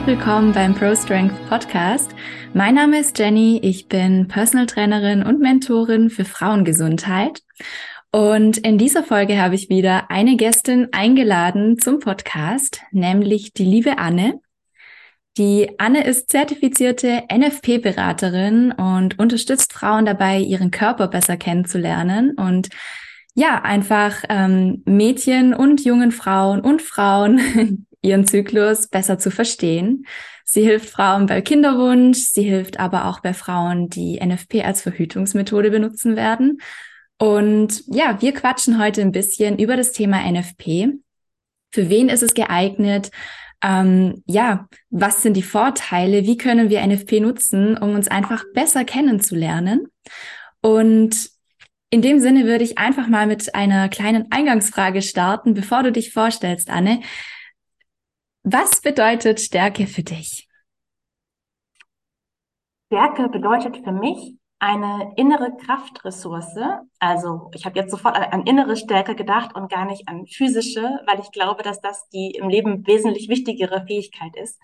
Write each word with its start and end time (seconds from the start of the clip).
Herzlich 0.00 0.18
willkommen 0.18 0.52
beim 0.52 0.74
Pro 0.74 0.94
Strength 0.94 1.34
Podcast. 1.50 2.14
Mein 2.54 2.76
Name 2.76 3.00
ist 3.00 3.18
Jenny, 3.18 3.60
ich 3.62 3.86
bin 3.86 4.28
Personal 4.28 4.64
Trainerin 4.64 5.22
und 5.22 5.40
Mentorin 5.40 6.08
für 6.08 6.24
Frauengesundheit. 6.24 7.42
Und 8.10 8.56
in 8.56 8.78
dieser 8.78 9.04
Folge 9.04 9.38
habe 9.38 9.56
ich 9.56 9.68
wieder 9.68 10.10
eine 10.10 10.38
Gästin 10.38 10.88
eingeladen 10.92 11.78
zum 11.78 12.00
Podcast, 12.00 12.80
nämlich 12.92 13.52
die 13.52 13.66
liebe 13.66 13.98
Anne. 13.98 14.40
Die 15.36 15.78
Anne 15.78 16.02
ist 16.04 16.30
zertifizierte 16.30 17.24
NFP-Beraterin 17.30 18.72
und 18.72 19.18
unterstützt 19.18 19.74
Frauen 19.74 20.06
dabei, 20.06 20.38
ihren 20.38 20.70
Körper 20.70 21.08
besser 21.08 21.36
kennenzulernen 21.36 22.38
und 22.38 22.70
ja, 23.34 23.60
einfach 23.60 24.24
ähm, 24.30 24.82
Mädchen 24.86 25.52
und 25.52 25.84
jungen 25.84 26.10
Frauen 26.10 26.62
und 26.62 26.80
Frauen 26.80 27.86
ihren 28.02 28.26
Zyklus 28.26 28.88
besser 28.88 29.18
zu 29.18 29.30
verstehen. 29.30 30.06
Sie 30.44 30.62
hilft 30.62 30.90
Frauen 30.90 31.26
bei 31.26 31.40
Kinderwunsch, 31.42 32.18
sie 32.18 32.42
hilft 32.42 32.80
aber 32.80 33.06
auch 33.06 33.20
bei 33.20 33.34
Frauen, 33.34 33.88
die 33.88 34.18
NFP 34.24 34.64
als 34.64 34.82
Verhütungsmethode 34.82 35.70
benutzen 35.70 36.16
werden. 36.16 36.60
Und 37.18 37.84
ja, 37.86 38.20
wir 38.20 38.32
quatschen 38.32 38.82
heute 38.82 39.02
ein 39.02 39.12
bisschen 39.12 39.58
über 39.58 39.76
das 39.76 39.92
Thema 39.92 40.20
NFP. 40.30 40.94
Für 41.72 41.88
wen 41.88 42.08
ist 42.08 42.22
es 42.22 42.34
geeignet? 42.34 43.10
ähm, 43.62 44.22
ja, 44.26 44.68
was 44.90 45.22
sind 45.22 45.34
die 45.34 45.42
Vorteile? 45.42 46.24
Wie 46.24 46.36
können 46.36 46.70
wir 46.70 46.86
NFP 46.86 47.20
nutzen, 47.20 47.76
um 47.76 47.94
uns 47.94 48.08
einfach 48.08 48.44
besser 48.54 48.84
kennenzulernen? 48.84 49.86
Und 50.62 51.30
in 51.90 52.02
dem 52.02 52.20
Sinne 52.20 52.46
würde 52.46 52.64
ich 52.64 52.78
einfach 52.78 53.08
mal 53.08 53.26
mit 53.26 53.54
einer 53.54 53.88
kleinen 53.88 54.30
Eingangsfrage 54.30 55.02
starten, 55.02 55.54
bevor 55.54 55.82
du 55.82 55.92
dich 55.92 56.12
vorstellst, 56.12 56.70
Anne. 56.70 57.00
Was 58.42 58.80
bedeutet 58.80 59.40
Stärke 59.40 59.86
für 59.86 60.02
dich? 60.02 60.48
Stärke 62.86 63.28
bedeutet 63.28 63.84
für 63.84 63.92
mich, 63.92 64.34
eine 64.58 65.12
innere 65.16 65.56
Kraftressource. 65.56 66.58
Also 66.98 67.50
ich 67.54 67.64
habe 67.64 67.78
jetzt 67.78 67.90
sofort 67.90 68.16
an 68.16 68.46
innere 68.46 68.76
Stärke 68.76 69.14
gedacht 69.14 69.54
und 69.54 69.70
gar 69.70 69.86
nicht 69.86 70.06
an 70.06 70.26
physische, 70.26 71.00
weil 71.06 71.20
ich 71.20 71.30
glaube, 71.32 71.62
dass 71.62 71.80
das 71.80 72.08
die 72.10 72.32
im 72.32 72.48
Leben 72.48 72.86
wesentlich 72.86 73.28
wichtigere 73.28 73.84
Fähigkeit 73.86 74.36
ist. 74.36 74.60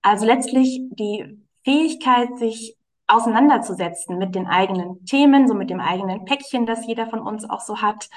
Also 0.00 0.24
letztlich 0.24 0.80
die 0.90 1.38
Fähigkeit, 1.64 2.38
sich 2.38 2.76
auseinanderzusetzen 3.08 4.18
mit 4.18 4.34
den 4.34 4.46
eigenen 4.46 5.04
Themen, 5.04 5.46
so 5.48 5.54
mit 5.54 5.70
dem 5.70 5.80
eigenen 5.80 6.24
Päckchen, 6.24 6.66
das 6.66 6.86
jeder 6.86 7.06
von 7.06 7.20
uns 7.20 7.48
auch 7.48 7.60
so 7.60 7.80
hat 7.80 8.08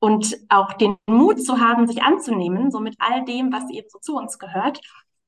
und 0.00 0.36
auch 0.48 0.72
den 0.74 0.96
Mut 1.06 1.44
zu 1.44 1.60
haben, 1.60 1.86
sich 1.86 2.02
anzunehmen, 2.02 2.70
so 2.70 2.80
mit 2.80 2.96
all 2.98 3.24
dem, 3.24 3.52
was 3.52 3.70
eben 3.70 3.88
so 3.90 3.98
zu 3.98 4.16
uns 4.16 4.38
gehört. 4.38 4.80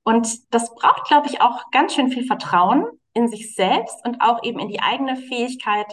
Und 0.02 0.52
das 0.54 0.74
braucht, 0.74 1.06
glaube 1.06 1.28
ich, 1.28 1.40
auch 1.40 1.70
ganz 1.70 1.94
schön 1.94 2.10
viel 2.10 2.24
Vertrauen 2.24 2.86
in 3.12 3.28
sich 3.28 3.54
selbst 3.54 3.96
und 4.04 4.20
auch 4.20 4.42
eben 4.42 4.58
in 4.58 4.68
die 4.68 4.80
eigene 4.80 5.17
Fähigkeit, 5.17 5.92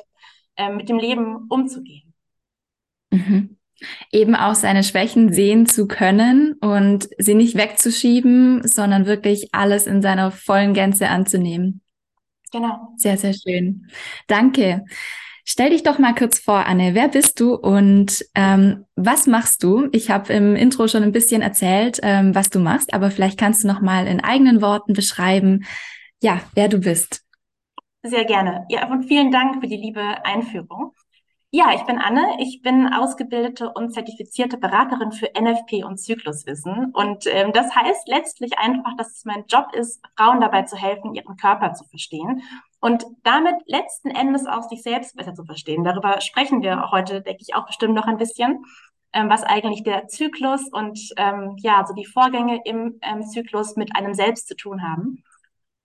äh, 0.56 0.72
mit 0.72 0.90
dem 0.90 0.98
Leben 0.98 1.48
umzugehen. 1.50 2.14
Mhm. 3.12 3.58
Eben 4.12 4.36
auch 4.36 4.56
seine 4.56 4.84
Schwächen 4.84 5.32
sehen 5.32 5.68
zu 5.68 5.88
können 5.88 6.54
und 6.54 7.10
sie 7.20 7.36
nicht 7.36 7.56
wegzuschieben, 7.56 8.68
sondern 8.68 9.06
wirklich 9.06 9.50
alles 9.52 9.86
in 9.86 10.02
seiner 10.02 10.32
vollen 10.32 10.74
Gänze 10.74 11.10
anzunehmen. 11.10 11.82
Genau. 12.58 12.94
Sehr, 12.96 13.18
sehr 13.18 13.34
schön. 13.34 13.88
Danke. 14.28 14.84
Stell 15.46 15.70
dich 15.70 15.84
doch 15.84 16.00
mal 16.00 16.16
kurz 16.16 16.40
vor, 16.40 16.66
Anne. 16.66 16.96
Wer 16.96 17.08
bist 17.08 17.40
du 17.40 17.54
und 17.54 18.26
ähm, 18.36 18.86
was 18.96 19.28
machst 19.28 19.64
du? 19.64 19.88
Ich 19.92 20.10
habe 20.10 20.34
im 20.34 20.56
Intro 20.56 20.88
schon 20.88 21.04
ein 21.04 21.12
bisschen 21.12 21.42
erzählt, 21.42 22.00
ähm, 22.02 22.34
was 22.36 22.50
du 22.50 22.60
machst, 22.60 22.94
aber 22.94 23.12
vielleicht 23.12 23.40
kannst 23.40 23.64
du 23.64 23.68
noch 23.68 23.80
mal 23.80 24.08
in 24.08 24.22
eigenen 24.22 24.62
Worten 24.62 24.94
beschreiben, 24.94 25.66
ja, 26.22 26.42
wer 26.56 26.68
du 26.68 26.80
bist. 26.80 27.24
Sehr 28.04 28.26
gerne. 28.26 28.66
Ja, 28.70 28.90
und 28.92 29.04
vielen 29.04 29.32
Dank 29.32 29.62
für 29.62 29.68
die 29.68 29.78
liebe 29.78 30.02
Einführung. 30.26 30.94
Ja, 31.52 31.74
ich 31.74 31.84
bin 31.86 31.98
Anne. 31.98 32.36
Ich 32.40 32.62
bin 32.62 32.92
ausgebildete 32.92 33.72
und 33.72 33.94
zertifizierte 33.94 34.58
Beraterin 34.58 35.14
für 35.14 35.28
NFP 35.34 35.86
und 35.86 35.98
Zykluswissen. 35.98 36.92
Und 36.94 37.26
ähm, 37.28 37.54
das 37.54 37.74
heißt 37.74 38.08
letztlich 38.10 38.58
einfach, 38.58 38.98
dass 38.98 39.16
es 39.16 39.24
mein 39.24 39.46
Job 39.48 39.74
ist, 39.74 40.04
Frauen 40.18 40.42
dabei 40.42 40.64
zu 40.64 40.76
helfen, 40.76 41.16
ihren 41.16 41.38
Körper 41.38 41.74
zu 41.74 41.86
verstehen 41.86 42.44
und 42.82 43.06
damit 43.24 43.56
letzten 43.66 44.10
Endes 44.10 44.46
auch 44.46 44.64
sich 44.64 44.84
selbst 44.84 45.16
besser 45.16 45.34
zu 45.36 45.46
verstehen. 45.46 45.86
Darüber 45.86 46.20
sprechen 46.20 46.62
wir 46.62 46.92
heute, 46.92 47.22
denke 47.22 47.42
ich, 47.42 47.56
auch 47.56 47.66
bestimmt 47.66 47.94
noch 47.94 48.08
ein 48.08 48.18
bisschen, 48.18 48.66
ähm, 49.14 49.30
was 49.30 49.44
eigentlich 49.44 49.84
der 49.84 50.08
Zyklus 50.10 50.68
und 50.70 51.00
ähm, 51.16 51.56
ja, 51.60 51.86
so 51.88 51.94
die 51.94 52.06
Vorgänge 52.06 52.60
im 52.66 53.00
ähm, 53.02 53.24
Zyklus 53.24 53.78
mit 53.78 53.96
einem 53.96 54.14
selbst 54.14 54.50
zu 54.50 54.56
tun 54.58 54.84
haben. 54.84 55.24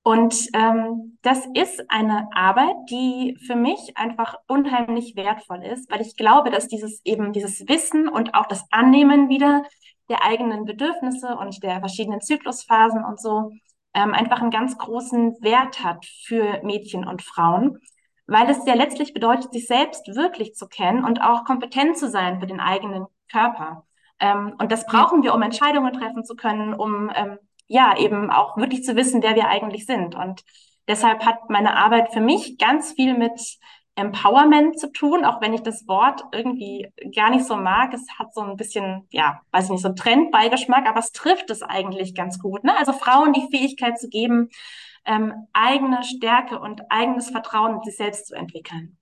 Und 0.04 0.48
ähm, 0.52 1.18
das 1.22 1.46
ist 1.54 1.84
eine 1.88 2.28
Arbeit, 2.34 2.74
die 2.90 3.38
für 3.46 3.54
mich 3.54 3.96
einfach 3.96 4.34
unheimlich 4.48 5.14
wertvoll 5.14 5.62
ist, 5.62 5.88
weil 5.92 6.00
ich 6.00 6.16
glaube, 6.16 6.50
dass 6.50 6.66
dieses 6.66 7.00
eben 7.04 7.32
dieses 7.32 7.68
Wissen 7.68 8.08
und 8.08 8.34
auch 8.34 8.46
das 8.46 8.64
Annehmen 8.72 9.28
wieder 9.28 9.62
der 10.08 10.24
eigenen 10.24 10.64
Bedürfnisse 10.64 11.36
und 11.36 11.62
der 11.62 11.78
verschiedenen 11.78 12.20
Zyklusphasen 12.20 13.04
und 13.04 13.20
so 13.20 13.52
ähm, 13.94 14.12
einfach 14.12 14.40
einen 14.40 14.50
ganz 14.50 14.76
großen 14.76 15.36
Wert 15.40 15.84
hat 15.84 16.04
für 16.26 16.60
Mädchen 16.64 17.06
und 17.06 17.22
Frauen, 17.22 17.78
weil 18.26 18.50
es 18.50 18.64
ja 18.66 18.74
letztlich 18.74 19.12
bedeutet, 19.14 19.52
sich 19.52 19.66
selbst 19.66 20.08
wirklich 20.08 20.54
zu 20.54 20.66
kennen 20.66 21.04
und 21.04 21.22
auch 21.22 21.44
kompetent 21.44 21.96
zu 21.96 22.08
sein 22.08 22.40
für 22.40 22.46
den 22.46 22.60
eigenen 22.60 23.06
Körper. 23.30 23.86
Ähm, 24.18 24.54
und 24.58 24.72
das 24.72 24.84
brauchen 24.86 25.22
wir, 25.22 25.34
um 25.34 25.42
Entscheidungen 25.42 25.92
treffen 25.92 26.24
zu 26.24 26.34
können, 26.34 26.74
um 26.74 27.10
ähm, 27.14 27.38
ja, 27.72 27.96
eben 27.96 28.30
auch 28.30 28.56
wirklich 28.58 28.84
zu 28.84 28.96
wissen, 28.96 29.22
wer 29.22 29.34
wir 29.34 29.48
eigentlich 29.48 29.86
sind. 29.86 30.14
Und 30.14 30.44
deshalb 30.88 31.24
hat 31.24 31.48
meine 31.48 31.76
Arbeit 31.76 32.12
für 32.12 32.20
mich 32.20 32.58
ganz 32.58 32.92
viel 32.92 33.16
mit 33.16 33.40
Empowerment 33.94 34.78
zu 34.78 34.92
tun, 34.92 35.24
auch 35.24 35.40
wenn 35.40 35.54
ich 35.54 35.62
das 35.62 35.86
Wort 35.88 36.22
irgendwie 36.32 36.88
gar 37.14 37.30
nicht 37.30 37.46
so 37.46 37.56
mag. 37.56 37.94
Es 37.94 38.06
hat 38.18 38.34
so 38.34 38.42
ein 38.42 38.56
bisschen, 38.56 39.06
ja, 39.10 39.40
weiß 39.52 39.64
ich 39.64 39.70
nicht, 39.70 39.82
so 39.82 39.88
einen 39.88 39.96
Trendbeigeschmack, 39.96 40.86
aber 40.86 40.98
es 40.98 41.12
trifft 41.12 41.48
es 41.50 41.62
eigentlich 41.62 42.14
ganz 42.14 42.38
gut. 42.38 42.62
Ne? 42.62 42.76
Also 42.76 42.92
Frauen 42.92 43.32
die 43.32 43.48
Fähigkeit 43.50 43.98
zu 43.98 44.08
geben, 44.08 44.50
ähm, 45.06 45.46
eigene 45.54 46.04
Stärke 46.04 46.60
und 46.60 46.82
eigenes 46.90 47.30
Vertrauen 47.30 47.76
in 47.76 47.82
sich 47.82 47.96
selbst 47.96 48.26
zu 48.26 48.34
entwickeln. 48.34 48.98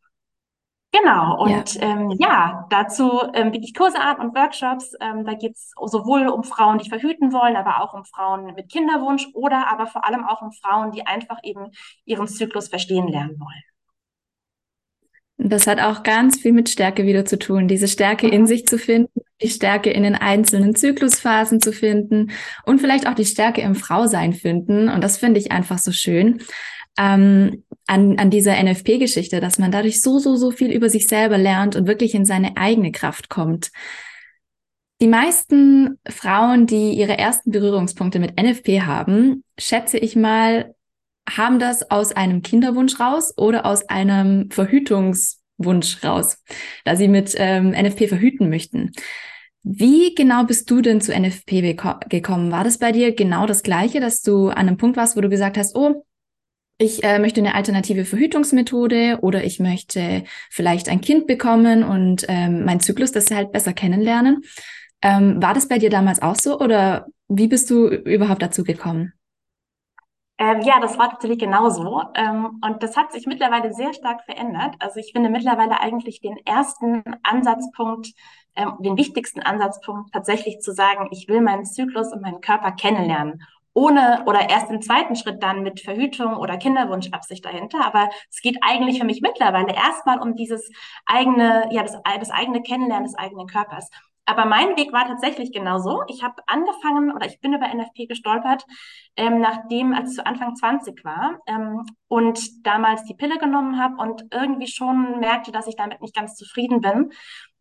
Genau, 0.93 1.41
und 1.45 1.75
ja, 1.75 1.83
ähm, 1.83 2.11
ja 2.19 2.67
dazu 2.69 3.21
ähm, 3.33 3.53
biete 3.53 3.65
ich 3.65 3.75
Kurse 3.75 4.01
an 4.01 4.17
und 4.17 4.34
Workshops. 4.34 4.93
Ähm, 5.01 5.25
da 5.25 5.34
geht 5.34 5.53
es 5.53 5.73
sowohl 5.77 6.27
um 6.27 6.43
Frauen, 6.43 6.78
die 6.78 6.89
verhüten 6.89 7.33
wollen, 7.33 7.55
aber 7.55 7.81
auch 7.81 7.95
um 7.95 8.05
Frauen 8.05 8.55
mit 8.55 8.69
Kinderwunsch 8.69 9.28
oder 9.34 9.71
aber 9.71 9.87
vor 9.87 10.05
allem 10.05 10.25
auch 10.25 10.43
um 10.43 10.51
Frauen, 10.51 10.91
die 10.91 11.06
einfach 11.06 11.39
eben 11.45 11.71
ihren 12.05 12.27
Zyklus 12.27 12.69
verstehen 12.69 13.06
lernen 13.06 13.39
wollen. 13.39 13.62
Das 15.43 15.67
hat 15.67 15.81
auch 15.81 16.03
ganz 16.03 16.39
viel 16.41 16.53
mit 16.53 16.69
Stärke 16.69 17.07
wieder 17.07 17.25
zu 17.25 17.39
tun, 17.39 17.69
diese 17.69 17.89
Stärke 17.89 18.27
mhm. 18.27 18.33
in 18.33 18.47
sich 18.47 18.67
zu 18.67 18.77
finden, 18.77 19.21
die 19.41 19.49
Stärke 19.49 19.91
in 19.91 20.03
den 20.03 20.17
einzelnen 20.17 20.75
Zyklusphasen 20.75 21.60
zu 21.60 21.72
finden 21.72 22.33
und 22.66 22.81
vielleicht 22.81 23.09
auch 23.09 23.15
die 23.15 23.25
Stärke 23.25 23.60
im 23.60 23.77
Frausein 23.77 24.33
finden. 24.33 24.89
Und 24.89 25.03
das 25.03 25.19
finde 25.19 25.39
ich 25.39 25.53
einfach 25.53 25.78
so 25.78 25.93
schön 25.93 26.43
ähm, 26.98 27.65
an, 27.91 28.21
an 28.21 28.31
dieser 28.31 28.57
NFP-Geschichte, 28.63 29.41
dass 29.41 29.59
man 29.59 29.72
dadurch 29.72 30.01
so, 30.01 30.21
so, 30.21 30.37
so 30.37 30.53
viel 30.53 30.71
über 30.71 30.89
sich 30.89 31.09
selber 31.09 31.39
lernt 31.39 31.75
und 31.75 31.89
wirklich 31.89 32.15
in 32.15 32.25
seine 32.25 32.57
eigene 32.57 32.92
Kraft 32.92 33.28
kommt. 33.28 33.72
Die 35.01 35.09
meisten 35.09 35.98
Frauen, 36.09 36.69
die 36.69 36.92
ihre 36.92 37.19
ersten 37.19 37.51
Berührungspunkte 37.51 38.21
mit 38.21 38.41
NFP 38.41 38.83
haben, 38.83 39.42
schätze 39.59 39.98
ich 39.98 40.15
mal, 40.15 40.75
haben 41.28 41.59
das 41.59 41.91
aus 41.91 42.13
einem 42.13 42.42
Kinderwunsch 42.42 43.01
raus 43.01 43.37
oder 43.37 43.66
aus 43.66 43.89
einem 43.89 44.51
Verhütungswunsch 44.53 46.04
raus, 46.04 46.39
da 46.84 46.95
sie 46.95 47.09
mit 47.09 47.34
ähm, 47.39 47.71
NFP 47.71 48.07
verhüten 48.07 48.51
möchten. 48.51 48.93
Wie 49.65 50.15
genau 50.15 50.45
bist 50.45 50.71
du 50.71 50.81
denn 50.81 51.01
zu 51.01 51.13
NFP 51.13 51.77
gekommen? 52.09 52.53
War 52.53 52.63
das 52.63 52.78
bei 52.78 52.93
dir 52.93 53.15
genau 53.16 53.47
das 53.47 53.65
Gleiche, 53.65 53.98
dass 53.98 54.22
du 54.22 54.48
an 54.48 54.69
einem 54.69 54.77
Punkt 54.77 54.97
warst, 54.97 55.16
wo 55.16 55.21
du 55.21 55.28
gesagt 55.28 55.59
hast, 55.59 55.75
oh, 55.75 56.04
ich 56.80 57.04
äh, 57.04 57.18
möchte 57.18 57.41
eine 57.41 57.54
alternative 57.54 58.06
Verhütungsmethode 58.06 59.18
oder 59.21 59.44
ich 59.44 59.60
möchte 59.60 60.24
vielleicht 60.48 60.88
ein 60.88 61.03
Kind 61.03 61.27
bekommen 61.27 61.84
und 61.84 62.24
ähm, 62.27 62.65
mein 62.65 62.80
Zyklus 62.80 63.12
das 63.12 63.30
halt 63.30 63.53
besser 63.53 63.74
kennenlernen. 63.74 64.42
Ähm, 65.03 65.42
war 65.42 65.53
das 65.53 65.68
bei 65.68 65.78
dir 65.78 65.91
damals 65.91 66.22
auch 66.22 66.36
so 66.36 66.59
oder 66.59 67.06
wie 67.28 67.48
bist 67.48 67.68
du 67.68 67.86
überhaupt 67.88 68.41
dazu 68.41 68.65
gekommen? 68.65 69.12
Ähm, 70.38 70.62
ja, 70.62 70.80
das 70.80 70.98
war 70.98 71.10
tatsächlich 71.10 71.41
genauso. 71.41 72.03
Ähm, 72.15 72.62
und 72.65 72.83
das 72.83 72.97
hat 72.97 73.12
sich 73.12 73.26
mittlerweile 73.26 73.74
sehr 73.74 73.92
stark 73.92 74.24
verändert. 74.24 74.76
Also 74.78 75.00
ich 75.00 75.12
finde 75.12 75.28
mittlerweile 75.28 75.80
eigentlich 75.80 76.22
den 76.22 76.38
ersten 76.47 77.03
Ansatzpunkt, 77.22 78.09
ähm, 78.56 78.72
den 78.80 78.97
wichtigsten 78.97 79.41
Ansatzpunkt 79.41 80.15
tatsächlich 80.15 80.60
zu 80.60 80.72
sagen, 80.72 81.09
ich 81.10 81.28
will 81.28 81.42
meinen 81.42 81.66
Zyklus 81.66 82.10
und 82.10 82.22
meinen 82.22 82.41
Körper 82.41 82.72
kennenlernen 82.72 83.42
ohne 83.72 84.25
oder 84.27 84.51
erst 84.51 84.71
im 84.71 84.83
zweiten 84.83 85.17
Schritt 85.17 85.43
dann 85.43 85.63
mit 85.63 85.81
Verhütung 85.81 86.37
oder 86.37 86.57
Kinderwunschabsicht 86.57 87.45
dahinter. 87.45 87.84
Aber 87.84 88.11
es 88.31 88.41
geht 88.41 88.59
eigentlich 88.63 88.99
für 88.99 89.07
mich 89.07 89.21
mittlerweile 89.22 89.75
erstmal 89.75 90.21
um 90.21 90.34
dieses 90.34 90.71
eigene, 91.07 91.69
ja, 91.71 91.83
das, 91.83 91.97
das 92.19 92.31
eigene 92.31 92.63
Kennenlernen 92.63 93.05
des 93.05 93.17
eigenen 93.17 93.47
Körpers. 93.47 93.89
Aber 94.31 94.45
mein 94.45 94.77
Weg 94.77 94.93
war 94.93 95.09
tatsächlich 95.09 95.51
genauso. 95.51 96.05
Ich 96.07 96.22
habe 96.22 96.37
angefangen 96.47 97.13
oder 97.13 97.27
ich 97.27 97.41
bin 97.41 97.53
über 97.53 97.67
NFP 97.67 98.07
gestolpert, 98.07 98.65
ähm, 99.17 99.41
nachdem, 99.41 99.93
als 99.93 100.11
ich 100.11 100.17
zu 100.17 100.27
Anfang 100.27 100.55
20 100.55 101.05
war 101.05 101.41
ähm, 101.47 101.84
und 102.07 102.65
damals 102.65 103.03
die 103.05 103.15
Pille 103.15 103.39
genommen 103.39 103.83
habe 103.83 103.97
und 103.97 104.25
irgendwie 104.33 104.69
schon 104.69 105.19
merkte, 105.19 105.51
dass 105.51 105.67
ich 105.67 105.75
damit 105.75 106.01
nicht 106.01 106.15
ganz 106.15 106.37
zufrieden 106.37 106.81
bin. 106.81 107.11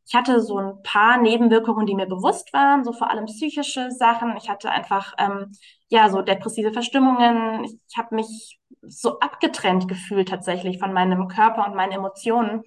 Ich 0.09 0.15
hatte 0.15 0.41
so 0.41 0.57
ein 0.57 0.81
paar 0.81 1.21
Nebenwirkungen, 1.21 1.85
die 1.85 1.93
mir 1.93 2.07
bewusst 2.07 2.51
waren, 2.51 2.83
so 2.83 2.93
vor 2.93 3.11
allem 3.11 3.25
psychische 3.25 3.91
Sachen. 3.91 4.35
Ich 4.37 4.49
hatte 4.49 4.71
einfach 4.71 5.13
ähm, 5.19 5.51
ja 5.89 6.09
so 6.09 6.23
depressive 6.23 6.73
Verstimmungen. 6.73 7.63
Ich, 7.63 7.77
ich 7.87 7.97
habe 7.97 8.15
mich 8.15 8.59
so 8.81 9.19
abgetrennt 9.19 9.87
gefühlt 9.87 10.29
tatsächlich 10.29 10.79
von 10.79 10.93
meinem 10.93 11.27
Körper 11.27 11.67
und 11.67 11.75
meinen 11.75 11.91
Emotionen 11.91 12.63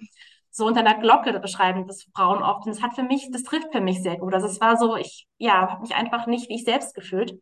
so 0.51 0.65
unter 0.67 0.79
einer 0.79 0.97
Glocke 0.99 1.37
beschreiben 1.41 1.85
das 1.85 2.03
Frauen 2.15 2.41
oft. 2.41 2.65
Und 2.65 2.75
das 2.75 2.81
hat 2.81 2.95
für 2.95 3.03
mich, 3.03 3.29
das 3.31 3.43
trifft 3.43 3.73
für 3.73 3.81
mich 3.81 4.01
sehr 4.01 4.17
gut. 4.17 4.33
Also 4.33 4.47
es 4.47 4.61
war 4.61 4.77
so, 4.77 4.95
ich, 4.95 5.27
ja, 5.37 5.69
habe 5.69 5.81
mich 5.81 5.95
einfach 5.95 6.27
nicht 6.27 6.47
wie 6.47 6.55
ich 6.55 6.63
selbst 6.63 6.95
gefühlt. 6.95 7.41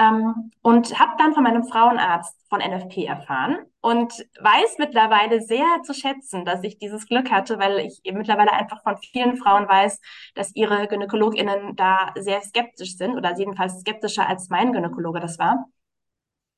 Ähm, 0.00 0.52
und 0.62 0.98
habe 0.98 1.14
dann 1.18 1.34
von 1.34 1.42
meinem 1.42 1.64
Frauenarzt 1.64 2.36
von 2.48 2.60
NFP 2.60 3.04
erfahren 3.04 3.58
und 3.80 4.12
weiß 4.40 4.76
mittlerweile 4.78 5.40
sehr 5.40 5.66
zu 5.82 5.92
schätzen, 5.92 6.44
dass 6.44 6.62
ich 6.62 6.78
dieses 6.78 7.06
Glück 7.08 7.32
hatte, 7.32 7.58
weil 7.58 7.80
ich 7.80 8.00
mittlerweile 8.12 8.52
einfach 8.52 8.82
von 8.82 8.96
vielen 8.98 9.36
Frauen 9.36 9.68
weiß, 9.68 10.00
dass 10.34 10.54
ihre 10.54 10.86
GynäkologInnen 10.86 11.74
da 11.74 12.12
sehr 12.16 12.40
skeptisch 12.42 12.96
sind 12.96 13.16
oder 13.16 13.36
jedenfalls 13.36 13.80
skeptischer 13.80 14.28
als 14.28 14.48
mein 14.50 14.72
Gynäkologe 14.72 15.18
das 15.20 15.38
war. 15.38 15.66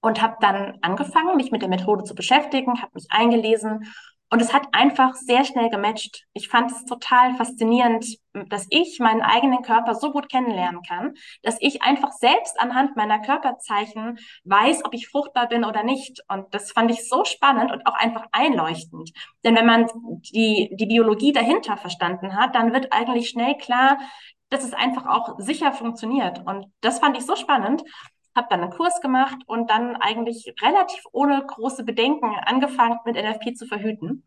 Und 0.02 0.22
habe 0.22 0.36
dann 0.40 0.78
angefangen, 0.82 1.36
mich 1.36 1.50
mit 1.50 1.62
der 1.62 1.68
Methode 1.68 2.04
zu 2.04 2.14
beschäftigen, 2.14 2.80
habe 2.80 2.92
mich 2.94 3.06
eingelesen 3.10 3.86
und 4.30 4.40
es 4.40 4.52
hat 4.52 4.68
einfach 4.72 5.14
sehr 5.14 5.44
schnell 5.44 5.70
gematcht. 5.70 6.24
Ich 6.32 6.48
fand 6.48 6.70
es 6.70 6.84
total 6.84 7.34
faszinierend, 7.34 8.16
dass 8.48 8.66
ich 8.70 9.00
meinen 9.00 9.22
eigenen 9.22 9.62
Körper 9.62 9.96
so 9.96 10.12
gut 10.12 10.30
kennenlernen 10.30 10.82
kann, 10.82 11.14
dass 11.42 11.56
ich 11.58 11.82
einfach 11.82 12.12
selbst 12.12 12.58
anhand 12.60 12.96
meiner 12.96 13.18
Körperzeichen 13.18 14.18
weiß, 14.44 14.84
ob 14.84 14.94
ich 14.94 15.08
fruchtbar 15.08 15.48
bin 15.48 15.64
oder 15.64 15.82
nicht. 15.82 16.22
Und 16.28 16.54
das 16.54 16.70
fand 16.70 16.92
ich 16.92 17.08
so 17.08 17.24
spannend 17.24 17.72
und 17.72 17.86
auch 17.86 17.94
einfach 17.94 18.24
einleuchtend. 18.30 19.10
Denn 19.42 19.56
wenn 19.56 19.66
man 19.66 19.88
die, 20.32 20.70
die 20.76 20.86
Biologie 20.86 21.32
dahinter 21.32 21.76
verstanden 21.76 22.36
hat, 22.36 22.54
dann 22.54 22.72
wird 22.72 22.92
eigentlich 22.92 23.30
schnell 23.30 23.56
klar, 23.56 23.98
dass 24.48 24.62
es 24.62 24.74
einfach 24.74 25.06
auch 25.06 25.38
sicher 25.38 25.72
funktioniert. 25.72 26.46
Und 26.46 26.66
das 26.80 27.00
fand 27.00 27.16
ich 27.16 27.26
so 27.26 27.34
spannend 27.34 27.82
habe 28.34 28.46
dann 28.50 28.62
einen 28.62 28.70
Kurs 28.70 29.00
gemacht 29.00 29.38
und 29.46 29.70
dann 29.70 29.96
eigentlich 29.96 30.54
relativ 30.62 31.04
ohne 31.12 31.44
große 31.44 31.84
Bedenken 31.84 32.34
angefangen, 32.44 32.98
mit 33.04 33.16
NFP 33.16 33.54
zu 33.54 33.66
verhüten. 33.66 34.24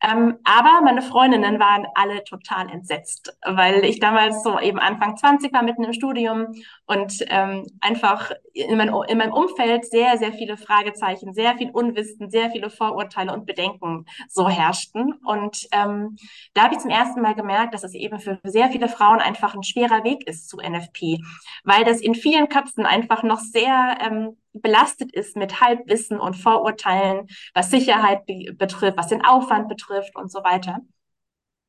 Ähm, 0.00 0.38
aber 0.44 0.80
meine 0.84 1.02
Freundinnen 1.02 1.58
waren 1.58 1.86
alle 1.94 2.22
total 2.22 2.70
entsetzt, 2.70 3.36
weil 3.44 3.84
ich 3.84 3.98
damals 3.98 4.44
so 4.44 4.60
eben 4.60 4.78
Anfang 4.78 5.16
20 5.16 5.52
war, 5.52 5.62
mitten 5.62 5.82
im 5.82 5.92
Studium 5.92 6.54
und 6.86 7.24
ähm, 7.28 7.66
einfach 7.80 8.30
in, 8.52 8.76
mein, 8.76 8.92
in 9.08 9.18
meinem 9.18 9.32
Umfeld 9.32 9.84
sehr, 9.86 10.16
sehr 10.18 10.32
viele 10.32 10.56
Fragezeichen, 10.56 11.34
sehr 11.34 11.56
viel 11.56 11.70
Unwissen, 11.70 12.30
sehr 12.30 12.50
viele 12.50 12.70
Vorurteile 12.70 13.32
und 13.32 13.46
Bedenken 13.46 14.06
so 14.28 14.48
herrschten. 14.48 15.14
Und 15.24 15.66
ähm, 15.72 16.16
da 16.54 16.64
habe 16.64 16.74
ich 16.74 16.80
zum 16.80 16.90
ersten 16.90 17.20
Mal 17.20 17.34
gemerkt, 17.34 17.74
dass 17.74 17.82
es 17.82 17.94
eben 17.94 18.20
für 18.20 18.38
sehr 18.44 18.70
viele 18.70 18.88
Frauen 18.88 19.18
einfach 19.18 19.54
ein 19.54 19.64
schwerer 19.64 20.04
Weg 20.04 20.28
ist 20.28 20.48
zu 20.48 20.58
NFP, 20.58 21.18
weil 21.64 21.84
das 21.84 22.00
in 22.00 22.14
vielen 22.14 22.48
Köpfen 22.48 22.86
einfach 22.86 23.24
noch 23.24 23.40
sehr 23.40 23.98
ähm, 24.00 24.36
belastet 24.62 25.12
ist 25.12 25.36
mit 25.36 25.60
Halbwissen 25.60 26.20
und 26.20 26.34
Vorurteilen, 26.34 27.26
was 27.54 27.70
Sicherheit 27.70 28.26
be 28.26 28.52
betrifft, 28.54 28.96
was 28.98 29.08
den 29.08 29.24
Aufwand 29.24 29.68
betrifft 29.68 30.16
und 30.16 30.30
so 30.30 30.44
weiter. 30.44 30.78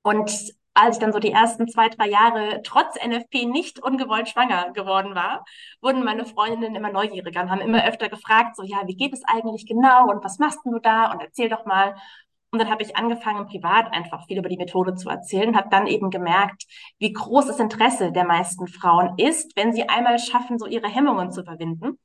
Und 0.02 0.54
als 0.74 0.96
ich 0.98 1.02
dann 1.02 1.12
so 1.12 1.20
die 1.20 1.32
ersten 1.32 1.68
zwei, 1.68 1.90
drei 1.90 2.08
Jahre 2.08 2.62
trotz 2.64 2.96
NFP 2.96 3.46
nicht 3.46 3.80
ungewollt 3.84 4.30
schwanger 4.30 4.72
geworden 4.72 5.14
war, 5.16 5.44
wurden 5.82 6.04
meine 6.04 6.26
Freundinnen 6.26 6.76
immer 6.76 6.92
neugieriger 6.92 7.42
und 7.42 7.50
haben 7.50 7.62
immer 7.62 7.86
öfter 7.86 8.08
gefragt, 8.10 8.56
so, 8.56 8.64
ja, 8.64 8.78
wie 8.86 8.96
geht 8.96 9.14
es 9.14 9.24
eigentlich 9.28 9.68
genau 9.68 10.10
und 10.10 10.24
was 10.24 10.40
machst 10.40 10.60
du 10.64 10.80
da 10.80 11.12
und 11.12 11.22
erzähl 11.22 11.50
doch 11.50 11.66
mal. 11.66 11.96
Und 12.52 12.60
dann 12.60 12.70
habe 12.72 12.82
ich 12.82 12.96
angefangen, 12.96 13.46
privat 13.48 13.94
einfach 13.94 14.26
viel 14.26 14.40
über 14.40 14.50
die 14.50 14.58
Methode 14.58 14.96
zu 14.96 15.10
erzählen, 15.10 15.56
habe 15.56 15.70
dann 15.70 15.86
eben 15.86 16.10
gemerkt, 16.10 16.66
wie 16.98 17.14
groß 17.14 17.48
das 17.48 17.60
Interesse 17.60 18.12
der 18.12 18.26
meisten 18.26 18.68
Frauen 18.68 19.14
ist, 19.18 19.56
wenn 19.56 19.74
sie 19.74 19.88
einmal 19.88 20.18
schaffen, 20.18 20.58
so 20.58 20.66
ihre 20.66 20.88
Hemmungen 20.88 21.32
zu 21.32 21.42
überwinden. 21.42 22.00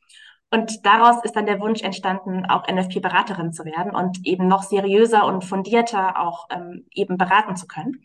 Und 0.50 0.86
daraus 0.86 1.16
ist 1.24 1.34
dann 1.34 1.46
der 1.46 1.60
Wunsch 1.60 1.82
entstanden, 1.82 2.46
auch 2.46 2.68
NFP-Beraterin 2.68 3.52
zu 3.52 3.64
werden 3.64 3.94
und 3.94 4.24
eben 4.24 4.46
noch 4.46 4.62
seriöser 4.62 5.24
und 5.26 5.44
fundierter 5.44 6.20
auch 6.20 6.46
ähm, 6.50 6.86
eben 6.92 7.18
beraten 7.18 7.56
zu 7.56 7.66
können. 7.66 8.04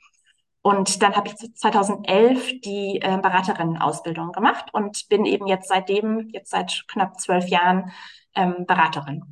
Und 0.62 1.01
dann 1.01 1.15
habe 1.15 1.30
ich 1.30 1.36
2011 1.36 2.62
die 2.62 3.00
äh, 3.01 3.18
Beraterinnen-Ausbildung 3.21 4.31
gemacht 4.31 4.65
und 4.74 5.07
bin 5.09 5.25
eben 5.25 5.47
jetzt 5.47 5.69
seitdem, 5.69 6.30
jetzt 6.30 6.50
seit 6.50 6.86
knapp 6.88 7.19
zwölf 7.19 7.47
Jahren 7.47 7.91
ähm, 8.36 8.65
Beraterin. 8.68 9.24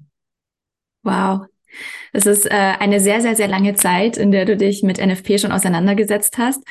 Wow. 1.04 1.48
Das 2.14 2.26
ist 2.26 2.46
äh, 2.46 2.76
eine 2.80 3.00
sehr, 3.00 3.22
sehr, 3.22 3.36
sehr 3.36 3.48
lange 3.48 3.76
Zeit, 3.76 4.18
in 4.18 4.32
der 4.32 4.46
du 4.46 4.56
dich 4.56 4.84
mit 4.84 5.06
NFP 5.06 5.38
schon 5.38 5.52
auseinandergesetzt 5.52 6.38
hast. 6.38 6.64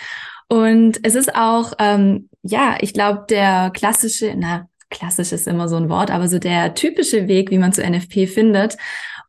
Und 0.49 1.01
es 1.03 1.15
ist 1.15 1.35
auch, 1.35 1.73
ähm, 1.79 2.31
ja, 2.43 2.77
ich 2.81 2.95
glaube, 2.95 3.27
der 3.29 3.71
klassische, 3.71 4.35
na, 4.37 4.69
klassisch 4.91 5.33
ist 5.33 5.47
immer 5.47 5.69
so 5.69 5.77
ein 5.77 5.89
Wort, 5.89 6.11
aber 6.11 6.29
so 6.29 6.39
der 6.39 6.75
typische 6.75 7.29
Weg, 7.29 7.51
wie 7.51 7.59
man 7.59 7.73
zu 7.73 7.83
NFP 7.83 8.27
findet. 8.27 8.77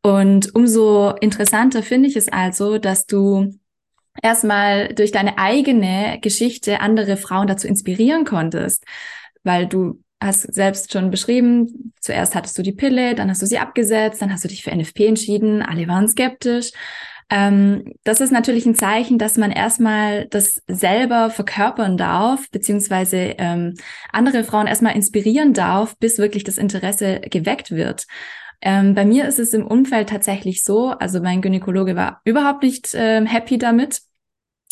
Und 0.03 0.53
umso 0.55 1.11
interessanter 1.21 1.83
finde 1.83 2.09
ich 2.09 2.15
es 2.15 2.29
also, 2.29 2.77
dass 2.77 3.05
du 3.05 3.53
erstmal 4.21 4.93
durch 4.93 5.11
deine 5.11 5.37
eigene 5.37 6.19
Geschichte 6.21 6.79
andere 6.79 7.17
Frauen 7.17 7.47
dazu 7.47 7.67
inspirieren 7.67 8.25
konntest, 8.25 8.85
weil 9.43 9.67
du 9.67 10.01
hast 10.19 10.53
selbst 10.53 10.91
schon 10.91 11.11
beschrieben, 11.11 11.93
zuerst 12.01 12.33
hattest 12.33 12.57
du 12.57 12.63
die 12.63 12.71
Pille, 12.71 13.13
dann 13.13 13.29
hast 13.29 13.41
du 13.41 13.45
sie 13.45 13.59
abgesetzt, 13.59 14.21
dann 14.21 14.31
hast 14.31 14.43
du 14.43 14.47
dich 14.47 14.63
für 14.63 14.75
NFP 14.75 15.07
entschieden, 15.07 15.61
alle 15.61 15.87
waren 15.87 16.07
skeptisch. 16.07 16.71
Ähm, 17.29 17.93
das 18.03 18.21
ist 18.21 18.31
natürlich 18.31 18.65
ein 18.65 18.75
Zeichen, 18.75 19.17
dass 19.17 19.37
man 19.37 19.51
erstmal 19.51 20.27
das 20.27 20.61
selber 20.67 21.29
verkörpern 21.29 21.97
darf, 21.97 22.49
beziehungsweise 22.51 23.17
ähm, 23.37 23.75
andere 24.13 24.43
Frauen 24.43 24.67
erstmal 24.67 24.95
inspirieren 24.95 25.53
darf, 25.53 25.97
bis 25.97 26.19
wirklich 26.19 26.45
das 26.45 26.57
Interesse 26.57 27.19
geweckt 27.19 27.71
wird. 27.71 28.05
Ähm, 28.61 28.95
bei 28.95 29.05
mir 29.05 29.27
ist 29.27 29.39
es 29.39 29.53
im 29.53 29.67
Umfeld 29.67 30.09
tatsächlich 30.09 30.63
so, 30.63 30.89
also 30.89 31.21
mein 31.21 31.41
Gynäkologe 31.41 31.95
war 31.95 32.21
überhaupt 32.23 32.63
nicht 32.63 32.89
ähm, 32.93 33.25
happy 33.25 33.57
damit. 33.57 34.01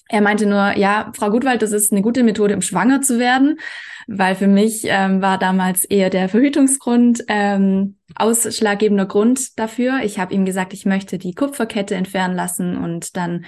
Er 0.09 0.21
meinte 0.21 0.45
nur, 0.45 0.77
ja, 0.77 1.11
Frau 1.15 1.29
Gutwald, 1.31 1.61
das 1.61 1.71
ist 1.71 1.91
eine 1.91 2.01
gute 2.01 2.23
Methode, 2.23 2.53
um 2.53 2.61
schwanger 2.61 3.01
zu 3.01 3.17
werden, 3.17 3.59
weil 4.07 4.35
für 4.35 4.47
mich 4.47 4.83
ähm, 4.85 5.21
war 5.21 5.39
damals 5.39 5.83
eher 5.83 6.11
der 6.11 6.29
Verhütungsgrund 6.29 7.23
ähm, 7.27 7.97
ausschlaggebender 8.15 9.07
Grund 9.07 9.57
dafür. 9.57 10.01
Ich 10.03 10.19
habe 10.19 10.33
ihm 10.33 10.45
gesagt, 10.45 10.73
ich 10.73 10.85
möchte 10.85 11.17
die 11.17 11.33
Kupferkette 11.33 11.95
entfernen 11.95 12.35
lassen 12.35 12.77
und 12.77 13.17
dann 13.17 13.45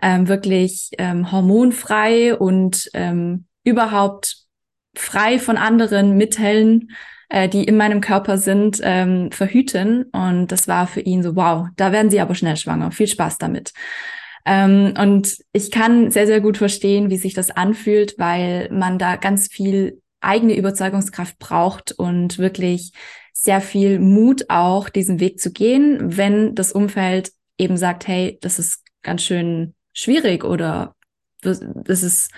ähm, 0.00 0.28
wirklich 0.28 0.90
ähm, 0.98 1.32
hormonfrei 1.32 2.36
und 2.36 2.88
ähm, 2.94 3.46
überhaupt 3.64 4.46
frei 4.94 5.38
von 5.38 5.56
anderen 5.56 6.16
Mitteln, 6.16 6.90
äh, 7.28 7.48
die 7.48 7.64
in 7.64 7.76
meinem 7.76 8.00
Körper 8.00 8.38
sind, 8.38 8.80
ähm, 8.82 9.32
verhüten. 9.32 10.04
Und 10.12 10.48
das 10.52 10.68
war 10.68 10.86
für 10.86 11.00
ihn 11.00 11.22
so, 11.22 11.34
wow, 11.34 11.66
da 11.76 11.92
werden 11.92 12.10
Sie 12.10 12.20
aber 12.20 12.34
schnell 12.34 12.56
schwanger. 12.56 12.92
Viel 12.92 13.08
Spaß 13.08 13.38
damit. 13.38 13.72
Ähm, 14.46 14.94
und 14.96 15.38
ich 15.52 15.70
kann 15.70 16.10
sehr, 16.10 16.26
sehr 16.26 16.40
gut 16.40 16.56
verstehen, 16.56 17.10
wie 17.10 17.16
sich 17.16 17.34
das 17.34 17.50
anfühlt, 17.50 18.14
weil 18.16 18.70
man 18.70 18.98
da 18.98 19.16
ganz 19.16 19.48
viel 19.48 20.00
eigene 20.20 20.56
Überzeugungskraft 20.56 21.38
braucht 21.38 21.92
und 21.92 22.38
wirklich 22.38 22.92
sehr 23.32 23.60
viel 23.60 23.98
Mut 23.98 24.46
auch, 24.48 24.88
diesen 24.88 25.20
Weg 25.20 25.40
zu 25.40 25.52
gehen, 25.52 26.16
wenn 26.16 26.54
das 26.54 26.72
Umfeld 26.72 27.32
eben 27.58 27.76
sagt, 27.76 28.06
hey, 28.08 28.38
das 28.40 28.58
ist 28.58 28.82
ganz 29.02 29.22
schön 29.22 29.74
schwierig 29.92 30.44
oder 30.44 30.94
das 31.42 32.02
ist 32.02 32.30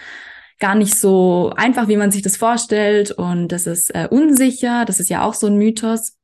gar 0.59 0.75
nicht 0.75 0.99
so 0.99 1.53
einfach, 1.57 1.89
wie 1.89 1.97
man 1.97 2.11
sich 2.11 2.23
das 2.23 2.37
vorstellt 2.37 3.11
und 3.13 3.49
das 3.49 3.67
ist 3.67 3.95
äh, 3.95 4.09
unsicher, 4.11 4.85
das 4.85 5.01
ist 5.01 5.09
ja 5.09 5.25
auch 5.25 5.35
so 5.35 5.47
ein 5.47 5.57
Mythos. 5.57 6.18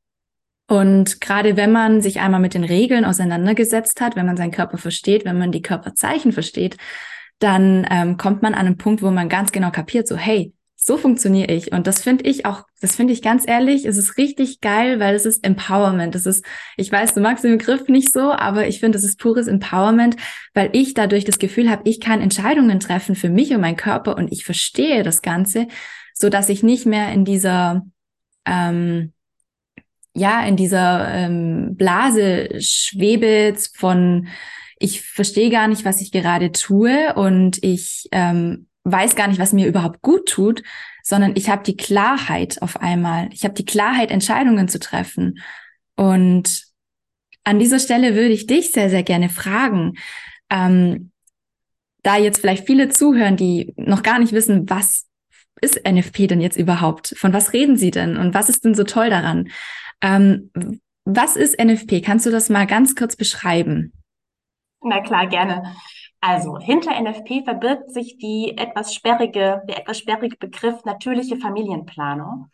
Und 0.67 1.21
gerade 1.21 1.57
wenn 1.57 1.71
man 1.71 2.01
sich 2.01 2.19
einmal 2.19 2.39
mit 2.39 2.53
den 2.53 2.63
Regeln 2.63 3.05
auseinandergesetzt 3.05 4.01
hat, 4.01 4.15
wenn 4.15 4.25
man 4.25 4.37
seinen 4.37 4.51
Körper 4.51 4.77
versteht, 4.77 5.25
wenn 5.25 5.37
man 5.37 5.51
die 5.51 5.61
Körperzeichen 5.61 6.31
versteht, 6.31 6.77
dann 7.39 7.85
ähm, 7.91 8.17
kommt 8.17 8.41
man 8.41 8.53
an 8.53 8.65
einen 8.65 8.77
Punkt, 8.77 9.01
wo 9.01 9.11
man 9.11 9.29
ganz 9.29 9.51
genau 9.51 9.69
kapiert, 9.69 10.07
so 10.07 10.15
hey, 10.15 10.53
so 10.85 10.97
funktioniere 10.97 11.51
ich. 11.51 11.71
Und 11.71 11.87
das 11.87 12.01
finde 12.01 12.25
ich 12.25 12.45
auch, 12.45 12.63
das 12.79 12.95
finde 12.95 13.13
ich 13.13 13.23
ganz 13.23 13.47
ehrlich, 13.47 13.85
es 13.85 13.97
ist 13.97 14.17
richtig 14.17 14.61
geil, 14.61 14.99
weil 14.99 15.15
es 15.15 15.25
ist 15.25 15.43
Empowerment. 15.43 16.13
Es 16.13 16.27
ist, 16.27 16.45
ich 16.77 16.91
weiß, 16.91 17.15
du 17.15 17.21
magst 17.21 17.43
den 17.43 17.57
Begriff 17.57 17.87
nicht 17.87 18.13
so, 18.13 18.31
aber 18.31 18.67
ich 18.67 18.79
finde, 18.79 18.99
es 18.99 19.03
ist 19.03 19.19
pures 19.19 19.47
Empowerment, 19.47 20.15
weil 20.53 20.69
ich 20.73 20.93
dadurch 20.93 21.25
das 21.25 21.39
Gefühl 21.39 21.71
habe, 21.71 21.89
ich 21.89 21.99
kann 21.99 22.21
Entscheidungen 22.21 22.79
treffen 22.79 23.15
für 23.15 23.29
mich 23.29 23.51
und 23.51 23.61
meinen 23.61 23.77
Körper 23.77 24.15
und 24.15 24.31
ich 24.31 24.45
verstehe 24.45 25.01
das 25.01 25.23
Ganze, 25.23 25.67
so 26.13 26.29
dass 26.29 26.49
ich 26.49 26.61
nicht 26.61 26.85
mehr 26.85 27.11
in 27.11 27.25
dieser 27.25 27.83
ähm, 28.45 29.11
ja 30.15 30.45
in 30.45 30.55
dieser 30.55 31.07
ähm, 31.13 31.75
Blase 31.75 32.49
schwebe 32.59 33.55
von 33.73 34.27
ich 34.77 35.01
verstehe 35.01 35.49
gar 35.49 35.67
nicht, 35.67 35.85
was 35.85 36.01
ich 36.01 36.11
gerade 36.11 36.51
tue 36.51 37.13
und 37.13 37.63
ich 37.63 38.07
ähm, 38.11 38.67
weiß 38.83 39.15
gar 39.15 39.27
nicht, 39.27 39.39
was 39.39 39.53
mir 39.53 39.67
überhaupt 39.67 40.01
gut 40.01 40.27
tut, 40.27 40.63
sondern 41.03 41.33
ich 41.35 41.49
habe 41.49 41.63
die 41.63 41.77
Klarheit 41.77 42.61
auf 42.61 42.81
einmal. 42.81 43.29
Ich 43.31 43.43
habe 43.43 43.53
die 43.53 43.65
Klarheit, 43.65 44.11
Entscheidungen 44.11 44.67
zu 44.67 44.79
treffen. 44.79 45.39
Und 45.95 46.65
an 47.43 47.59
dieser 47.59 47.79
Stelle 47.79 48.15
würde 48.15 48.33
ich 48.33 48.47
dich 48.47 48.71
sehr, 48.71 48.89
sehr 48.89 49.03
gerne 49.03 49.29
fragen, 49.29 49.93
ähm, 50.49 51.11
da 52.03 52.17
jetzt 52.17 52.39
vielleicht 52.39 52.67
viele 52.67 52.89
zuhören, 52.89 53.37
die 53.37 53.73
noch 53.77 54.03
gar 54.03 54.19
nicht 54.19 54.33
wissen, 54.33 54.69
was 54.69 55.07
ist 55.61 55.81
NFP 55.87 56.27
denn 56.27 56.41
jetzt 56.41 56.57
überhaupt? 56.57 57.15
Von 57.17 57.33
was 57.33 57.53
reden 57.53 57.77
Sie 57.77 57.91
denn? 57.91 58.17
Und 58.17 58.33
was 58.33 58.49
ist 58.49 58.65
denn 58.65 58.75
so 58.75 58.83
toll 58.83 59.09
daran? 59.09 59.49
Ähm, 60.01 60.51
was 61.05 61.35
ist 61.35 61.59
NFP? 61.59 62.01
Kannst 62.01 62.25
du 62.25 62.31
das 62.31 62.49
mal 62.49 62.65
ganz 62.65 62.95
kurz 62.95 63.15
beschreiben? 63.15 63.93
Na 64.81 65.01
klar, 65.01 65.27
gerne. 65.27 65.75
Also 66.21 66.57
hinter 66.57 66.99
NFP 66.99 67.43
verbirgt 67.43 67.91
sich 67.91 68.17
die 68.17 68.57
etwas 68.57 68.93
sperrige, 68.93 69.61
der 69.67 69.79
etwas 69.79 69.99
sperrige 69.99 70.37
Begriff 70.37 70.83
natürliche 70.85 71.37
Familienplanung. 71.37 72.47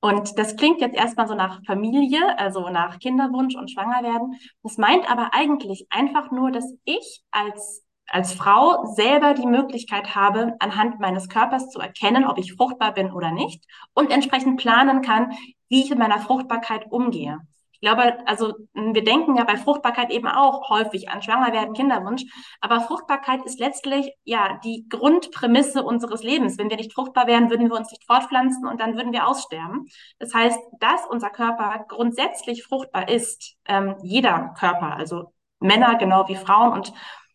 Und 0.00 0.38
das 0.38 0.56
klingt 0.56 0.80
jetzt 0.80 0.96
erstmal 0.96 1.26
so 1.26 1.34
nach 1.34 1.60
Familie, 1.66 2.38
also 2.38 2.68
nach 2.68 3.00
Kinderwunsch 3.00 3.56
und 3.56 3.70
Schwangerwerden. 3.70 4.34
Das 4.62 4.78
meint 4.78 5.10
aber 5.10 5.30
eigentlich 5.34 5.86
einfach 5.90 6.30
nur, 6.30 6.52
dass 6.52 6.72
ich 6.84 7.22
als 7.32 7.84
als 8.10 8.32
Frau 8.32 8.86
selber 8.94 9.34
die 9.34 9.46
Möglichkeit 9.46 10.14
habe, 10.14 10.54
anhand 10.60 10.98
meines 10.98 11.28
Körpers 11.28 11.68
zu 11.68 11.78
erkennen, 11.78 12.24
ob 12.24 12.38
ich 12.38 12.54
fruchtbar 12.54 12.94
bin 12.94 13.12
oder 13.12 13.32
nicht 13.32 13.64
und 13.92 14.10
entsprechend 14.10 14.58
planen 14.58 15.02
kann, 15.02 15.32
wie 15.68 15.82
ich 15.82 15.90
mit 15.90 15.98
meiner 15.98 16.20
Fruchtbarkeit 16.20 16.90
umgehe. 16.90 17.38
Ich 17.80 17.80
glaube, 17.80 18.18
also 18.26 18.54
wir 18.74 19.04
denken 19.04 19.36
ja 19.36 19.44
bei 19.44 19.56
Fruchtbarkeit 19.56 20.10
eben 20.10 20.26
auch 20.26 20.68
häufig 20.68 21.10
an 21.10 21.22
Schwangerwerden, 21.22 21.74
Kinderwunsch, 21.74 22.24
aber 22.60 22.80
Fruchtbarkeit 22.80 23.44
ist 23.44 23.60
letztlich 23.60 24.12
ja 24.24 24.58
die 24.64 24.86
Grundprämisse 24.88 25.84
unseres 25.84 26.24
Lebens. 26.24 26.58
Wenn 26.58 26.70
wir 26.70 26.76
nicht 26.76 26.92
fruchtbar 26.92 27.28
wären, 27.28 27.50
würden 27.50 27.70
wir 27.70 27.76
uns 27.76 27.92
nicht 27.92 28.04
fortpflanzen 28.04 28.66
und 28.66 28.80
dann 28.80 28.96
würden 28.96 29.12
wir 29.12 29.28
aussterben. 29.28 29.86
Das 30.18 30.34
heißt, 30.34 30.58
dass 30.80 31.06
unser 31.08 31.30
Körper 31.30 31.84
grundsätzlich 31.86 32.64
fruchtbar 32.64 33.08
ist, 33.08 33.54
ähm, 33.66 33.94
jeder 34.02 34.54
Körper, 34.58 34.96
also 34.96 35.32
Männer 35.60 35.94
genau 35.98 36.26
wie 36.26 36.36
Frauen 36.36 36.72
und 36.72 36.92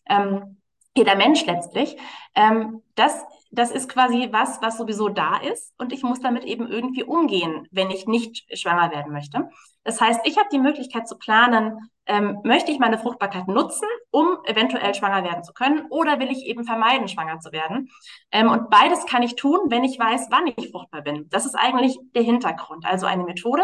ähm, 0.09 0.57
jeder 0.93 1.15
Mensch 1.15 1.45
letztlich, 1.45 1.95
ähm, 2.35 2.81
das, 2.95 3.23
das 3.53 3.69
ist 3.69 3.87
quasi 3.87 4.29
was, 4.31 4.61
was 4.61 4.77
sowieso 4.77 5.09
da 5.09 5.37
ist 5.37 5.73
und 5.77 5.93
ich 5.93 6.01
muss 6.01 6.19
damit 6.19 6.43
eben 6.43 6.67
irgendwie 6.67 7.03
umgehen, 7.03 7.67
wenn 7.71 7.91
ich 7.91 8.07
nicht 8.07 8.45
schwanger 8.57 8.91
werden 8.91 9.13
möchte. 9.13 9.49
Das 9.83 10.01
heißt, 10.01 10.21
ich 10.23 10.37
habe 10.37 10.49
die 10.51 10.59
Möglichkeit 10.59 11.07
zu 11.07 11.17
planen, 11.17 11.77
ähm, 12.05 12.39
möchte 12.43 12.71
ich 12.71 12.79
meine 12.79 12.97
Fruchtbarkeit 12.97 13.47
nutzen, 13.47 13.87
um 14.11 14.37
eventuell 14.45 14.93
schwanger 14.95 15.23
werden 15.23 15.43
zu 15.43 15.53
können 15.53 15.85
oder 15.89 16.19
will 16.19 16.31
ich 16.31 16.45
eben 16.45 16.65
vermeiden, 16.65 17.07
schwanger 17.07 17.39
zu 17.39 17.51
werden. 17.51 17.89
Ähm, 18.31 18.49
und 18.49 18.69
beides 18.69 19.05
kann 19.05 19.23
ich 19.23 19.35
tun, 19.35 19.59
wenn 19.67 19.83
ich 19.83 19.99
weiß, 19.99 20.27
wann 20.31 20.47
ich 20.47 20.71
fruchtbar 20.71 21.01
bin. 21.01 21.29
Das 21.29 21.45
ist 21.45 21.55
eigentlich 21.55 21.97
der 22.15 22.23
Hintergrund. 22.23 22.85
Also 22.85 23.05
eine 23.05 23.23
Methode, 23.23 23.63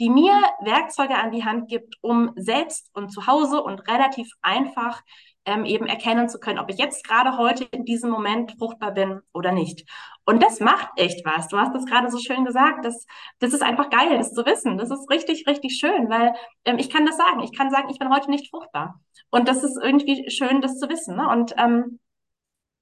die 0.00 0.10
mir 0.10 0.32
Werkzeuge 0.60 1.14
an 1.14 1.30
die 1.30 1.44
Hand 1.44 1.68
gibt, 1.68 1.96
um 2.00 2.32
selbst 2.36 2.90
und 2.94 3.10
zu 3.10 3.26
Hause 3.26 3.62
und 3.62 3.88
relativ 3.88 4.32
einfach 4.42 5.02
ähm, 5.48 5.64
eben 5.64 5.86
erkennen 5.86 6.28
zu 6.28 6.38
können, 6.38 6.58
ob 6.58 6.68
ich 6.68 6.76
jetzt 6.76 7.06
gerade 7.08 7.38
heute 7.38 7.64
in 7.64 7.86
diesem 7.86 8.10
Moment 8.10 8.52
fruchtbar 8.58 8.92
bin 8.92 9.20
oder 9.32 9.50
nicht. 9.50 9.88
Und 10.26 10.42
das 10.42 10.60
macht 10.60 10.90
echt 10.96 11.24
was. 11.24 11.48
Du 11.48 11.56
hast 11.58 11.74
das 11.74 11.86
gerade 11.86 12.10
so 12.10 12.18
schön 12.18 12.44
gesagt. 12.44 12.84
Das, 12.84 13.06
das 13.38 13.54
ist 13.54 13.62
einfach 13.62 13.88
geil, 13.88 14.18
das 14.18 14.34
zu 14.34 14.44
wissen. 14.44 14.76
Das 14.76 14.90
ist 14.90 15.08
richtig, 15.08 15.46
richtig 15.46 15.78
schön, 15.78 16.10
weil 16.10 16.34
ähm, 16.66 16.78
ich 16.78 16.90
kann 16.90 17.06
das 17.06 17.16
sagen. 17.16 17.40
Ich 17.40 17.56
kann 17.56 17.70
sagen, 17.70 17.88
ich 17.88 17.98
bin 17.98 18.12
heute 18.14 18.30
nicht 18.30 18.50
fruchtbar. 18.50 19.00
Und 19.30 19.48
das 19.48 19.64
ist 19.64 19.78
irgendwie 19.82 20.30
schön, 20.30 20.60
das 20.60 20.78
zu 20.78 20.88
wissen. 20.90 21.16
Ne? 21.16 21.26
Und 21.26 21.54
ähm, 21.56 21.98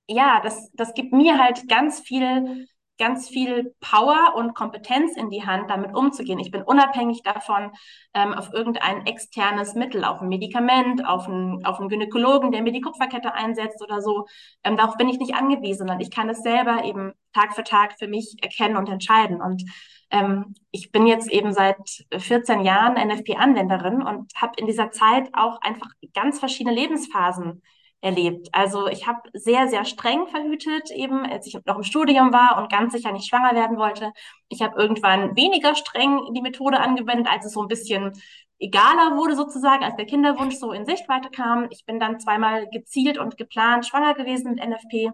ja, 0.08 0.40
das, 0.42 0.70
das 0.74 0.92
gibt 0.94 1.12
mir 1.12 1.38
halt 1.38 1.68
ganz 1.68 2.00
viel 2.00 2.66
ganz 2.98 3.28
viel 3.28 3.74
Power 3.80 4.34
und 4.36 4.54
Kompetenz 4.54 5.16
in 5.16 5.30
die 5.30 5.44
Hand, 5.44 5.70
damit 5.70 5.94
umzugehen. 5.94 6.38
Ich 6.38 6.50
bin 6.50 6.62
unabhängig 6.62 7.22
davon, 7.22 7.72
ähm, 8.14 8.32
auf 8.32 8.52
irgendein 8.52 9.06
externes 9.06 9.74
Mittel, 9.74 10.04
auf 10.04 10.20
ein 10.20 10.28
Medikament, 10.28 11.06
auf 11.06 11.28
einen, 11.28 11.64
auf 11.64 11.78
einen 11.78 11.88
Gynäkologen, 11.88 12.52
der 12.52 12.62
mir 12.62 12.72
die 12.72 12.80
Kupferkette 12.80 13.34
einsetzt 13.34 13.82
oder 13.82 14.00
so. 14.00 14.26
Ähm, 14.64 14.76
darauf 14.76 14.96
bin 14.96 15.08
ich 15.08 15.18
nicht 15.18 15.34
angewiesen, 15.34 15.78
sondern 15.78 16.00
ich 16.00 16.10
kann 16.10 16.28
es 16.28 16.42
selber 16.42 16.84
eben 16.84 17.12
Tag 17.32 17.54
für 17.54 17.64
Tag 17.64 17.98
für 17.98 18.08
mich 18.08 18.36
erkennen 18.42 18.76
und 18.76 18.88
entscheiden. 18.88 19.40
Und 19.42 19.64
ähm, 20.10 20.54
ich 20.70 20.92
bin 20.92 21.06
jetzt 21.06 21.30
eben 21.30 21.52
seit 21.52 22.06
14 22.16 22.62
Jahren 22.62 22.94
NFP-Anwenderin 22.94 24.02
und 24.02 24.32
habe 24.36 24.52
in 24.56 24.66
dieser 24.66 24.90
Zeit 24.90 25.28
auch 25.32 25.60
einfach 25.60 25.90
ganz 26.14 26.38
verschiedene 26.38 26.74
Lebensphasen 26.74 27.62
erlebt. 28.00 28.48
Also 28.52 28.88
ich 28.88 29.06
habe 29.06 29.20
sehr, 29.32 29.68
sehr 29.68 29.84
streng 29.84 30.26
verhütet, 30.28 30.90
eben 30.90 31.24
als 31.24 31.46
ich 31.46 31.58
noch 31.64 31.76
im 31.76 31.82
Studium 31.82 32.32
war 32.32 32.58
und 32.58 32.70
ganz 32.70 32.92
sicher 32.92 33.12
nicht 33.12 33.28
schwanger 33.28 33.54
werden 33.54 33.78
wollte. 33.78 34.12
Ich 34.48 34.62
habe 34.62 34.80
irgendwann 34.80 35.36
weniger 35.36 35.74
streng 35.74 36.20
die 36.34 36.42
Methode 36.42 36.78
angewendet, 36.78 37.26
als 37.28 37.46
es 37.46 37.52
so 37.52 37.62
ein 37.62 37.68
bisschen 37.68 38.12
egaler 38.58 39.16
wurde 39.16 39.34
sozusagen, 39.34 39.84
als 39.84 39.96
der 39.96 40.06
Kinderwunsch 40.06 40.56
so 40.56 40.72
in 40.72 40.86
Sichtweite 40.86 41.30
kam. 41.30 41.66
Ich 41.70 41.84
bin 41.84 41.98
dann 41.98 42.20
zweimal 42.20 42.68
gezielt 42.70 43.18
und 43.18 43.36
geplant 43.36 43.86
schwanger 43.86 44.14
gewesen 44.14 44.54
mit 44.54 44.66
NFP. 44.66 45.10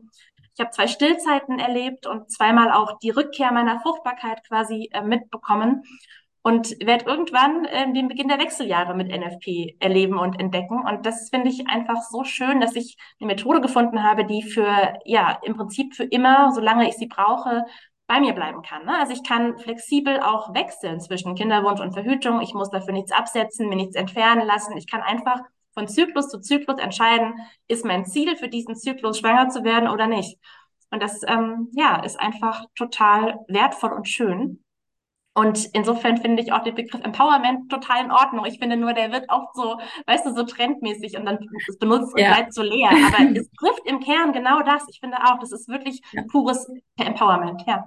Ich 0.54 0.60
habe 0.60 0.70
zwei 0.70 0.86
Stillzeiten 0.86 1.58
erlebt 1.58 2.06
und 2.06 2.30
zweimal 2.30 2.70
auch 2.72 2.98
die 2.98 3.10
Rückkehr 3.10 3.52
meiner 3.52 3.80
Fruchtbarkeit 3.80 4.46
quasi 4.46 4.90
äh, 4.92 5.02
mitbekommen 5.02 5.82
und 6.42 6.76
werde 6.84 7.04
irgendwann 7.06 7.64
äh, 7.66 7.92
den 7.92 8.08
Beginn 8.08 8.28
der 8.28 8.38
Wechseljahre 8.38 8.94
mit 8.94 9.08
NFP 9.08 9.76
erleben 9.78 10.18
und 10.18 10.40
entdecken. 10.40 10.82
Und 10.84 11.06
das 11.06 11.30
finde 11.30 11.48
ich 11.48 11.68
einfach 11.68 12.02
so 12.02 12.24
schön, 12.24 12.60
dass 12.60 12.74
ich 12.74 12.96
eine 13.20 13.28
Methode 13.28 13.60
gefunden 13.60 14.02
habe, 14.02 14.24
die 14.24 14.42
für, 14.42 14.94
ja, 15.04 15.38
im 15.42 15.56
Prinzip 15.56 15.94
für 15.94 16.04
immer, 16.04 16.52
solange 16.52 16.88
ich 16.88 16.94
sie 16.96 17.06
brauche, 17.06 17.64
bei 18.08 18.20
mir 18.20 18.34
bleiben 18.34 18.62
kann. 18.62 18.84
Ne? 18.84 18.98
Also 18.98 19.12
ich 19.12 19.22
kann 19.22 19.58
flexibel 19.58 20.20
auch 20.20 20.52
wechseln 20.52 21.00
zwischen 21.00 21.34
Kinderwunsch 21.34 21.80
und 21.80 21.92
Verhütung. 21.92 22.40
Ich 22.40 22.54
muss 22.54 22.70
dafür 22.70 22.92
nichts 22.92 23.12
absetzen, 23.12 23.68
mir 23.68 23.76
nichts 23.76 23.94
entfernen 23.94 24.46
lassen. 24.46 24.76
Ich 24.76 24.90
kann 24.90 25.00
einfach 25.00 25.40
von 25.74 25.88
Zyklus 25.88 26.28
zu 26.28 26.40
Zyklus 26.40 26.78
entscheiden, 26.78 27.34
ist 27.68 27.84
mein 27.84 28.04
Ziel 28.04 28.36
für 28.36 28.48
diesen 28.48 28.76
Zyklus 28.76 29.18
schwanger 29.18 29.48
zu 29.48 29.64
werden 29.64 29.88
oder 29.88 30.06
nicht. 30.06 30.38
Und 30.90 31.02
das 31.02 31.22
ähm, 31.26 31.70
ja, 31.72 32.02
ist 32.04 32.20
einfach 32.20 32.66
total 32.74 33.38
wertvoll 33.48 33.92
und 33.92 34.08
schön. 34.08 34.62
Und 35.34 35.70
insofern 35.72 36.18
finde 36.18 36.42
ich 36.42 36.52
auch 36.52 36.62
den 36.62 36.74
Begriff 36.74 37.00
Empowerment 37.02 37.70
total 37.70 38.04
in 38.04 38.10
Ordnung. 38.10 38.44
Ich 38.44 38.58
finde 38.58 38.76
nur, 38.76 38.92
der 38.92 39.12
wird 39.12 39.30
oft 39.30 39.54
so, 39.54 39.78
weißt 40.06 40.26
du, 40.26 40.34
so 40.34 40.42
trendmäßig 40.42 41.16
und 41.16 41.24
dann 41.24 41.38
benutzt 41.80 42.12
und 42.12 42.20
ja. 42.20 42.34
bleibt 42.34 42.52
so 42.52 42.62
leer. 42.62 42.90
Aber 42.90 43.30
es 43.34 43.50
trifft 43.52 43.86
im 43.86 44.00
Kern 44.00 44.32
genau 44.32 44.62
das. 44.62 44.84
Ich 44.90 45.00
finde 45.00 45.16
auch, 45.18 45.38
das 45.38 45.52
ist 45.52 45.68
wirklich 45.68 46.02
ja. 46.12 46.22
pures 46.30 46.68
Empowerment, 46.98 47.62
ja. 47.66 47.84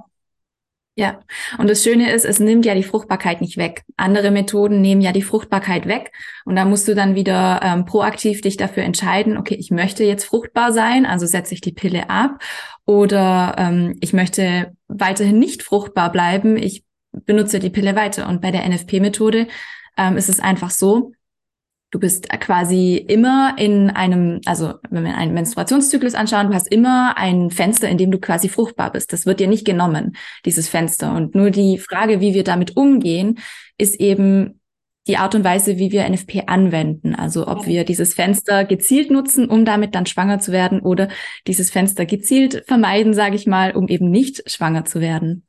Ja, 0.98 1.20
und 1.58 1.70
das 1.70 1.84
Schöne 1.84 2.14
ist, 2.14 2.24
es 2.24 2.40
nimmt 2.40 2.66
ja 2.66 2.74
die 2.74 2.82
Fruchtbarkeit 2.82 3.42
nicht 3.42 3.58
weg. 3.58 3.84
Andere 3.98 4.32
Methoden 4.32 4.80
nehmen 4.80 5.02
ja 5.02 5.12
die 5.12 5.22
Fruchtbarkeit 5.22 5.88
weg 5.88 6.14
und 6.46 6.56
da 6.56 6.64
musst 6.64 6.88
du 6.88 6.96
dann 6.96 7.16
wieder 7.16 7.60
ähm, 7.62 7.84
proaktiv 7.84 8.40
dich 8.40 8.56
dafür 8.56 8.84
entscheiden, 8.84 9.38
okay, 9.38 9.56
ich 9.56 9.72
möchte 9.72 10.06
jetzt 10.06 10.24
fruchtbar 10.24 10.72
sein, 10.72 11.06
also 11.06 11.26
setze 11.26 11.54
ich 11.54 11.60
die 11.60 11.74
Pille 11.74 12.10
ab 12.10 12.42
oder 12.86 13.56
ähm, 13.58 13.98
ich 14.00 14.14
möchte 14.14 14.74
weiterhin 14.88 15.38
nicht 15.38 15.64
fruchtbar 15.64 16.14
bleiben, 16.14 16.56
ich 16.56 16.86
benutze 17.26 17.60
die 17.60 17.70
Pille 17.70 17.96
weiter. 17.96 18.28
Und 18.28 18.42
bei 18.42 18.52
der 18.52 18.68
NFP-Methode 18.68 19.48
ähm, 19.98 20.18
ist 20.18 20.30
es 20.30 20.40
einfach 20.40 20.70
so, 20.70 21.14
du 21.92 22.00
bist 22.00 22.30
quasi 22.42 22.98
immer 22.98 23.56
in 23.58 23.90
einem, 23.90 24.42
also 24.46 24.74
wenn 24.90 25.06
wir 25.06 25.16
einen 25.16 25.34
Menstruationszyklus 25.34 26.14
anschauen, 26.14 26.50
du 26.50 26.54
hast 26.54 26.68
immer 26.68 27.18
ein 27.18 27.52
Fenster, 27.52 27.88
in 27.88 27.98
dem 27.98 28.12
du 28.12 28.20
quasi 28.20 28.50
fruchtbar 28.50 28.92
bist. 28.92 29.14
Das 29.14 29.26
wird 29.26 29.40
dir 29.40 29.48
nicht 29.48 29.66
genommen, 29.66 30.18
dieses 30.44 30.68
Fenster. 30.68 31.14
Und 31.14 31.36
nur 31.36 31.52
die 31.52 31.78
Frage, 31.78 32.20
wie 32.20 32.34
wir 32.34 32.44
damit 32.44 32.76
umgehen, 32.76 33.40
ist 33.78 34.00
eben 34.00 34.60
die 35.08 35.18
Art 35.18 35.36
und 35.36 35.44
Weise, 35.44 35.78
wie 35.78 35.92
wir 35.92 36.10
NFP 36.10 36.48
anwenden. 36.48 37.16
Also 37.16 37.48
ob 37.48 37.68
wir 37.68 37.86
dieses 37.86 38.14
Fenster 38.14 38.66
gezielt 38.66 39.12
nutzen, 39.12 39.48
um 39.50 39.64
damit 39.64 39.94
dann 39.94 40.06
schwanger 40.06 40.40
zu 40.40 40.52
werden 40.52 40.82
oder 40.82 41.10
dieses 41.48 41.70
Fenster 41.70 42.06
gezielt 42.06 42.64
vermeiden, 42.68 43.14
sage 43.14 43.36
ich 43.36 43.46
mal, 43.46 43.76
um 43.76 43.88
eben 43.88 44.10
nicht 44.10 44.50
schwanger 44.52 44.84
zu 44.84 45.00
werden. 45.00 45.46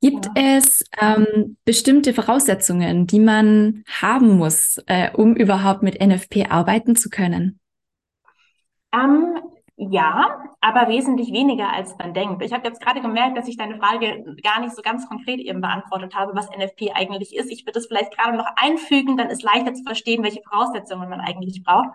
Gibt 0.00 0.26
ja. 0.26 0.56
es 0.56 0.84
ähm, 0.98 1.56
bestimmte 1.64 2.14
Voraussetzungen, 2.14 3.06
die 3.06 3.20
man 3.20 3.84
haben 3.86 4.38
muss, 4.38 4.78
äh, 4.86 5.10
um 5.12 5.36
überhaupt 5.36 5.82
mit 5.82 6.00
NFP 6.00 6.46
arbeiten 6.48 6.96
zu 6.96 7.10
können? 7.10 7.60
Ähm, 8.92 9.38
ja, 9.76 10.42
aber 10.60 10.88
wesentlich 10.88 11.32
weniger, 11.32 11.72
als 11.72 11.96
man 11.98 12.12
denkt. 12.12 12.42
Ich 12.42 12.52
habe 12.52 12.66
jetzt 12.66 12.82
gerade 12.82 13.00
gemerkt, 13.00 13.36
dass 13.36 13.48
ich 13.48 13.56
deine 13.56 13.78
Frage 13.78 14.24
gar 14.42 14.60
nicht 14.60 14.74
so 14.74 14.82
ganz 14.82 15.08
konkret 15.08 15.40
eben 15.40 15.60
beantwortet 15.60 16.14
habe, 16.14 16.34
was 16.34 16.50
NFP 16.50 16.92
eigentlich 16.92 17.34
ist. 17.34 17.50
Ich 17.50 17.66
würde 17.66 17.78
es 17.78 17.86
vielleicht 17.86 18.16
gerade 18.16 18.36
noch 18.36 18.46
einfügen, 18.56 19.16
dann 19.16 19.30
ist 19.30 19.42
leichter 19.42 19.72
zu 19.72 19.82
verstehen, 19.82 20.22
welche 20.22 20.42
Voraussetzungen 20.42 21.08
man 21.08 21.20
eigentlich 21.20 21.62
braucht. 21.62 21.88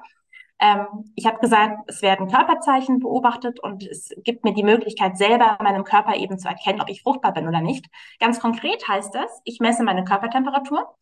Ähm, 0.59 1.11
ich 1.15 1.25
habe 1.25 1.39
gesagt, 1.39 1.79
es 1.87 2.01
werden 2.01 2.29
Körperzeichen 2.29 2.99
beobachtet 2.99 3.59
und 3.59 3.83
es 3.85 4.09
gibt 4.23 4.43
mir 4.45 4.53
die 4.53 4.63
Möglichkeit, 4.63 5.17
selber 5.17 5.57
meinem 5.61 5.83
Körper 5.83 6.15
eben 6.15 6.39
zu 6.39 6.47
erkennen, 6.47 6.81
ob 6.81 6.89
ich 6.89 7.01
fruchtbar 7.01 7.33
bin 7.33 7.47
oder 7.47 7.61
nicht. 7.61 7.87
Ganz 8.19 8.39
konkret 8.39 8.87
heißt 8.87 9.13
das, 9.13 9.41
ich 9.43 9.59
messe 9.59 9.83
meine 9.83 10.03
Körpertemperatur. 10.05 10.95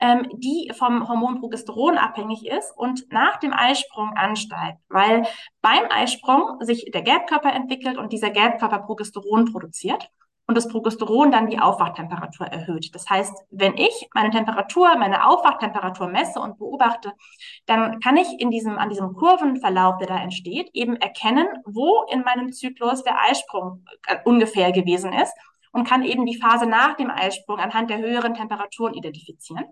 ähm, 0.00 0.28
die 0.32 0.72
vom 0.74 1.08
Hormon 1.08 1.40
Progesteron 1.40 1.98
abhängig 1.98 2.46
ist 2.46 2.72
und 2.76 3.12
nach 3.12 3.36
dem 3.38 3.52
Eisprung 3.52 4.12
ansteigt, 4.14 4.78
weil 4.88 5.26
beim 5.60 5.84
Eisprung 5.90 6.56
sich 6.60 6.90
der 6.92 7.02
Gelbkörper 7.02 7.52
entwickelt 7.52 7.98
und 7.98 8.12
dieser 8.12 8.30
Gelbkörper 8.30 8.78
Progesteron 8.80 9.52
produziert 9.52 10.10
und 10.46 10.56
das 10.56 10.66
Progesteron 10.66 11.30
dann 11.30 11.48
die 11.48 11.60
Aufwachtemperatur 11.60 12.46
erhöht. 12.46 12.92
Das 12.94 13.08
heißt, 13.08 13.32
wenn 13.50 13.76
ich 13.76 14.08
meine 14.14 14.30
Temperatur, 14.30 14.96
meine 14.96 15.26
Aufwachtemperatur 15.26 16.08
messe 16.08 16.40
und 16.40 16.58
beobachte, 16.58 17.12
dann 17.66 18.00
kann 18.00 18.16
ich 18.16 18.40
in 18.40 18.50
diesem, 18.50 18.76
an 18.76 18.88
diesem 18.88 19.14
Kurvenverlauf, 19.14 19.98
der 19.98 20.08
da 20.08 20.16
entsteht, 20.18 20.70
eben 20.72 20.96
erkennen, 20.96 21.46
wo 21.64 22.04
in 22.10 22.22
meinem 22.22 22.52
Zyklus 22.52 23.04
der 23.04 23.22
Eisprung 23.22 23.84
äh, 24.06 24.16
ungefähr 24.24 24.72
gewesen 24.72 25.12
ist 25.12 25.32
und 25.72 25.86
kann 25.86 26.02
eben 26.02 26.26
die 26.26 26.40
Phase 26.40 26.66
nach 26.66 26.96
dem 26.96 27.10
Eisprung 27.10 27.58
anhand 27.58 27.88
der 27.90 27.98
höheren 27.98 28.34
Temperaturen 28.34 28.94
identifizieren. 28.94 29.66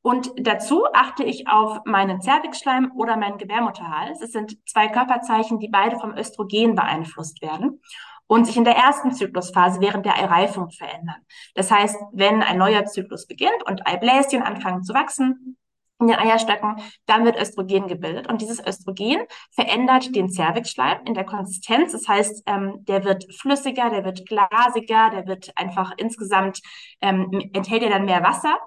Und 0.00 0.30
dazu 0.38 0.86
achte 0.94 1.24
ich 1.24 1.48
auf 1.48 1.80
meinen 1.84 2.20
Zervixschleim 2.20 2.92
oder 2.94 3.16
meinen 3.16 3.38
Gebärmutterhals. 3.38 4.22
Es 4.22 4.30
sind 4.30 4.56
zwei 4.66 4.86
Körperzeichen, 4.88 5.58
die 5.58 5.68
beide 5.68 5.98
vom 5.98 6.16
Östrogen 6.16 6.76
beeinflusst 6.76 7.42
werden 7.42 7.80
und 8.26 8.46
sich 8.46 8.56
in 8.56 8.64
der 8.64 8.76
ersten 8.76 9.12
Zyklusphase 9.12 9.80
während 9.80 10.06
der 10.06 10.16
Eireifung 10.16 10.70
verändern. 10.70 11.22
Das 11.54 11.70
heißt, 11.70 11.96
wenn 12.12 12.42
ein 12.42 12.58
neuer 12.58 12.84
Zyklus 12.86 13.26
beginnt 13.26 13.62
und 13.66 13.86
Eibläschen 13.86 14.42
anfangen 14.42 14.82
zu 14.82 14.94
wachsen, 14.94 15.56
in 15.98 16.08
den 16.08 16.18
Eierstöcken, 16.18 16.76
dann 17.06 17.24
wird 17.24 17.40
Östrogen 17.40 17.88
gebildet. 17.88 18.28
Und 18.28 18.42
dieses 18.42 18.60
Östrogen 18.64 19.22
verändert 19.52 20.14
den 20.14 20.28
Zervixschleim 20.28 20.98
in 21.06 21.14
der 21.14 21.24
Konsistenz. 21.24 21.92
Das 21.92 22.06
heißt, 22.06 22.42
ähm, 22.46 22.84
der 22.84 23.04
wird 23.04 23.24
flüssiger, 23.34 23.88
der 23.88 24.04
wird 24.04 24.26
glasiger, 24.26 25.10
der 25.10 25.26
wird 25.26 25.52
einfach 25.56 25.92
insgesamt, 25.96 26.60
ähm, 27.00 27.30
enthält 27.54 27.82
er 27.82 27.90
dann 27.90 28.04
mehr 28.04 28.22
Wasser 28.22 28.58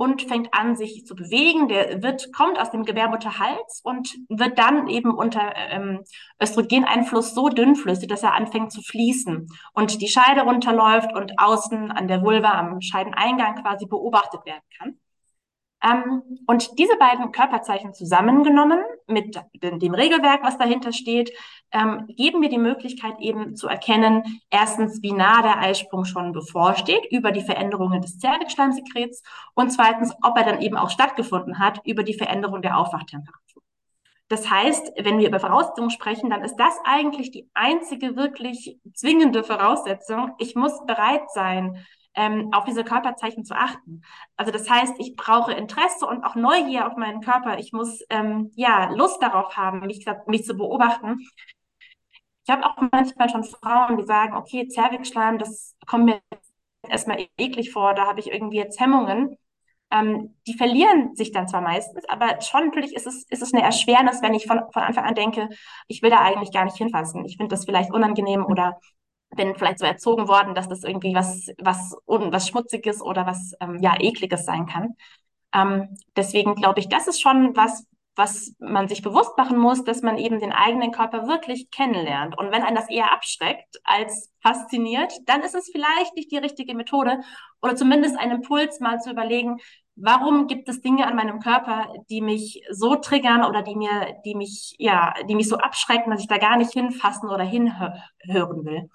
und 0.00 0.22
fängt 0.22 0.54
an, 0.54 0.76
sich 0.76 1.04
zu 1.04 1.14
bewegen. 1.14 1.68
Der 1.68 2.02
wird, 2.02 2.32
kommt 2.32 2.58
aus 2.58 2.70
dem 2.70 2.86
Gebärmutterhals 2.86 3.82
und 3.84 4.16
wird 4.30 4.58
dann 4.58 4.88
eben 4.88 5.12
unter 5.12 5.54
ähm, 5.54 6.04
Östrogeneinfluss 6.42 7.34
so 7.34 7.50
dünnflüssig, 7.50 8.08
dass 8.08 8.22
er 8.22 8.32
anfängt 8.32 8.72
zu 8.72 8.80
fließen 8.80 9.48
und 9.74 10.00
die 10.00 10.08
Scheide 10.08 10.40
runterläuft 10.40 11.12
und 11.12 11.38
außen 11.38 11.90
an 11.90 12.08
der 12.08 12.22
Vulva 12.22 12.52
am 12.52 12.80
Scheideneingang 12.80 13.62
quasi 13.62 13.84
beobachtet 13.84 14.46
werden 14.46 14.62
kann. 14.78 14.98
Ähm, 15.82 16.22
und 16.46 16.78
diese 16.78 16.96
beiden 16.98 17.32
Körperzeichen 17.32 17.94
zusammengenommen 17.94 18.80
mit 19.06 19.40
dem 19.54 19.94
Regelwerk, 19.94 20.42
was 20.42 20.58
dahinter 20.58 20.92
steht, 20.92 21.32
ähm, 21.72 22.06
geben 22.08 22.40
mir 22.40 22.50
die 22.50 22.58
Möglichkeit 22.58 23.14
eben 23.20 23.56
zu 23.56 23.68
erkennen, 23.68 24.40
erstens, 24.50 25.02
wie 25.02 25.12
nah 25.12 25.42
der 25.42 25.58
Eisprung 25.58 26.04
schon 26.04 26.32
bevorsteht 26.32 27.06
über 27.10 27.32
die 27.32 27.42
Veränderungen 27.42 28.02
des 28.02 28.18
Zervixschleimsekrets 28.18 29.22
und 29.54 29.70
zweitens, 29.70 30.12
ob 30.22 30.36
er 30.36 30.44
dann 30.44 30.60
eben 30.60 30.76
auch 30.76 30.90
stattgefunden 30.90 31.58
hat 31.58 31.80
über 31.84 32.02
die 32.02 32.14
Veränderung 32.14 32.60
der 32.60 32.76
Aufwachtemperatur. 32.76 33.62
Das 34.28 34.48
heißt, 34.48 34.92
wenn 35.02 35.18
wir 35.18 35.26
über 35.26 35.40
Voraussetzungen 35.40 35.90
sprechen, 35.90 36.30
dann 36.30 36.44
ist 36.44 36.56
das 36.56 36.78
eigentlich 36.84 37.32
die 37.32 37.50
einzige 37.52 38.14
wirklich 38.14 38.78
zwingende 38.94 39.42
Voraussetzung. 39.42 40.32
Ich 40.38 40.54
muss 40.54 40.86
bereit 40.86 41.28
sein, 41.32 41.84
ähm, 42.20 42.50
auf 42.52 42.64
diese 42.64 42.84
Körperzeichen 42.84 43.46
zu 43.46 43.56
achten. 43.56 44.02
Also 44.36 44.52
das 44.52 44.68
heißt, 44.68 44.94
ich 44.98 45.16
brauche 45.16 45.52
Interesse 45.52 46.06
und 46.06 46.22
auch 46.22 46.34
Neugier 46.34 46.86
auf 46.86 46.96
meinen 46.96 47.22
Körper. 47.22 47.58
Ich 47.58 47.72
muss 47.72 48.04
ähm, 48.10 48.52
ja 48.56 48.90
Lust 48.92 49.22
darauf 49.22 49.56
haben, 49.56 49.80
mich, 49.86 50.04
mich 50.26 50.44
zu 50.44 50.54
beobachten. 50.54 51.18
Ich 52.44 52.50
habe 52.50 52.66
auch 52.66 52.76
manchmal 52.92 53.30
schon 53.30 53.44
Frauen, 53.44 53.96
die 53.96 54.04
sagen, 54.04 54.36
okay, 54.36 54.68
Zervixschleim, 54.68 55.38
das 55.38 55.76
kommt 55.86 56.04
mir 56.04 56.20
erstmal 56.86 57.26
eklig 57.38 57.72
vor, 57.72 57.94
da 57.94 58.06
habe 58.06 58.20
ich 58.20 58.30
irgendwie 58.30 58.58
jetzt 58.58 58.78
Hemmungen. 58.80 59.38
Ähm, 59.90 60.36
die 60.46 60.54
verlieren 60.54 61.16
sich 61.16 61.32
dann 61.32 61.48
zwar 61.48 61.62
meistens, 61.62 62.04
aber 62.08 62.40
schon 62.42 62.66
natürlich 62.66 62.94
ist 62.94 63.06
es, 63.06 63.24
ist 63.28 63.42
es 63.42 63.54
eine 63.54 63.62
Erschwernis, 63.64 64.22
wenn 64.22 64.34
ich 64.34 64.46
von, 64.46 64.60
von 64.72 64.82
Anfang 64.82 65.04
an 65.04 65.14
denke, 65.14 65.48
ich 65.88 66.02
will 66.02 66.10
da 66.10 66.20
eigentlich 66.20 66.52
gar 66.52 66.64
nicht 66.64 66.76
hinfassen. 66.76 67.24
Ich 67.24 67.38
finde 67.38 67.54
das 67.54 67.64
vielleicht 67.64 67.90
unangenehm 67.92 68.44
oder 68.44 68.78
bin 69.36 69.54
vielleicht 69.54 69.78
so 69.78 69.86
erzogen 69.86 70.28
worden, 70.28 70.54
dass 70.54 70.68
das 70.68 70.84
irgendwie 70.84 71.14
was, 71.14 71.48
was, 71.58 71.96
was 72.06 72.48
Schmutziges 72.48 73.00
oder 73.00 73.26
was, 73.26 73.52
ähm, 73.60 73.78
ja, 73.80 73.94
Ekliges 73.98 74.44
sein 74.44 74.66
kann. 74.66 74.96
Ähm, 75.52 75.96
deswegen 76.16 76.54
glaube 76.54 76.80
ich, 76.80 76.88
das 76.88 77.08
ist 77.08 77.20
schon 77.20 77.56
was, 77.56 77.86
was 78.16 78.54
man 78.58 78.88
sich 78.88 79.02
bewusst 79.02 79.36
machen 79.38 79.56
muss, 79.56 79.84
dass 79.84 80.02
man 80.02 80.18
eben 80.18 80.40
den 80.40 80.52
eigenen 80.52 80.92
Körper 80.92 81.26
wirklich 81.26 81.70
kennenlernt. 81.70 82.36
Und 82.36 82.50
wenn 82.52 82.62
einen 82.62 82.76
das 82.76 82.90
eher 82.90 83.12
abschreckt 83.12 83.80
als 83.84 84.30
fasziniert, 84.42 85.12
dann 85.26 85.42
ist 85.42 85.54
es 85.54 85.70
vielleicht 85.72 86.14
nicht 86.16 86.30
die 86.30 86.36
richtige 86.36 86.74
Methode 86.74 87.20
oder 87.62 87.76
zumindest 87.76 88.18
ein 88.18 88.30
Impuls, 88.30 88.80
mal 88.80 89.00
zu 89.00 89.10
überlegen, 89.10 89.58
warum 89.96 90.46
gibt 90.46 90.68
es 90.68 90.80
Dinge 90.80 91.06
an 91.06 91.16
meinem 91.16 91.40
Körper, 91.40 91.92
die 92.10 92.20
mich 92.20 92.62
so 92.70 92.96
triggern 92.96 93.44
oder 93.44 93.62
die 93.62 93.76
mir, 93.76 94.16
die 94.24 94.34
mich, 94.34 94.74
ja, 94.78 95.14
die 95.28 95.34
mich 95.34 95.48
so 95.48 95.56
abschrecken, 95.56 96.10
dass 96.10 96.20
ich 96.20 96.28
da 96.28 96.38
gar 96.38 96.56
nicht 96.56 96.72
hinfassen 96.72 97.28
oder 97.28 97.44
hinhören 97.44 98.64
will. 98.64 98.90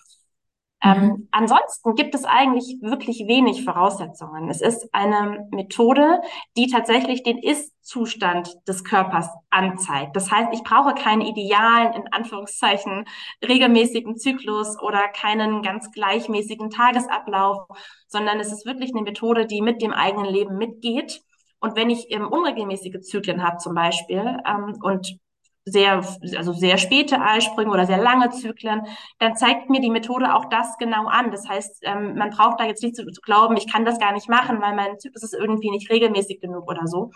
Ähm, 0.84 1.02
mhm. 1.02 1.28
ansonsten 1.32 1.96
gibt 1.96 2.14
es 2.16 2.26
eigentlich 2.26 2.78
wirklich 2.82 3.26
wenig 3.28 3.64
Voraussetzungen. 3.64 4.50
Es 4.50 4.62
ist 4.62 4.88
eine 4.92 5.48
Methode, 5.52 6.22
die 6.58 6.68
tatsächlich 6.68 7.24
den 7.24 7.38
Ist-Zustand 7.38 8.50
des 8.68 8.84
Körpers 8.84 9.30
anzeigt. 9.50 10.16
Das 10.16 10.32
heißt, 10.32 10.50
ich 10.52 10.64
brauche 10.64 10.94
keinen 10.94 11.22
idealen, 11.22 11.94
in 11.94 12.12
Anführungszeichen, 12.12 13.06
regelmäßigen 13.48 14.18
Zyklus 14.18 14.80
oder 14.82 15.08
keinen 15.08 15.62
ganz 15.62 15.92
gleichmäßigen 15.92 16.70
Tagesablauf, 16.70 17.68
sondern 18.08 18.40
es 18.40 18.52
ist 18.52 18.66
wirklich 18.66 18.92
eine 18.94 19.04
Methode, 19.04 19.46
die 19.48 19.62
mit 19.62 19.82
dem 19.82 19.94
eigenen 19.94 20.28
Leben 20.28 20.58
mitgeht. 20.58 21.22
Und 21.60 21.76
wenn 21.76 21.90
ich 21.90 22.12
eben 22.12 22.28
unregelmäßige 22.28 23.02
Zyklen 23.02 23.44
habe 23.44 23.58
zum 23.58 23.74
Beispiel 23.74 24.38
ähm, 24.46 24.78
und 24.82 25.18
sehr, 25.66 26.06
also 26.38 26.54
sehr 26.54 26.78
späte 26.78 27.20
Eisprünge 27.20 27.72
oder 27.72 27.88
sehr 27.88 27.98
lange 27.98 28.30
Zyklen, 28.30 28.84
dann 29.20 29.36
zeigt 29.36 29.70
mir 29.70 29.82
die 29.82 29.90
Methode 29.90 30.36
auch 30.36 30.46
das 30.46 30.78
genau 30.78 31.08
an. 31.08 31.32
Das 31.32 31.50
heißt, 31.50 31.80
ähm, 31.82 32.16
man 32.16 32.30
braucht 32.30 32.60
da 32.60 32.66
jetzt 32.66 32.84
nicht 32.84 32.96
zu, 32.96 33.06
zu, 33.08 33.22
glauben, 33.22 33.58
ich 33.58 33.72
kann 33.72 33.84
das 33.84 34.00
gar 34.00 34.14
nicht 34.14 34.30
machen, 34.30 34.62
weil 34.62 34.76
mein 34.76 35.00
Zyklus 35.00 35.24
ist 35.24 35.34
irgendwie 35.34 35.72
nicht 35.72 35.90
regelmäßig 35.90 36.40
genug 36.40 36.70
oder 36.70 36.86
so. 36.86 37.12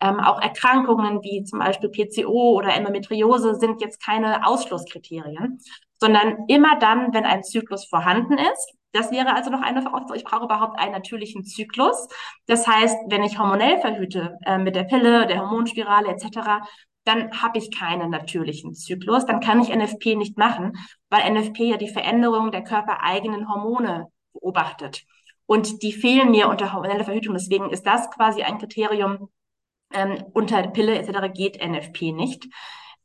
Ähm, 0.00 0.20
auch 0.20 0.40
Erkrankungen 0.40 1.22
wie 1.22 1.42
zum 1.44 1.58
Beispiel 1.58 1.88
PCO 1.88 2.52
oder 2.52 2.74
Endometriose 2.74 3.56
sind 3.56 3.80
jetzt 3.80 4.04
keine 4.04 4.46
Ausschlusskriterien, 4.46 5.58
sondern 5.98 6.44
immer 6.46 6.78
dann, 6.78 7.12
wenn 7.12 7.24
ein 7.24 7.42
Zyklus 7.42 7.86
vorhanden 7.86 8.34
ist. 8.34 8.74
Das 8.92 9.10
wäre 9.10 9.34
also 9.34 9.50
noch 9.50 9.60
eine 9.60 9.82
Voraussetzung. 9.82 10.16
Ich 10.16 10.24
brauche 10.24 10.44
überhaupt 10.44 10.78
einen 10.78 10.92
natürlichen 10.92 11.44
Zyklus. 11.44 12.08
Das 12.46 12.66
heißt, 12.66 12.96
wenn 13.08 13.22
ich 13.22 13.38
hormonell 13.38 13.80
verhüte 13.80 14.38
äh, 14.46 14.58
mit 14.58 14.76
der 14.76 14.84
Pille, 14.84 15.26
der 15.26 15.40
Hormonspirale 15.40 16.08
etc., 16.08 16.64
dann 17.08 17.40
habe 17.42 17.58
ich 17.58 17.76
keinen 17.76 18.10
natürlichen 18.10 18.74
Zyklus, 18.74 19.24
dann 19.24 19.40
kann 19.40 19.60
ich 19.60 19.74
NFP 19.74 20.14
nicht 20.14 20.36
machen, 20.36 20.76
weil 21.08 21.30
NFP 21.32 21.70
ja 21.70 21.76
die 21.78 21.88
Veränderung 21.88 22.52
der 22.52 22.62
körpereigenen 22.62 23.48
Hormone 23.48 24.08
beobachtet. 24.32 25.04
Und 25.46 25.82
die 25.82 25.92
fehlen 25.92 26.30
mir 26.30 26.48
unter 26.48 26.74
hormoneller 26.74 27.04
Verhütung. 27.04 27.32
Deswegen 27.32 27.70
ist 27.70 27.86
das 27.86 28.10
quasi 28.10 28.42
ein 28.42 28.58
Kriterium, 28.58 29.30
ähm, 29.94 30.22
unter 30.34 30.62
Pille 30.68 30.98
etc. 30.98 31.32
geht 31.32 31.58
NFP 31.66 32.12
nicht. 32.12 32.46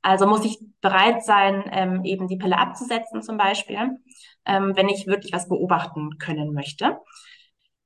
Also 0.02 0.28
muss 0.28 0.44
ich 0.44 0.60
bereit 0.82 1.24
sein, 1.24 1.64
ähm, 1.72 2.04
eben 2.04 2.28
die 2.28 2.36
Pille 2.36 2.58
abzusetzen 2.58 3.22
zum 3.22 3.38
Beispiel, 3.38 3.98
ähm, 4.46 4.76
wenn 4.76 4.90
ich 4.90 5.08
wirklich 5.08 5.32
was 5.32 5.48
beobachten 5.48 6.18
können 6.18 6.54
möchte. 6.54 7.00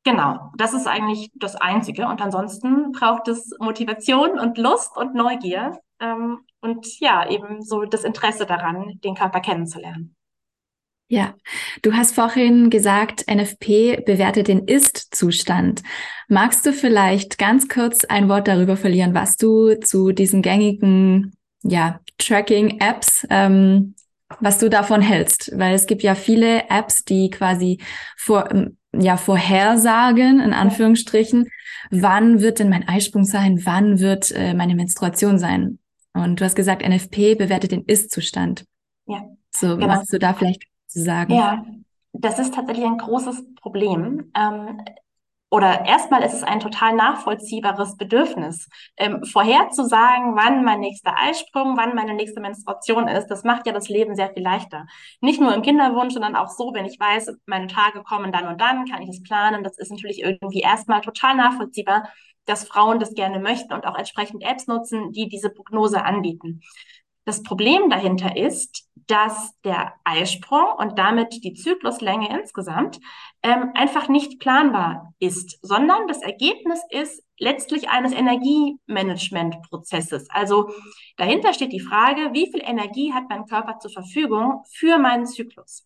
Genau, 0.04 0.52
das 0.58 0.74
ist 0.74 0.88
eigentlich 0.88 1.30
das 1.36 1.56
Einzige. 1.56 2.08
Und 2.08 2.22
ansonsten 2.22 2.92
braucht 2.94 3.28
es 3.28 3.56
Motivation 3.60 4.40
und 4.40 4.58
Lust 4.58 4.98
und 4.98 5.14
Neugier, 5.14 5.78
ähm, 6.00 6.40
und 6.62 7.00
ja, 7.00 7.30
eben 7.30 7.62
so 7.62 7.86
das 7.86 8.04
Interesse 8.04 8.46
daran, 8.46 9.00
den 9.04 9.16
Körper 9.16 9.40
kennenzulernen. 9.40 10.16
Ja, 11.10 11.36
du 11.84 11.94
hast 11.94 12.16
vorhin 12.16 12.70
gesagt, 12.70 13.26
NFP 13.34 14.04
bewertet 14.06 14.50
den 14.50 14.68
Ist-Zustand. 14.68 15.82
Magst 16.28 16.66
du 16.66 16.74
vielleicht 16.74 17.38
ganz 17.38 17.70
kurz 17.70 18.04
ein 18.04 18.28
Wort 18.28 18.50
darüber 18.50 18.76
verlieren, 18.76 19.14
was 19.14 19.38
du 19.38 19.80
zu 19.80 20.12
diesen 20.12 20.42
gängigen 20.42 21.34
ja, 21.64 22.02
Tracking-Apps, 22.18 23.26
ähm, 23.30 23.96
was 24.42 24.58
du 24.60 24.70
davon 24.70 25.00
hältst? 25.02 25.52
Weil 25.56 25.76
es 25.76 25.86
gibt 25.86 26.04
ja 26.04 26.14
viele 26.14 26.70
Apps, 26.70 27.06
die 27.06 27.30
quasi 27.30 27.80
vor, 28.18 28.52
ähm, 28.52 28.78
ja, 28.94 29.16
vorhersagen, 29.16 30.42
in 30.42 30.52
Anführungsstrichen, 30.52 31.48
wann 31.90 32.42
wird 32.42 32.60
denn 32.60 32.70
mein 32.70 32.86
Eisprung 32.86 33.24
sein, 33.24 33.62
wann 33.64 34.00
wird 34.00 34.32
äh, 34.32 34.54
meine 34.54 34.76
Menstruation 34.76 35.40
sein. 35.40 35.80
Und 36.18 36.40
du 36.40 36.46
hast 36.46 36.56
gesagt, 36.56 36.88
NFP 36.88 37.36
bewertet 37.36 37.72
den 37.72 37.84
Ist-Zustand. 37.86 38.66
Ja. 39.06 39.24
So, 39.52 39.78
genau. 39.78 39.88
was 39.88 40.08
du 40.08 40.20
da 40.20 40.34
vielleicht 40.34 40.64
zu 40.88 41.02
sagen? 41.02 41.34
Ja, 41.34 41.66
das 42.14 42.40
ist 42.40 42.54
tatsächlich 42.54 42.86
ein 42.86 42.98
großes 42.98 43.44
Problem. 43.56 44.32
Ähm, 44.36 44.82
oder 45.50 45.86
erstmal 45.86 46.24
ist 46.24 46.34
es 46.34 46.44
ein 46.44 46.60
total 46.60 46.94
nachvollziehbares 46.94 47.96
Bedürfnis. 47.96 48.68
Ähm, 48.98 49.24
vorherzusagen, 49.24 50.36
wann 50.36 50.66
mein 50.66 50.82
nächster 50.82 51.16
Eisprung, 51.18 51.78
wann 51.78 51.96
meine 51.96 52.14
nächste 52.14 52.42
Menstruation 52.42 53.08
ist, 53.08 53.28
das 53.28 53.46
macht 53.46 53.66
ja 53.66 53.72
das 53.72 53.88
Leben 53.88 54.16
sehr 54.16 54.34
viel 54.34 54.44
leichter. 54.44 54.86
Nicht 55.22 55.40
nur 55.40 55.54
im 55.54 55.62
Kinderwunsch, 55.62 56.14
sondern 56.14 56.36
auch 56.36 56.50
so, 56.50 56.74
wenn 56.74 56.86
ich 56.86 57.00
weiß, 57.00 57.38
meine 57.46 57.68
Tage 57.68 58.04
kommen 58.04 58.34
dann 58.34 58.48
und 58.48 58.60
dann, 58.60 58.86
kann 58.86 59.02
ich 59.02 59.10
das 59.10 59.24
planen. 59.24 59.64
Das 59.64 59.78
ist 59.78 59.90
natürlich 59.90 60.22
irgendwie 60.22 60.60
erstmal 60.60 61.00
total 61.00 61.36
nachvollziehbar, 61.36 62.10
dass 62.46 62.68
Frauen 62.68 63.00
das 63.00 63.14
gerne 63.14 63.40
möchten 63.40 63.74
und 63.74 63.86
auch 63.86 63.98
entsprechend 63.98 64.44
Apps 64.44 64.68
nutzen, 64.68 65.12
die 65.12 65.30
diese 65.30 65.50
Prognose 65.50 66.04
anbieten. 66.04 66.62
Das 67.28 67.44
Problem 67.44 67.90
dahinter 67.90 68.36
ist, 68.38 68.88
dass 69.08 69.52
der 69.66 69.96
Eisprung 70.06 70.64
und 70.78 70.98
damit 70.98 71.44
die 71.44 71.56
Zykluslänge 71.56 72.40
insgesamt 72.40 73.02
ähm, 73.44 73.72
einfach 73.74 74.08
nicht 74.08 74.40
planbar 74.40 75.14
ist, 75.20 75.60
sondern 75.62 76.08
das 76.08 76.22
Ergebnis 76.22 76.80
ist 76.90 77.22
letztlich 77.38 77.90
eines 77.90 78.14
Energiemanagementprozesses. 78.14 80.30
Also 80.30 80.70
dahinter 81.18 81.52
steht 81.52 81.74
die 81.74 81.82
Frage, 81.82 82.30
wie 82.32 82.50
viel 82.50 82.62
Energie 82.64 83.12
hat 83.12 83.26
mein 83.28 83.46
Körper 83.46 83.78
zur 83.80 83.92
Verfügung 83.92 84.64
für 84.72 84.98
meinen 84.98 85.26
Zyklus? 85.26 85.86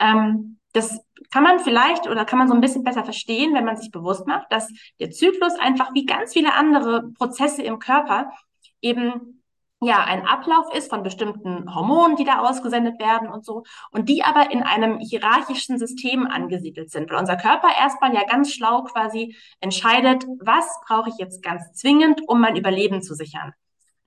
Ähm, 0.00 0.58
das 0.72 0.98
kann 1.30 1.44
man 1.44 1.60
vielleicht 1.60 2.08
oder 2.08 2.24
kann 2.24 2.40
man 2.40 2.48
so 2.48 2.54
ein 2.54 2.60
bisschen 2.60 2.82
besser 2.82 3.04
verstehen, 3.04 3.54
wenn 3.54 3.64
man 3.64 3.76
sich 3.76 3.92
bewusst 3.92 4.26
macht, 4.26 4.50
dass 4.50 4.68
der 4.98 5.12
Zyklus 5.12 5.52
einfach 5.60 5.94
wie 5.94 6.04
ganz 6.04 6.32
viele 6.32 6.52
andere 6.52 7.12
Prozesse 7.16 7.62
im 7.62 7.78
Körper 7.78 8.32
eben 8.80 9.39
ja 9.80 10.04
ein 10.04 10.26
Ablauf 10.26 10.72
ist 10.74 10.90
von 10.90 11.02
bestimmten 11.02 11.74
Hormonen, 11.74 12.16
die 12.16 12.24
da 12.24 12.40
ausgesendet 12.40 12.98
werden 13.00 13.28
und 13.28 13.44
so, 13.44 13.64
und 13.90 14.08
die 14.08 14.22
aber 14.22 14.50
in 14.50 14.62
einem 14.62 14.98
hierarchischen 14.98 15.78
System 15.78 16.26
angesiedelt 16.26 16.90
sind, 16.90 17.10
weil 17.10 17.18
unser 17.18 17.36
Körper 17.36 17.68
erstmal 17.78 18.14
ja 18.14 18.24
ganz 18.24 18.52
schlau 18.52 18.82
quasi 18.84 19.36
entscheidet, 19.60 20.24
was 20.40 20.66
brauche 20.86 21.08
ich 21.08 21.16
jetzt 21.18 21.42
ganz 21.42 21.72
zwingend, 21.72 22.22
um 22.26 22.40
mein 22.40 22.56
Überleben 22.56 23.02
zu 23.02 23.14
sichern. 23.14 23.54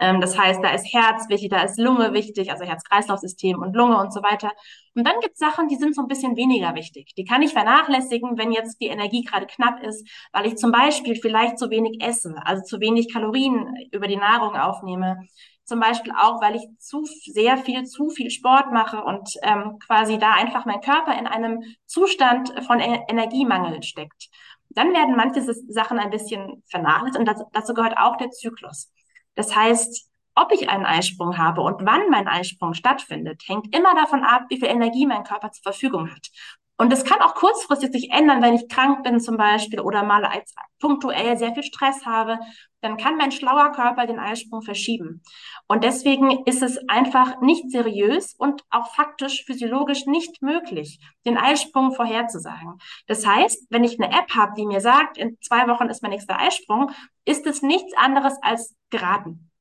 Ähm, 0.03 0.19
das 0.19 0.37
heißt, 0.37 0.61
da 0.61 0.71
ist 0.71 0.93
Herz 0.93 1.29
wichtig, 1.29 1.49
da 1.49 1.61
ist 1.63 1.79
Lunge 1.79 2.11
wichtig, 2.11 2.51
also 2.51 2.65
Herz-Kreislauf-System 2.65 3.59
und 3.59 3.73
Lunge 3.73 3.97
und 3.97 4.11
so 4.11 4.21
weiter. 4.21 4.51
Und 4.95 5.07
dann 5.07 5.21
gibt 5.21 5.33
es 5.33 5.39
Sachen, 5.39 5.69
die 5.69 5.77
sind 5.77 5.95
so 5.95 6.01
ein 6.01 6.09
bisschen 6.09 6.35
weniger 6.35 6.75
wichtig. 6.75 7.13
Die 7.15 7.23
kann 7.23 7.41
ich 7.41 7.53
vernachlässigen, 7.53 8.37
wenn 8.37 8.51
jetzt 8.51 8.81
die 8.81 8.87
Energie 8.87 9.23
gerade 9.23 9.47
knapp 9.47 9.81
ist, 9.81 10.05
weil 10.33 10.45
ich 10.45 10.57
zum 10.57 10.73
Beispiel 10.73 11.15
vielleicht 11.15 11.57
zu 11.57 11.69
wenig 11.69 12.03
esse, 12.03 12.35
also 12.43 12.63
zu 12.63 12.81
wenig 12.81 13.13
Kalorien 13.13 13.73
über 13.91 14.07
die 14.07 14.17
Nahrung 14.17 14.55
aufnehme 14.55 15.25
zum 15.65 15.79
Beispiel 15.79 16.11
auch, 16.11 16.41
weil 16.41 16.57
ich 16.57 16.67
zu 16.77 17.05
sehr 17.05 17.57
viel, 17.57 17.85
zu 17.85 18.09
viel 18.09 18.29
Sport 18.29 18.73
mache 18.73 19.01
und 19.01 19.29
ähm, 19.43 19.79
quasi 19.79 20.17
da 20.19 20.33
einfach 20.33 20.65
mein 20.65 20.81
Körper 20.81 21.17
in 21.17 21.25
einem 21.25 21.63
Zustand 21.85 22.53
von 22.67 22.81
e 22.81 22.99
Energiemangel 23.07 23.81
steckt. 23.81 24.29
Dann 24.69 24.93
werden 24.93 25.15
manche 25.15 25.41
Sachen 25.69 25.99
ein 25.99 26.09
bisschen 26.09 26.63
vernachlässigt 26.67 27.17
und 27.17 27.25
das, 27.25 27.43
dazu 27.53 27.73
gehört 27.73 27.97
auch 27.97 28.17
der 28.17 28.31
Zyklus. 28.31 28.91
Das 29.35 29.55
heißt, 29.55 30.09
ob 30.35 30.51
ich 30.51 30.69
einen 30.69 30.85
Eisprung 30.85 31.37
habe 31.37 31.61
und 31.61 31.85
wann 31.85 32.09
mein 32.09 32.27
Eisprung 32.27 32.73
stattfindet, 32.73 33.43
hängt 33.47 33.75
immer 33.75 33.93
davon 33.95 34.23
ab, 34.23 34.45
wie 34.49 34.57
viel 34.57 34.67
Energie 34.69 35.05
mein 35.05 35.23
Körper 35.23 35.51
zur 35.51 35.63
Verfügung 35.63 36.09
hat. 36.09 36.29
Und 36.77 36.91
das 36.91 37.05
kann 37.05 37.21
auch 37.21 37.35
kurzfristig 37.35 37.91
sich 37.91 38.11
ändern, 38.11 38.41
wenn 38.41 38.55
ich 38.55 38.67
krank 38.67 39.03
bin 39.03 39.19
zum 39.19 39.37
Beispiel 39.37 39.79
oder 39.79 40.03
mal 40.03 40.25
als 40.25 40.55
punktuell 40.79 41.37
sehr 41.37 41.53
viel 41.53 41.63
Stress 41.63 42.05
habe, 42.05 42.39
dann 42.81 42.97
kann 42.97 43.15
mein 43.15 43.31
schlauer 43.31 43.71
Körper 43.71 44.05
den 44.05 44.19
Eisprung 44.19 44.61
verschieben. 44.61 45.21
Und 45.67 45.83
deswegen 45.83 46.43
ist 46.45 46.61
es 46.61 46.77
einfach 46.89 47.39
nicht 47.41 47.71
seriös 47.71 48.33
und 48.33 48.63
auch 48.69 48.93
faktisch 48.93 49.45
physiologisch 49.45 50.05
nicht 50.05 50.41
möglich, 50.41 50.99
den 51.25 51.37
Eisprung 51.37 51.93
vorherzusagen. 51.93 52.79
Das 53.07 53.25
heißt, 53.25 53.67
wenn 53.69 53.83
ich 53.83 54.01
eine 54.01 54.11
App 54.11 54.35
habe, 54.35 54.53
die 54.57 54.65
mir 54.65 54.81
sagt, 54.81 55.17
in 55.17 55.37
zwei 55.41 55.67
Wochen 55.67 55.87
ist 55.89 56.01
mein 56.01 56.11
nächster 56.11 56.39
Eisprung, 56.39 56.91
ist 57.23 57.47
es 57.47 57.61
nichts 57.61 57.93
anderes 57.95 58.37
als 58.41 58.75
geraten. 58.89 59.52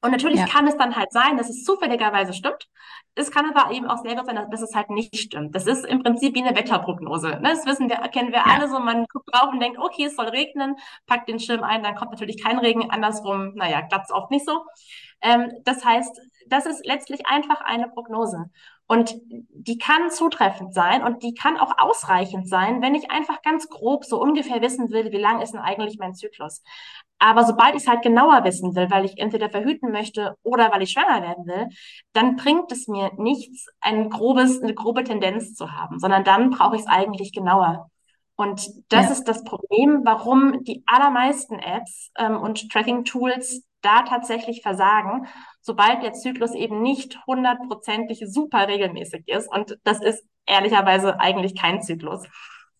Und 0.00 0.12
natürlich 0.12 0.38
ja. 0.38 0.46
kann 0.46 0.66
es 0.68 0.76
dann 0.76 0.94
halt 0.94 1.12
sein, 1.12 1.36
dass 1.36 1.48
es 1.48 1.64
zufälligerweise 1.64 2.32
stimmt. 2.32 2.68
Es 3.16 3.32
kann 3.32 3.52
aber 3.52 3.72
eben 3.72 3.86
auch 3.86 3.98
sehr 3.98 4.14
gut 4.14 4.26
sein, 4.26 4.48
dass 4.48 4.62
es 4.62 4.74
halt 4.74 4.90
nicht 4.90 5.16
stimmt. 5.16 5.56
Das 5.56 5.66
ist 5.66 5.84
im 5.84 6.04
Prinzip 6.04 6.36
wie 6.36 6.44
eine 6.44 6.56
Wetterprognose. 6.56 7.30
Ne? 7.30 7.50
Das 7.50 7.66
wissen 7.66 7.88
wir, 7.88 7.96
kennen 8.08 8.30
wir 8.30 8.38
ja. 8.38 8.44
alle 8.46 8.68
so. 8.68 8.78
Man 8.78 9.06
guckt 9.12 9.28
drauf 9.32 9.50
und 9.52 9.58
denkt, 9.58 9.78
okay, 9.78 10.04
es 10.04 10.14
soll 10.14 10.28
regnen, 10.28 10.76
packt 11.06 11.28
den 11.28 11.40
Schirm 11.40 11.64
ein, 11.64 11.82
dann 11.82 11.96
kommt 11.96 12.12
natürlich 12.12 12.42
kein 12.42 12.58
Regen. 12.58 12.90
Andersrum, 12.90 13.54
naja, 13.56 13.82
klappt 13.82 14.04
es 14.06 14.12
oft 14.12 14.30
nicht 14.30 14.46
so. 14.46 14.62
Ähm, 15.20 15.50
das 15.64 15.84
heißt, 15.84 16.20
das 16.46 16.66
ist 16.66 16.86
letztlich 16.86 17.26
einfach 17.26 17.60
eine 17.62 17.88
Prognose. 17.88 18.50
Und 18.90 19.14
die 19.28 19.76
kann 19.76 20.10
zutreffend 20.10 20.72
sein 20.72 21.04
und 21.04 21.22
die 21.22 21.34
kann 21.34 21.58
auch 21.58 21.74
ausreichend 21.76 22.48
sein, 22.48 22.80
wenn 22.80 22.94
ich 22.94 23.10
einfach 23.10 23.42
ganz 23.42 23.68
grob 23.68 24.06
so 24.06 24.18
ungefähr 24.18 24.62
wissen 24.62 24.88
will, 24.90 25.12
wie 25.12 25.18
lang 25.18 25.42
ist 25.42 25.52
denn 25.52 25.60
eigentlich 25.60 25.98
mein 25.98 26.14
Zyklus. 26.14 26.62
Aber 27.18 27.44
sobald 27.44 27.74
ich 27.74 27.82
es 27.82 27.86
halt 27.86 28.00
genauer 28.00 28.44
wissen 28.44 28.74
will, 28.74 28.90
weil 28.90 29.04
ich 29.04 29.18
entweder 29.18 29.50
verhüten 29.50 29.92
möchte 29.92 30.36
oder 30.42 30.72
weil 30.72 30.80
ich 30.80 30.92
schwanger 30.92 31.20
werden 31.20 31.46
will, 31.46 31.68
dann 32.14 32.36
bringt 32.36 32.72
es 32.72 32.88
mir 32.88 33.10
nichts, 33.18 33.66
ein 33.82 34.08
grobes, 34.08 34.62
eine 34.62 34.72
grobe 34.74 35.04
Tendenz 35.04 35.54
zu 35.54 35.70
haben, 35.70 35.98
sondern 35.98 36.24
dann 36.24 36.48
brauche 36.48 36.76
ich 36.76 36.82
es 36.82 36.88
eigentlich 36.88 37.32
genauer. 37.32 37.90
Und 38.36 38.70
das 38.88 39.06
ja. 39.06 39.12
ist 39.12 39.24
das 39.24 39.44
Problem, 39.44 40.02
warum 40.04 40.64
die 40.64 40.82
allermeisten 40.86 41.58
Apps 41.58 42.10
ähm, 42.16 42.40
und 42.40 42.70
Tracking-Tools 42.70 43.64
da 43.82 44.02
tatsächlich 44.02 44.62
versagen, 44.62 45.26
sobald 45.68 46.02
der 46.02 46.14
Zyklus 46.14 46.54
eben 46.54 46.82
nicht 46.82 47.24
hundertprozentig 47.26 48.24
super 48.26 48.66
regelmäßig 48.66 49.28
ist. 49.28 49.48
Und 49.52 49.78
das 49.84 50.02
ist 50.02 50.26
ehrlicherweise 50.46 51.20
eigentlich 51.20 51.54
kein 51.54 51.80
Zyklus 51.80 52.24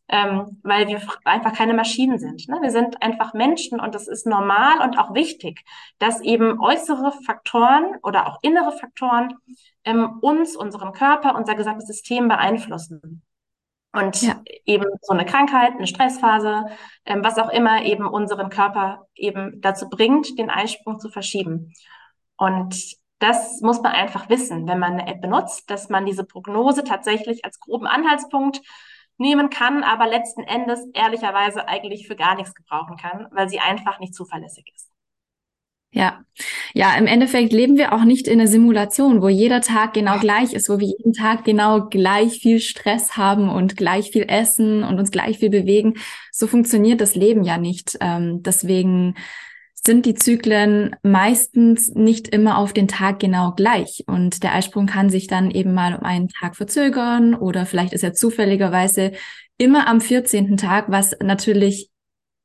ähm, 0.09 0.59
weil 0.63 0.89
wir 0.89 1.01
einfach 1.25 1.53
keine 1.53 1.75
Maschinen 1.75 2.19
sind. 2.19 2.49
Ne? 2.49 2.59
Wir 2.63 2.71
sind 2.71 3.03
einfach 3.03 3.35
Menschen 3.35 3.79
und 3.79 3.95
es 3.95 4.09
ist 4.09 4.27
normal 4.27 4.81
und 4.83 4.99
auch 4.99 5.15
wichtig, 5.15 5.65
dass 5.99 6.21
eben 6.23 6.61
äußere 6.61 7.13
Faktoren 7.27 7.97
oder 8.03 8.27
auch 8.27 8.39
innere 8.43 8.73
Faktoren 8.73 9.35
ähm, 9.85 10.19
uns, 10.23 10.57
unseren 10.57 10.93
Körper, 10.93 11.35
unser 11.35 11.55
gesamtes 11.55 11.87
System 11.87 12.29
beeinflussen. 12.29 13.23
Und 13.93 14.23
ja. 14.23 14.41
eben 14.65 14.85
so 15.03 15.15
eine 15.15 15.25
Krankheit, 15.25 15.73
eine 15.73 15.87
Stressphase, 15.87 16.67
ähm, 17.05 17.23
was 17.25 17.39
auch 17.39 17.51
immer 17.51 17.83
eben 17.83 18.07
unseren 18.07 18.49
Körper 18.49 19.07
eben 19.15 19.61
dazu 19.61 19.89
bringt, 19.89 20.39
den 20.39 20.51
Eisprung 20.51 20.99
zu 20.99 21.11
verschieben. 21.11 21.73
Und 22.39 22.97
das 23.19 23.61
muss 23.61 23.83
man 23.83 23.93
einfach 23.93 24.29
wissen, 24.31 24.67
wenn 24.67 24.79
man 24.79 24.93
eine 24.93 25.09
App 25.09 25.21
benutzt, 25.21 25.71
dass 25.71 25.89
man 25.89 26.07
diese 26.07 26.25
Prognose 26.25 26.85
tatsächlich 26.85 27.45
als 27.45 27.59
groben 27.61 27.87
Anhaltspunkt 27.87 28.63
nehmen 29.19 29.51
kann, 29.51 29.83
aber 29.83 30.07
letzten 30.07 30.45
Endes 30.45 30.87
ehrlicherweise 30.95 31.67
eigentlich 31.69 32.07
für 32.07 32.15
gar 32.17 32.37
nichts 32.37 32.55
gebrauchen 32.55 32.97
kann, 32.97 33.27
weil 33.33 33.49
sie 33.49 33.59
einfach 33.59 33.99
nicht 33.99 34.15
zuverlässig 34.15 34.73
ist. 34.75 34.89
Ja, 35.91 36.23
ja, 36.75 36.97
im 36.97 37.07
Endeffekt 37.07 37.51
leben 37.53 37.79
wir 37.79 37.95
auch 37.95 38.05
nicht 38.05 38.29
in 38.29 38.39
einer 38.39 38.47
Simulation, 38.47 39.23
wo 39.23 39.29
jeder 39.29 39.63
Tag 39.63 39.95
genau 39.95 40.19
gleich 40.19 40.53
ist, 40.53 40.69
wo 40.69 40.79
wir 40.79 40.87
jeden 40.87 41.15
Tag 41.15 41.45
genau 41.45 41.87
gleich 41.89 42.41
viel 42.41 42.61
Stress 42.61 43.17
haben 43.17 43.49
und 43.49 43.75
gleich 43.75 44.11
viel 44.11 44.27
essen 44.29 44.85
und 44.85 44.99
uns 44.99 45.11
gleich 45.11 45.39
viel 45.39 45.49
bewegen. 45.49 45.95
So 46.31 46.47
funktioniert 46.47 47.01
das 47.01 47.15
Leben 47.15 47.43
ja 47.43 47.57
nicht. 47.57 47.97
Ähm, 48.03 48.43
deswegen 48.43 49.15
sind 49.87 50.07
die 50.07 50.15
Zyklen 50.15 50.97
meistens 51.03 51.95
nicht 51.95 52.29
immer 52.29 52.59
auf 52.59 52.73
den 52.73 52.89
Tag 52.89 53.21
genau 53.21 53.53
gleich. 53.53 54.05
Und 54.07 54.43
der 54.43 54.55
Eisprung 54.55 54.87
kann 54.87 55.11
sich 55.11 55.27
dann 55.27 55.51
eben 55.51 55.75
mal 55.75 55.95
um 55.95 56.05
einen 56.05 56.29
Tag 56.29 56.57
verzögern 56.57 57.35
oder 57.35 57.67
vielleicht 57.67 57.93
ist 57.93 58.05
er 58.05 58.15
zufälligerweise 58.15 59.13
immer 59.57 59.89
am 59.89 60.01
14. 60.01 60.57
Tag, 60.57 60.87
was 60.89 61.17
natürlich 61.21 61.91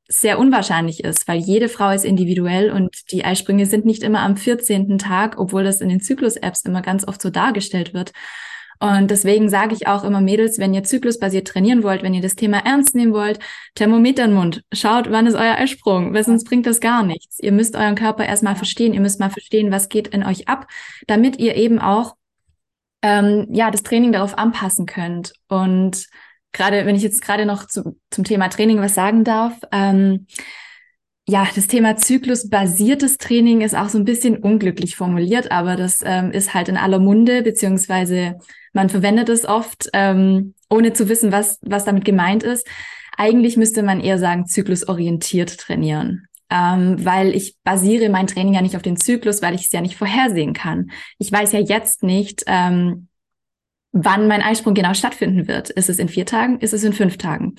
sehr 0.06 0.38
unwahrscheinlich 0.38 1.02
ist, 1.02 1.26
weil 1.28 1.38
jede 1.38 1.68
Frau 1.68 1.90
ist 1.90 2.04
individuell 2.04 2.70
und 2.70 3.10
die 3.10 3.24
Eisprünge 3.24 3.66
sind 3.66 3.86
nicht 3.86 4.02
immer 4.02 4.20
am 4.20 4.36
14. 4.36 4.98
Tag, 4.98 5.38
obwohl 5.38 5.64
das 5.64 5.80
in 5.80 5.88
den 5.88 6.00
Zyklus-Apps 6.00 6.62
immer 6.62 6.82
ganz 6.82 7.08
oft 7.08 7.22
so 7.22 7.30
dargestellt 7.30 7.94
wird. 7.94 8.12
Und 8.84 9.10
deswegen 9.10 9.48
sage 9.48 9.74
ich 9.74 9.86
auch 9.86 10.04
immer 10.04 10.20
Mädels, 10.20 10.58
wenn 10.58 10.74
ihr 10.74 10.84
zyklusbasiert 10.84 11.48
trainieren 11.48 11.82
wollt, 11.82 12.02
wenn 12.02 12.12
ihr 12.12 12.20
das 12.20 12.36
Thema 12.36 12.58
ernst 12.58 12.94
nehmen 12.94 13.14
wollt, 13.14 13.38
Thermometer 13.74 14.26
im 14.26 14.34
Mund, 14.34 14.62
schaut, 14.74 15.10
wann 15.10 15.26
ist 15.26 15.36
euer 15.36 15.54
Eisprung, 15.54 16.12
weil 16.12 16.22
sonst 16.22 16.44
bringt 16.44 16.66
das 16.66 16.80
gar 16.80 17.02
nichts. 17.02 17.38
Ihr 17.40 17.52
müsst 17.52 17.76
euren 17.76 17.94
Körper 17.94 18.26
erstmal 18.26 18.56
verstehen, 18.56 18.92
ihr 18.92 19.00
müsst 19.00 19.20
mal 19.20 19.30
verstehen, 19.30 19.72
was 19.72 19.88
geht 19.88 20.08
in 20.08 20.22
euch 20.22 20.48
ab, 20.48 20.66
damit 21.06 21.38
ihr 21.38 21.56
eben 21.56 21.78
auch 21.78 22.14
ähm, 23.00 23.46
ja 23.48 23.70
das 23.70 23.84
Training 23.84 24.12
darauf 24.12 24.36
anpassen 24.36 24.84
könnt. 24.84 25.32
Und 25.48 26.06
gerade, 26.52 26.84
wenn 26.84 26.94
ich 26.94 27.02
jetzt 27.02 27.22
gerade 27.22 27.46
noch 27.46 27.66
zu, 27.66 27.98
zum 28.10 28.24
Thema 28.24 28.48
Training 28.48 28.82
was 28.82 28.94
sagen 28.94 29.24
darf, 29.24 29.54
ähm, 29.72 30.26
ja, 31.26 31.48
das 31.54 31.68
Thema 31.68 31.96
zyklusbasiertes 31.96 33.16
Training 33.16 33.62
ist 33.62 33.74
auch 33.74 33.88
so 33.88 33.98
ein 33.98 34.04
bisschen 34.04 34.36
unglücklich 34.36 34.94
formuliert, 34.94 35.50
aber 35.50 35.76
das 35.76 36.00
ähm, 36.04 36.30
ist 36.32 36.52
halt 36.52 36.68
in 36.68 36.76
aller 36.76 36.98
Munde, 36.98 37.42
beziehungsweise 37.42 38.38
man 38.74 38.90
verwendet 38.90 39.30
es 39.30 39.46
oft, 39.46 39.88
ähm, 39.94 40.54
ohne 40.68 40.92
zu 40.92 41.08
wissen, 41.08 41.32
was, 41.32 41.58
was 41.62 41.86
damit 41.86 42.04
gemeint 42.04 42.42
ist. 42.42 42.66
Eigentlich 43.16 43.56
müsste 43.56 43.82
man 43.82 44.00
eher 44.00 44.18
sagen, 44.18 44.46
zyklusorientiert 44.46 45.58
trainieren. 45.58 46.26
Ähm, 46.50 47.02
weil 47.02 47.34
ich 47.34 47.56
basiere 47.64 48.10
mein 48.10 48.26
Training 48.26 48.54
ja 48.54 48.60
nicht 48.60 48.76
auf 48.76 48.82
den 48.82 48.98
Zyklus, 48.98 49.40
weil 49.40 49.54
ich 49.54 49.62
es 49.62 49.72
ja 49.72 49.80
nicht 49.80 49.96
vorhersehen 49.96 50.52
kann. 50.52 50.90
Ich 51.18 51.32
weiß 51.32 51.52
ja 51.52 51.60
jetzt 51.60 52.02
nicht, 52.02 52.44
ähm, 52.46 53.08
wann 53.92 54.28
mein 54.28 54.42
Eisprung 54.42 54.74
genau 54.74 54.92
stattfinden 54.92 55.48
wird. 55.48 55.70
Ist 55.70 55.88
es 55.88 55.98
in 55.98 56.08
vier 56.08 56.26
Tagen? 56.26 56.58
Ist 56.58 56.74
es 56.74 56.84
in 56.84 56.92
fünf 56.92 57.16
Tagen? 57.16 57.54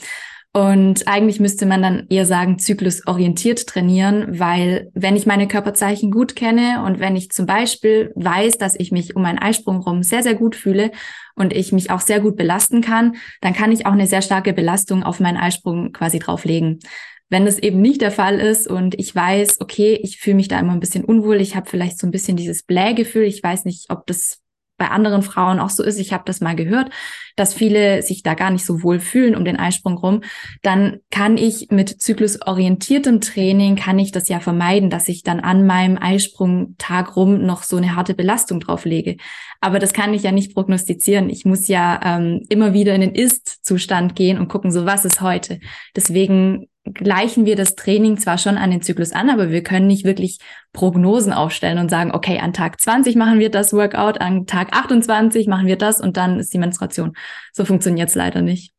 Und 0.55 1.05
eigentlich 1.09 1.41
müsste 1.41 1.65
man 1.65 1.81
dann 1.81 2.07
eher 2.07 2.25
sagen, 2.25 2.59
zyklusorientiert 2.59 3.67
trainieren, 3.67 4.39
weil 4.39 4.89
wenn 4.93 5.17
ich 5.17 5.25
meine 5.25 5.49
Körperzeichen 5.49 6.11
gut 6.11 6.37
kenne 6.37 6.81
und 6.85 7.01
wenn 7.01 7.17
ich 7.17 7.29
zum 7.29 7.45
Beispiel 7.45 8.13
weiß, 8.15 8.57
dass 8.57 8.79
ich 8.79 8.89
mich 8.93 9.17
um 9.17 9.23
meinen 9.23 9.37
Eisprung 9.37 9.81
rum 9.81 10.01
sehr, 10.01 10.23
sehr 10.23 10.35
gut 10.35 10.55
fühle 10.55 10.91
und 11.35 11.51
ich 11.51 11.73
mich 11.73 11.91
auch 11.91 11.99
sehr 11.99 12.21
gut 12.21 12.37
belasten 12.37 12.79
kann, 12.79 13.17
dann 13.41 13.51
kann 13.51 13.73
ich 13.73 13.85
auch 13.85 13.91
eine 13.91 14.07
sehr 14.07 14.21
starke 14.21 14.53
Belastung 14.53 15.03
auf 15.03 15.19
meinen 15.19 15.35
Eisprung 15.35 15.91
quasi 15.91 16.19
drauflegen. 16.19 16.79
Wenn 17.27 17.43
das 17.43 17.59
eben 17.59 17.81
nicht 17.81 17.99
der 17.99 18.11
Fall 18.11 18.39
ist 18.39 18.65
und 18.65 18.97
ich 18.97 19.13
weiß, 19.13 19.59
okay, 19.59 19.99
ich 20.03 20.19
fühle 20.21 20.37
mich 20.37 20.47
da 20.47 20.57
immer 20.57 20.71
ein 20.71 20.79
bisschen 20.79 21.03
unwohl, 21.03 21.41
ich 21.41 21.57
habe 21.57 21.69
vielleicht 21.69 21.99
so 21.99 22.07
ein 22.07 22.11
bisschen 22.11 22.37
dieses 22.37 22.63
Blähgefühl, 22.63 23.23
ich 23.23 23.43
weiß 23.43 23.65
nicht, 23.65 23.87
ob 23.89 24.07
das 24.07 24.39
bei 24.77 24.89
anderen 24.89 25.21
Frauen 25.21 25.59
auch 25.59 25.69
so 25.69 25.83
ist, 25.83 25.99
ich 25.99 26.13
habe 26.13 26.23
das 26.25 26.41
mal 26.41 26.55
gehört, 26.55 26.89
dass 27.35 27.53
viele 27.53 28.01
sich 28.01 28.23
da 28.23 28.33
gar 28.33 28.49
nicht 28.49 28.65
so 28.65 28.83
wohl 28.83 28.99
fühlen 28.99 29.35
um 29.35 29.45
den 29.45 29.57
Eisprung 29.57 29.97
rum, 29.97 30.21
dann 30.61 30.99
kann 31.11 31.38
ich 31.38 31.67
mit 31.71 32.01
zyklusorientiertem 32.01 33.21
Training, 33.21 33.75
kann 33.75 33.99
ich 33.99 34.11
das 34.11 34.27
ja 34.29 34.39
vermeiden, 34.39 34.89
dass 34.89 35.07
ich 35.07 35.23
dann 35.23 35.39
an 35.39 35.65
meinem 35.65 35.97
Eisprungtag 35.97 37.15
rum 37.15 37.45
noch 37.45 37.63
so 37.63 37.77
eine 37.77 37.95
harte 37.95 38.13
Belastung 38.13 38.59
drauflege. 38.59 39.17
Aber 39.61 39.79
das 39.79 39.93
kann 39.93 40.13
ich 40.13 40.23
ja 40.23 40.31
nicht 40.31 40.53
prognostizieren. 40.53 41.29
Ich 41.29 41.45
muss 41.45 41.67
ja 41.67 41.99
ähm, 42.03 42.45
immer 42.49 42.73
wieder 42.73 42.93
in 42.93 43.01
den 43.01 43.15
Ist-Zustand 43.15 44.15
gehen 44.15 44.38
und 44.38 44.47
gucken, 44.47 44.71
so 44.71 44.85
was 44.85 45.05
ist 45.05 45.21
heute. 45.21 45.59
Deswegen 45.95 46.67
gleichen 46.93 47.45
wir 47.45 47.56
das 47.56 47.76
Training 47.76 48.17
zwar 48.17 48.38
schon 48.38 48.58
an 48.58 48.71
den 48.71 48.82
Zyklus 48.82 49.12
an, 49.12 49.30
aber 49.30 49.50
wir 49.50 49.63
können 49.63 49.88
nicht 49.88 50.06
wirklich 50.06 50.39
Prognosen 50.71 51.34
aufstellen 51.34 51.80
und 51.80 51.89
sagen, 51.89 52.12
okay, 52.13 52.39
an 52.39 52.54
Tag 52.54 52.80
20 52.80 53.15
machen 53.15 53.39
wir 53.39 53.50
das 53.50 53.74
Workout, 53.74 54.21
an 54.21 54.45
Tag 54.45 54.76
28 54.76 55.48
machen 55.48 55.67
wir 55.67 55.78
das 55.78 56.00
und 56.00 56.17
dann 56.17 56.39
ist 56.39 56.54
die 56.54 56.60
Menstruation. 56.60 57.13
So 57.54 57.65
funktioniert 57.65 58.10
es 58.10 58.15
leider 58.15 58.41
nicht. 58.41 58.74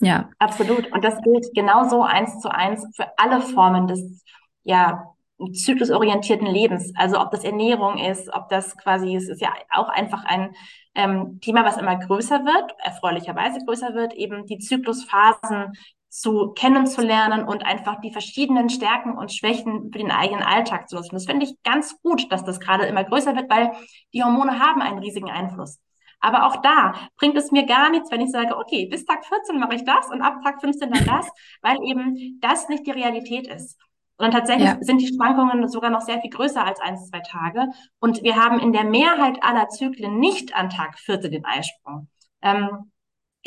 Ja. 0.00 0.30
Absolut. 0.38 0.92
Und 0.92 1.02
das 1.02 1.20
gilt 1.22 1.52
genauso 1.54 2.02
eins 2.02 2.40
zu 2.40 2.54
eins 2.54 2.86
für 2.94 3.06
alle 3.16 3.40
Formen 3.40 3.88
des, 3.88 4.22
ja, 4.62 5.14
zyklusorientierten 5.52 6.46
Lebens. 6.46 6.92
Also 6.96 7.20
ob 7.20 7.30
das 7.30 7.44
Ernährung 7.44 7.98
ist, 7.98 8.32
ob 8.32 8.48
das 8.48 8.76
quasi, 8.76 9.14
es 9.14 9.28
ist 9.28 9.40
ja 9.40 9.52
auch 9.70 9.88
einfach 9.88 10.24
ein 10.24 10.54
ähm, 10.94 11.38
Thema, 11.40 11.64
was 11.64 11.76
immer 11.76 11.96
größer 11.96 12.44
wird, 12.44 12.74
erfreulicherweise 12.78 13.64
größer 13.64 13.94
wird, 13.94 14.14
eben 14.14 14.46
die 14.46 14.58
Zyklusphasen 14.58 15.74
zu 16.08 16.52
kennenzulernen 16.52 17.44
und 17.44 17.64
einfach 17.66 18.00
die 18.00 18.12
verschiedenen 18.12 18.70
Stärken 18.70 19.16
und 19.16 19.32
Schwächen 19.32 19.90
für 19.92 19.98
den 19.98 20.10
eigenen 20.10 20.42
Alltag 20.42 20.88
zu 20.88 20.96
nutzen. 20.96 21.14
Das 21.14 21.26
finde 21.26 21.46
ich 21.46 21.62
ganz 21.62 22.00
gut, 22.02 22.30
dass 22.32 22.44
das 22.44 22.60
gerade 22.60 22.86
immer 22.86 23.04
größer 23.04 23.36
wird, 23.36 23.50
weil 23.50 23.72
die 24.14 24.22
Hormone 24.22 24.58
haben 24.58 24.80
einen 24.80 24.98
riesigen 24.98 25.30
Einfluss. 25.30 25.78
Aber 26.20 26.46
auch 26.46 26.56
da 26.62 26.94
bringt 27.16 27.36
es 27.36 27.52
mir 27.52 27.64
gar 27.64 27.90
nichts, 27.90 28.10
wenn 28.10 28.20
ich 28.20 28.30
sage, 28.30 28.56
okay, 28.56 28.86
bis 28.86 29.04
Tag 29.04 29.24
14 29.24 29.58
mache 29.58 29.74
ich 29.74 29.84
das 29.84 30.08
und 30.10 30.22
ab 30.22 30.40
Tag 30.42 30.60
15 30.60 30.90
dann 30.90 31.04
das, 31.04 31.28
weil 31.62 31.78
eben 31.84 32.38
das 32.40 32.68
nicht 32.68 32.86
die 32.86 32.90
Realität 32.90 33.46
ist. 33.46 33.78
Und 34.16 34.32
tatsächlich 34.32 34.68
ja. 34.68 34.78
sind 34.80 35.00
die 35.00 35.14
Schwankungen 35.14 35.68
sogar 35.68 35.90
noch 35.90 36.00
sehr 36.00 36.20
viel 36.20 36.30
größer 36.30 36.64
als 36.64 36.80
ein, 36.80 36.98
zwei 36.98 37.20
Tage. 37.20 37.68
Und 38.00 38.24
wir 38.24 38.34
haben 38.34 38.58
in 38.58 38.72
der 38.72 38.82
Mehrheit 38.82 39.38
aller 39.42 39.68
Zyklen 39.68 40.18
nicht 40.18 40.56
an 40.56 40.70
Tag 40.70 40.98
14 40.98 41.30
den 41.30 41.44
Eisprung. 41.44 42.08
Ähm, 42.42 42.90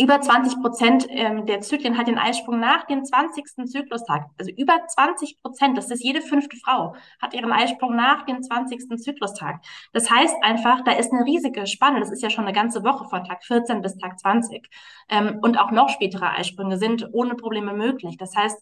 über 0.01 0.19
20 0.19 0.61
Prozent 0.61 1.05
ähm, 1.09 1.45
der 1.45 1.61
Zyklen 1.61 1.97
hat 1.97 2.07
den 2.07 2.17
Eisprung 2.17 2.59
nach 2.59 2.85
dem 2.87 3.05
20. 3.05 3.45
Zyklustag. 3.67 4.25
Also 4.39 4.51
über 4.51 4.79
20 4.87 5.41
Prozent, 5.41 5.77
das 5.77 5.91
ist 5.91 6.03
jede 6.03 6.21
fünfte 6.21 6.57
Frau, 6.57 6.95
hat 7.21 7.35
ihren 7.35 7.51
Eisprung 7.51 7.95
nach 7.95 8.25
dem 8.25 8.41
20. 8.41 8.99
Zyklustag. 8.99 9.61
Das 9.93 10.09
heißt 10.09 10.35
einfach, 10.41 10.83
da 10.83 10.93
ist 10.93 11.13
eine 11.13 11.25
riesige 11.25 11.67
Spanne. 11.67 11.99
Das 11.99 12.11
ist 12.11 12.23
ja 12.23 12.31
schon 12.31 12.45
eine 12.45 12.53
ganze 12.53 12.83
Woche 12.83 13.07
von 13.09 13.23
Tag 13.23 13.43
14 13.43 13.81
bis 13.81 13.97
Tag 13.97 14.19
20. 14.19 14.67
Ähm, 15.09 15.37
und 15.41 15.59
auch 15.59 15.69
noch 15.69 15.89
spätere 15.89 16.31
Eisprünge 16.31 16.77
sind 16.77 17.07
ohne 17.13 17.35
Probleme 17.35 17.73
möglich. 17.73 18.17
Das 18.17 18.35
heißt, 18.35 18.57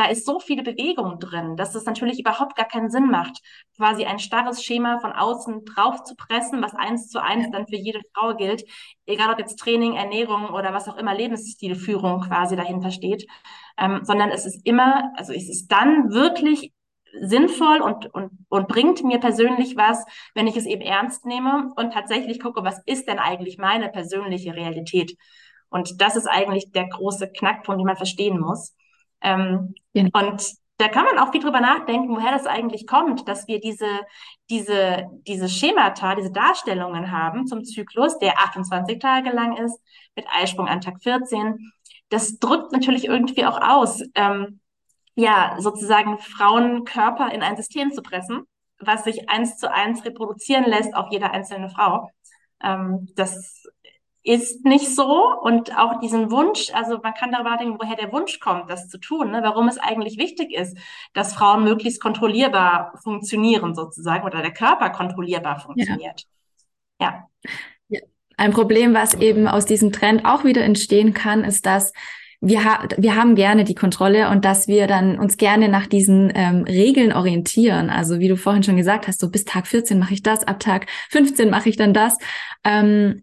da 0.00 0.06
ist 0.06 0.24
so 0.24 0.40
viele 0.40 0.62
Bewegung 0.62 1.18
drin, 1.18 1.56
dass 1.56 1.74
es 1.74 1.84
natürlich 1.84 2.20
überhaupt 2.20 2.56
gar 2.56 2.66
keinen 2.66 2.90
Sinn 2.90 3.10
macht, 3.10 3.38
quasi 3.76 4.06
ein 4.06 4.18
starres 4.18 4.64
Schema 4.64 4.98
von 4.98 5.12
außen 5.12 5.66
drauf 5.66 6.04
zu 6.04 6.16
pressen, 6.16 6.62
was 6.62 6.74
eins 6.74 7.08
zu 7.08 7.22
eins 7.22 7.50
dann 7.50 7.66
für 7.66 7.76
jede 7.76 8.00
Frau 8.14 8.34
gilt, 8.34 8.64
egal 9.04 9.30
ob 9.30 9.38
jetzt 9.38 9.58
Training, 9.58 9.96
Ernährung 9.96 10.48
oder 10.54 10.72
was 10.72 10.88
auch 10.88 10.96
immer 10.96 11.14
Lebensstilführung 11.14 12.22
quasi 12.22 12.56
dahinter 12.56 12.90
steht, 12.90 13.26
ähm, 13.76 14.00
sondern 14.02 14.30
es 14.30 14.46
ist 14.46 14.64
immer, 14.64 15.12
also 15.16 15.34
es 15.34 15.50
ist 15.50 15.68
dann 15.68 16.10
wirklich 16.10 16.72
sinnvoll 17.20 17.82
und, 17.82 18.06
und, 18.14 18.30
und 18.48 18.68
bringt 18.68 19.04
mir 19.04 19.20
persönlich 19.20 19.76
was, 19.76 20.02
wenn 20.34 20.46
ich 20.46 20.56
es 20.56 20.64
eben 20.64 20.80
ernst 20.80 21.26
nehme 21.26 21.74
und 21.76 21.92
tatsächlich 21.92 22.40
gucke, 22.40 22.64
was 22.64 22.80
ist 22.86 23.06
denn 23.06 23.18
eigentlich 23.18 23.58
meine 23.58 23.90
persönliche 23.90 24.54
Realität? 24.54 25.18
Und 25.68 26.00
das 26.00 26.16
ist 26.16 26.26
eigentlich 26.26 26.72
der 26.72 26.88
große 26.88 27.30
Knackpunkt, 27.30 27.80
den 27.80 27.86
man 27.86 27.96
verstehen 27.96 28.40
muss. 28.40 28.74
Ähm, 29.22 29.74
ja. 29.92 30.04
Und 30.12 30.42
da 30.80 30.88
kann 30.88 31.04
man 31.04 31.18
auch 31.18 31.30
viel 31.30 31.42
drüber 31.42 31.60
nachdenken, 31.60 32.16
woher 32.16 32.32
das 32.32 32.46
eigentlich 32.46 32.86
kommt, 32.86 33.28
dass 33.28 33.46
wir 33.46 33.60
diese, 33.60 34.00
diese, 34.48 35.10
diese 35.26 35.48
Schemata, 35.48 36.14
diese 36.14 36.32
Darstellungen 36.32 37.12
haben 37.12 37.46
zum 37.46 37.64
Zyklus, 37.64 38.18
der 38.18 38.38
28 38.38 38.98
Tage 38.98 39.30
lang 39.30 39.58
ist, 39.58 39.78
mit 40.16 40.24
Eisprung 40.32 40.68
an 40.68 40.80
Tag 40.80 41.02
14. 41.02 41.70
Das 42.08 42.38
drückt 42.38 42.72
natürlich 42.72 43.04
irgendwie 43.04 43.44
auch 43.44 43.60
aus, 43.60 44.02
ähm, 44.14 44.60
ja, 45.16 45.56
sozusagen 45.58 46.18
Frauenkörper 46.18 47.30
in 47.30 47.42
ein 47.42 47.56
System 47.56 47.92
zu 47.92 48.00
pressen, 48.00 48.44
was 48.78 49.04
sich 49.04 49.28
eins 49.28 49.58
zu 49.58 49.70
eins 49.70 50.04
reproduzieren 50.06 50.64
lässt 50.64 50.94
auf 50.94 51.08
jede 51.10 51.30
einzelne 51.30 51.68
Frau. 51.68 52.08
Ähm, 52.62 53.06
das 53.16 53.64
ist 54.22 54.64
nicht 54.64 54.94
so 54.94 55.38
und 55.42 55.76
auch 55.76 55.98
diesen 56.00 56.30
Wunsch, 56.30 56.70
also 56.74 56.98
man 57.02 57.14
kann 57.14 57.32
darüber 57.32 57.56
denken, 57.56 57.78
woher 57.80 57.96
der 57.96 58.12
Wunsch 58.12 58.38
kommt, 58.38 58.68
das 58.68 58.88
zu 58.88 58.98
tun, 58.98 59.30
ne? 59.30 59.40
warum 59.42 59.66
es 59.68 59.78
eigentlich 59.78 60.18
wichtig 60.18 60.52
ist, 60.52 60.76
dass 61.14 61.34
Frauen 61.34 61.64
möglichst 61.64 62.02
kontrollierbar 62.02 62.92
funktionieren 63.02 63.74
sozusagen 63.74 64.24
oder 64.24 64.42
der 64.42 64.52
Körper 64.52 64.90
kontrollierbar 64.90 65.60
funktioniert. 65.60 66.26
Ja. 67.00 67.28
ja. 67.88 68.00
Ein 68.36 68.52
Problem, 68.52 68.94
was 68.94 69.14
eben 69.14 69.48
aus 69.48 69.64
diesem 69.64 69.90
Trend 69.92 70.24
auch 70.24 70.44
wieder 70.44 70.64
entstehen 70.64 71.14
kann, 71.14 71.44
ist, 71.44 71.64
dass 71.64 71.92
wir, 72.42 72.64
ha 72.64 72.88
wir 72.96 73.16
haben 73.16 73.34
gerne 73.34 73.64
die 73.64 73.74
Kontrolle 73.74 74.30
und 74.30 74.44
dass 74.44 74.66
wir 74.66 74.86
dann 74.86 75.18
uns 75.18 75.36
gerne 75.36 75.68
nach 75.68 75.86
diesen 75.86 76.32
ähm, 76.34 76.64
Regeln 76.64 77.12
orientieren. 77.12 77.90
Also 77.90 78.18
wie 78.18 78.28
du 78.28 78.36
vorhin 78.36 78.62
schon 78.62 78.76
gesagt 78.76 79.08
hast, 79.08 79.20
so 79.20 79.30
bis 79.30 79.44
Tag 79.44 79.66
14 79.66 79.98
mache 79.98 80.14
ich 80.14 80.22
das, 80.22 80.44
ab 80.44 80.58
Tag 80.58 80.86
15 81.10 81.50
mache 81.50 81.68
ich 81.68 81.76
dann 81.76 81.92
das. 81.92 82.16
Ähm, 82.64 83.22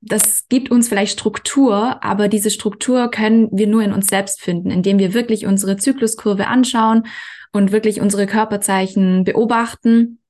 das 0.00 0.46
gibt 0.48 0.70
uns 0.70 0.88
vielleicht 0.88 1.12
Struktur, 1.12 2.02
aber 2.04 2.28
diese 2.28 2.50
Struktur 2.50 3.10
können 3.10 3.48
wir 3.52 3.66
nur 3.66 3.82
in 3.82 3.92
uns 3.92 4.08
selbst 4.08 4.40
finden, 4.40 4.70
indem 4.70 4.98
wir 4.98 5.14
wirklich 5.14 5.46
unsere 5.46 5.76
Zykluskurve 5.76 6.46
anschauen 6.46 7.04
und 7.52 7.72
wirklich 7.72 8.00
unsere 8.00 8.26
Körperzeichen 8.26 9.24
beobachten 9.24 10.20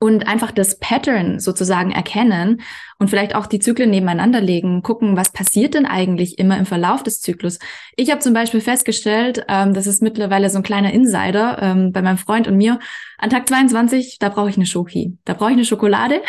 und 0.00 0.28
einfach 0.28 0.52
das 0.52 0.78
Pattern 0.78 1.40
sozusagen 1.40 1.90
erkennen 1.90 2.60
und 2.98 3.10
vielleicht 3.10 3.34
auch 3.34 3.46
die 3.46 3.58
Zyklen 3.58 3.90
nebeneinander 3.90 4.40
legen, 4.40 4.82
gucken, 4.82 5.16
was 5.16 5.32
passiert 5.32 5.74
denn 5.74 5.86
eigentlich 5.86 6.38
immer 6.38 6.56
im 6.56 6.66
Verlauf 6.66 7.02
des 7.02 7.20
Zyklus. 7.20 7.58
Ich 7.96 8.10
habe 8.10 8.20
zum 8.20 8.32
Beispiel 8.32 8.60
festgestellt, 8.60 9.44
ähm, 9.48 9.74
das 9.74 9.86
ist 9.86 10.00
mittlerweile 10.00 10.50
so 10.50 10.58
ein 10.58 10.62
kleiner 10.62 10.92
Insider 10.92 11.60
ähm, 11.60 11.92
bei 11.92 12.02
meinem 12.02 12.18
Freund 12.18 12.46
und 12.46 12.56
mir, 12.56 12.78
an 13.18 13.30
Tag 13.30 13.48
22, 13.48 14.18
da 14.20 14.28
brauche 14.28 14.50
ich 14.50 14.56
eine 14.56 14.66
Schoki, 14.66 15.18
da 15.24 15.34
brauche 15.34 15.50
ich 15.50 15.56
eine 15.56 15.64
Schokolade, 15.64 16.22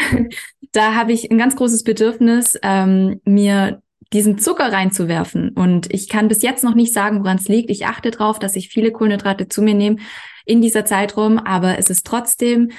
da 0.72 0.96
habe 0.96 1.14
ich 1.14 1.32
ein 1.32 1.38
ganz 1.38 1.56
großes 1.56 1.84
Bedürfnis, 1.84 2.58
ähm, 2.62 3.22
mir 3.26 3.82
diesen 4.12 4.40
Zucker 4.40 4.72
reinzuwerfen. 4.72 5.50
Und 5.50 5.94
ich 5.94 6.10
kann 6.10 6.28
bis 6.28 6.42
jetzt 6.42 6.64
noch 6.64 6.76
nicht 6.76 6.94
sagen, 6.94 7.20
woran 7.20 7.38
es 7.38 7.48
liegt. 7.48 7.70
Ich 7.70 7.86
achte 7.86 8.12
darauf, 8.12 8.40
dass 8.40 8.56
ich 8.56 8.70
viele 8.70 8.92
Kohlenhydrate 8.92 9.48
zu 9.48 9.62
mir 9.62 9.76
nehme 9.76 9.98
in 10.46 10.62
dieser 10.62 10.86
Zeitraum, 10.86 11.38
aber 11.38 11.78
es 11.78 11.90
ist 11.90 12.08
trotzdem 12.08 12.72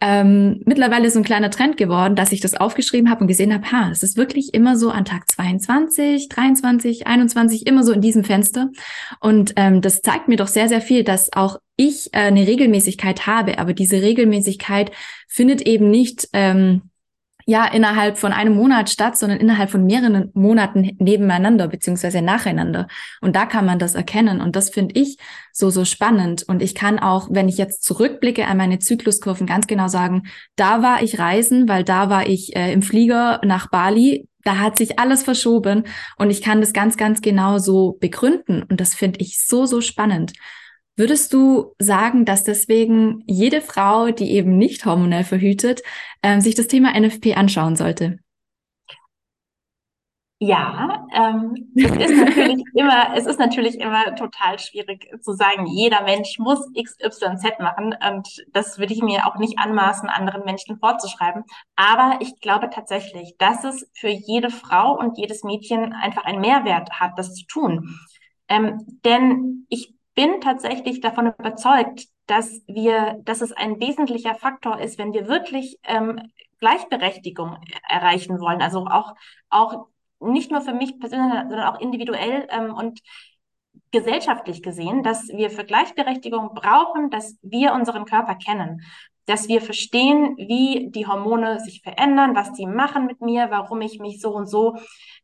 ähm, 0.00 0.60
mittlerweile 0.66 1.10
so 1.10 1.18
ein 1.18 1.24
kleiner 1.24 1.50
Trend 1.50 1.78
geworden, 1.78 2.16
dass 2.16 2.32
ich 2.32 2.40
das 2.40 2.54
aufgeschrieben 2.54 3.10
habe 3.10 3.22
und 3.22 3.28
gesehen 3.28 3.54
habe, 3.54 3.70
ha, 3.72 3.88
es 3.90 4.02
ist 4.02 4.18
wirklich 4.18 4.52
immer 4.52 4.76
so 4.76 4.90
an 4.90 5.06
Tag 5.06 5.30
22, 5.30 6.28
23, 6.28 7.06
21, 7.06 7.66
immer 7.66 7.84
so 7.84 7.92
in 7.92 8.02
diesem 8.02 8.24
Fenster. 8.24 8.70
Und 9.20 9.54
ähm, 9.56 9.80
das 9.80 10.02
zeigt 10.02 10.28
mir 10.28 10.36
doch 10.36 10.48
sehr, 10.48 10.68
sehr 10.68 10.82
viel, 10.82 11.04
dass 11.04 11.32
auch 11.32 11.58
ich 11.76 12.08
äh, 12.12 12.18
eine 12.18 12.46
Regelmäßigkeit 12.46 13.26
habe, 13.26 13.58
aber 13.58 13.72
diese 13.72 14.02
Regelmäßigkeit 14.02 14.90
findet 15.26 15.62
eben 15.62 15.90
nicht 15.90 16.28
ähm, 16.34 16.90
ja 17.46 17.66
innerhalb 17.66 18.18
von 18.18 18.32
einem 18.32 18.54
Monat 18.54 18.90
statt, 18.90 19.16
sondern 19.16 19.38
innerhalb 19.38 19.70
von 19.70 19.84
mehreren 19.84 20.30
Monaten 20.34 20.96
nebeneinander 20.98 21.68
beziehungsweise 21.68 22.22
nacheinander. 22.22 22.86
Und 23.20 23.36
da 23.36 23.46
kann 23.46 23.66
man 23.66 23.78
das 23.78 23.94
erkennen. 23.94 24.40
Und 24.40 24.56
das 24.56 24.70
finde 24.70 24.98
ich 25.00 25.18
so, 25.52 25.70
so 25.70 25.84
spannend. 25.84 26.42
Und 26.46 26.62
ich 26.62 26.74
kann 26.74 26.98
auch, 26.98 27.28
wenn 27.30 27.48
ich 27.48 27.58
jetzt 27.58 27.84
zurückblicke 27.84 28.46
an 28.46 28.56
meine 28.56 28.78
Zykluskurven, 28.78 29.46
ganz 29.46 29.66
genau 29.66 29.88
sagen, 29.88 30.24
da 30.56 30.82
war 30.82 31.02
ich 31.02 31.18
reisen, 31.18 31.68
weil 31.68 31.84
da 31.84 32.10
war 32.10 32.26
ich 32.26 32.56
äh, 32.56 32.72
im 32.72 32.82
Flieger 32.82 33.40
nach 33.44 33.68
Bali. 33.70 34.28
Da 34.42 34.58
hat 34.58 34.76
sich 34.76 34.98
alles 34.98 35.22
verschoben 35.22 35.84
und 36.18 36.28
ich 36.28 36.42
kann 36.42 36.60
das 36.60 36.74
ganz, 36.74 36.98
ganz 36.98 37.22
genau 37.22 37.58
so 37.58 37.96
begründen. 37.98 38.62
Und 38.62 38.78
das 38.78 38.94
finde 38.94 39.20
ich 39.20 39.38
so, 39.38 39.64
so 39.64 39.80
spannend. 39.80 40.32
Würdest 40.96 41.32
du 41.32 41.74
sagen, 41.78 42.24
dass 42.24 42.44
deswegen 42.44 43.24
jede 43.26 43.60
Frau, 43.60 44.10
die 44.10 44.30
eben 44.30 44.56
nicht 44.56 44.86
hormonell 44.86 45.24
verhütet, 45.24 45.82
äh, 46.22 46.40
sich 46.40 46.54
das 46.54 46.68
Thema 46.68 46.98
NFP 46.98 47.34
anschauen 47.34 47.74
sollte? 47.74 48.18
Ja, 50.38 51.06
ähm, 51.14 51.72
es 51.74 52.10
ist 52.10 52.16
natürlich 52.24 52.62
immer, 52.74 53.16
es 53.16 53.26
ist 53.26 53.38
natürlich 53.38 53.80
immer 53.80 54.14
total 54.14 54.58
schwierig 54.58 55.08
zu 55.22 55.32
sagen, 55.32 55.66
jeder 55.66 56.02
Mensch 56.02 56.38
muss 56.38 56.60
X, 56.74 56.96
Y, 57.02 57.38
Z 57.38 57.60
machen. 57.60 57.96
Und 58.08 58.44
das 58.52 58.78
würde 58.78 58.92
ich 58.92 59.02
mir 59.02 59.26
auch 59.26 59.36
nicht 59.36 59.58
anmaßen, 59.58 60.08
anderen 60.08 60.44
Menschen 60.44 60.78
vorzuschreiben. 60.78 61.44
Aber 61.76 62.18
ich 62.20 62.40
glaube 62.40 62.68
tatsächlich, 62.70 63.36
dass 63.38 63.64
es 63.64 63.88
für 63.94 64.08
jede 64.08 64.50
Frau 64.50 64.98
und 64.98 65.18
jedes 65.18 65.44
Mädchen 65.44 65.92
einfach 65.92 66.24
einen 66.24 66.40
Mehrwert 66.40 66.90
hat, 67.00 67.12
das 67.16 67.34
zu 67.34 67.46
tun. 67.46 67.98
Ähm, 68.48 69.00
denn 69.04 69.66
ich 69.70 69.93
bin 70.14 70.40
tatsächlich 70.40 71.00
davon 71.00 71.32
überzeugt, 71.38 72.06
dass 72.26 72.62
wir, 72.66 73.20
dass 73.24 73.40
es 73.40 73.52
ein 73.52 73.80
wesentlicher 73.80 74.34
Faktor 74.34 74.80
ist, 74.80 74.98
wenn 74.98 75.12
wir 75.12 75.28
wirklich 75.28 75.78
ähm, 75.84 76.20
Gleichberechtigung 76.60 77.58
erreichen 77.88 78.40
wollen. 78.40 78.62
Also 78.62 78.86
auch, 78.86 79.14
auch 79.50 79.86
nicht 80.20 80.50
nur 80.50 80.62
für 80.62 80.72
mich 80.72 80.98
persönlich, 80.98 81.32
sondern 81.48 81.64
auch 81.64 81.80
individuell 81.80 82.46
ähm, 82.50 82.72
und 82.74 83.00
gesellschaftlich 83.90 84.62
gesehen, 84.62 85.02
dass 85.02 85.28
wir 85.28 85.50
für 85.50 85.64
Gleichberechtigung 85.64 86.54
brauchen, 86.54 87.10
dass 87.10 87.38
wir 87.42 87.72
unseren 87.74 88.04
Körper 88.04 88.34
kennen, 88.34 88.82
dass 89.26 89.48
wir 89.48 89.60
verstehen, 89.60 90.36
wie 90.36 90.90
die 90.90 91.06
Hormone 91.06 91.60
sich 91.60 91.82
verändern, 91.82 92.34
was 92.34 92.52
die 92.52 92.66
machen 92.66 93.06
mit 93.06 93.20
mir, 93.20 93.50
warum 93.50 93.80
ich 93.80 93.98
mich 94.00 94.20
so 94.20 94.34
und 94.34 94.46
so 94.46 94.76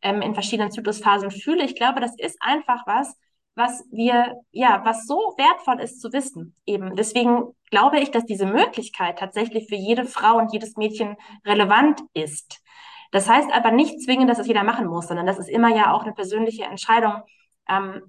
ähm, 0.02 0.22
in 0.22 0.34
verschiedenen 0.34 0.70
Zyklusphasen 0.70 1.30
fühle. 1.30 1.64
Ich 1.64 1.74
glaube, 1.74 2.00
das 2.00 2.18
ist 2.18 2.38
einfach 2.40 2.86
was, 2.86 3.16
was 3.54 3.84
wir, 3.90 4.36
ja, 4.52 4.82
was 4.84 5.06
so 5.06 5.34
wertvoll 5.36 5.80
ist 5.80 6.00
zu 6.00 6.12
wissen. 6.12 6.54
Eben. 6.66 6.96
Deswegen 6.96 7.54
glaube 7.70 7.98
ich, 7.98 8.10
dass 8.10 8.24
diese 8.24 8.46
Möglichkeit 8.46 9.18
tatsächlich 9.18 9.68
für 9.68 9.76
jede 9.76 10.04
Frau 10.04 10.38
und 10.38 10.52
jedes 10.52 10.76
Mädchen 10.76 11.16
relevant 11.44 12.00
ist. 12.14 12.62
Das 13.10 13.28
heißt 13.28 13.50
aber 13.52 13.72
nicht 13.72 14.00
zwingend, 14.02 14.30
dass 14.30 14.38
es 14.38 14.46
jeder 14.46 14.62
machen 14.62 14.86
muss, 14.86 15.08
sondern 15.08 15.26
das 15.26 15.38
ist 15.38 15.48
immer 15.48 15.74
ja 15.74 15.92
auch 15.92 16.04
eine 16.04 16.12
persönliche 16.12 16.64
Entscheidung, 16.64 17.22
ähm, 17.68 18.02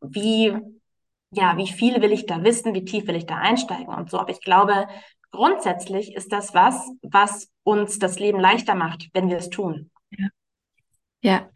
wie, 0.00 0.56
ja, 1.30 1.56
wie 1.56 1.68
viel 1.68 2.02
will 2.02 2.12
ich 2.12 2.26
da 2.26 2.42
wissen, 2.42 2.74
wie 2.74 2.84
tief 2.84 3.06
will 3.06 3.16
ich 3.16 3.26
da 3.26 3.36
einsteigen 3.36 3.94
und 3.94 4.10
so. 4.10 4.18
Aber 4.18 4.30
ich 4.30 4.40
glaube, 4.40 4.88
grundsätzlich 5.30 6.14
ist 6.14 6.32
das 6.32 6.54
was, 6.54 6.90
was 7.02 7.50
uns 7.62 7.98
das 7.98 8.18
Leben 8.18 8.40
leichter 8.40 8.74
macht, 8.74 9.08
wenn 9.12 9.28
wir 9.28 9.36
es 9.36 9.50
tun. 9.50 9.90
Ja. 10.10 10.28
ja. 11.22 11.48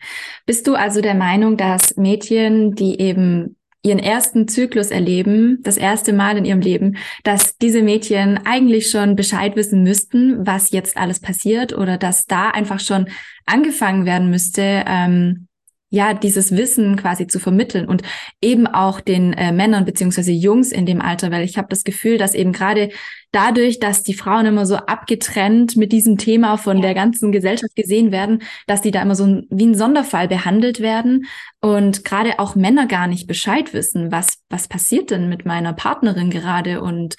Bist 0.46 0.66
du 0.66 0.74
also 0.74 1.00
der 1.00 1.14
Meinung, 1.14 1.57
dass 1.57 1.96
Mädchen, 1.96 2.74
die 2.74 3.00
eben 3.00 3.57
ihren 3.83 3.98
ersten 3.98 4.46
Zyklus 4.46 4.90
erleben, 4.90 5.59
das 5.62 5.76
erste 5.76 6.12
Mal 6.12 6.37
in 6.37 6.44
ihrem 6.44 6.61
Leben, 6.61 6.96
dass 7.24 7.57
diese 7.57 7.83
Mädchen 7.83 8.38
eigentlich 8.44 8.88
schon 8.90 9.16
Bescheid 9.16 9.57
wissen 9.57 9.83
müssten, 9.83 10.46
was 10.46 10.70
jetzt 10.70 10.96
alles 10.96 11.20
passiert 11.20 11.76
oder 11.76 11.98
dass 11.98 12.26
da 12.26 12.50
einfach 12.50 12.78
schon 12.78 13.09
angefangen 13.44 14.07
werden 14.07 14.31
müsste, 14.31 14.85
ähm, 14.87 15.48
ja, 15.92 16.14
dieses 16.14 16.57
Wissen 16.57 16.96
quasi 16.96 17.26
zu 17.26 17.38
vermitteln 17.38 17.87
und 17.87 18.00
eben 18.40 18.66
auch 18.66 18.98
den 19.02 19.35
äh, 19.35 19.52
Männern 19.52 19.85
beziehungsweise 19.85 20.33
Jungs 20.33 20.72
in 20.72 20.87
dem 20.87 21.02
Alter, 21.02 21.31
weil 21.31 21.44
ich 21.44 21.59
habe 21.59 21.68
das 21.68 21.85
Gefühl, 21.85 22.16
dass 22.16 22.35
eben 22.35 22.52
gerade 22.52 22.88
dadurch, 23.31 23.78
dass 23.78 24.02
die 24.02 24.14
Frauen 24.14 24.46
immer 24.46 24.64
so 24.64 24.76
abgetrennt 24.76 25.76
mit 25.76 25.92
diesem 25.92 26.16
Thema 26.16 26.57
von 26.57 26.78
ja. 26.78 26.83
der 26.85 26.94
ganzen 26.94 27.31
Gesellschaft 27.31 27.76
gesehen 27.76 28.11
werden, 28.11 28.42
dass 28.66 28.81
die 28.81 28.90
da 28.90 29.02
immer 29.02 29.14
so 29.14 29.24
ein, 29.24 29.46
wie 29.50 29.66
ein 29.66 29.74
Sonderfall 29.74 30.28
behandelt 30.28 30.81
werden 30.81 31.26
und 31.61 32.07
gerade 32.07 32.38
auch 32.38 32.55
Männer 32.55 32.87
gar 32.87 33.07
nicht 33.07 33.26
Bescheid 33.26 33.74
wissen, 33.74 34.11
was, 34.11 34.38
was 34.48 34.68
passiert 34.68 35.11
denn 35.11 35.28
mit 35.28 35.44
meiner 35.44 35.74
Partnerin 35.74 36.31
gerade 36.31 36.81
und 36.81 37.16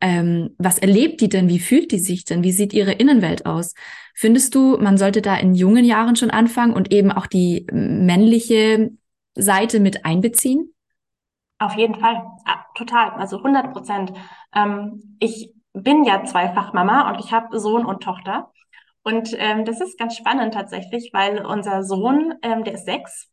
ähm, 0.00 0.50
was 0.58 0.78
erlebt 0.78 1.20
die 1.20 1.28
denn? 1.28 1.48
Wie 1.48 1.60
fühlt 1.60 1.92
die 1.92 2.00
sich 2.00 2.24
denn? 2.24 2.42
Wie 2.42 2.52
sieht 2.52 2.72
ihre 2.72 2.92
Innenwelt 2.92 3.46
aus? 3.46 3.74
Findest 4.18 4.54
du, 4.54 4.78
man 4.78 4.96
sollte 4.96 5.20
da 5.20 5.36
in 5.36 5.54
jungen 5.54 5.84
Jahren 5.84 6.16
schon 6.16 6.30
anfangen 6.30 6.72
und 6.72 6.90
eben 6.90 7.12
auch 7.12 7.26
die 7.26 7.66
männliche 7.70 8.92
Seite 9.34 9.78
mit 9.78 10.06
einbeziehen? 10.06 10.74
Auf 11.58 11.74
jeden 11.74 11.96
Fall, 11.96 12.14
ja, 12.46 12.64
total, 12.74 13.10
also 13.10 13.36
100 13.36 13.74
Prozent. 13.74 14.12
Ähm, 14.54 15.18
ich 15.20 15.52
bin 15.74 16.04
ja 16.04 16.24
zweifach 16.24 16.72
Mama 16.72 17.10
und 17.10 17.20
ich 17.20 17.32
habe 17.32 17.60
Sohn 17.60 17.84
und 17.84 18.02
Tochter. 18.02 18.50
Und 19.02 19.36
ähm, 19.38 19.66
das 19.66 19.82
ist 19.82 19.98
ganz 19.98 20.16
spannend 20.16 20.54
tatsächlich, 20.54 21.10
weil 21.12 21.44
unser 21.44 21.82
Sohn, 21.82 22.34
ähm, 22.40 22.64
der 22.64 22.72
ist 22.72 22.86
sechs 22.86 23.28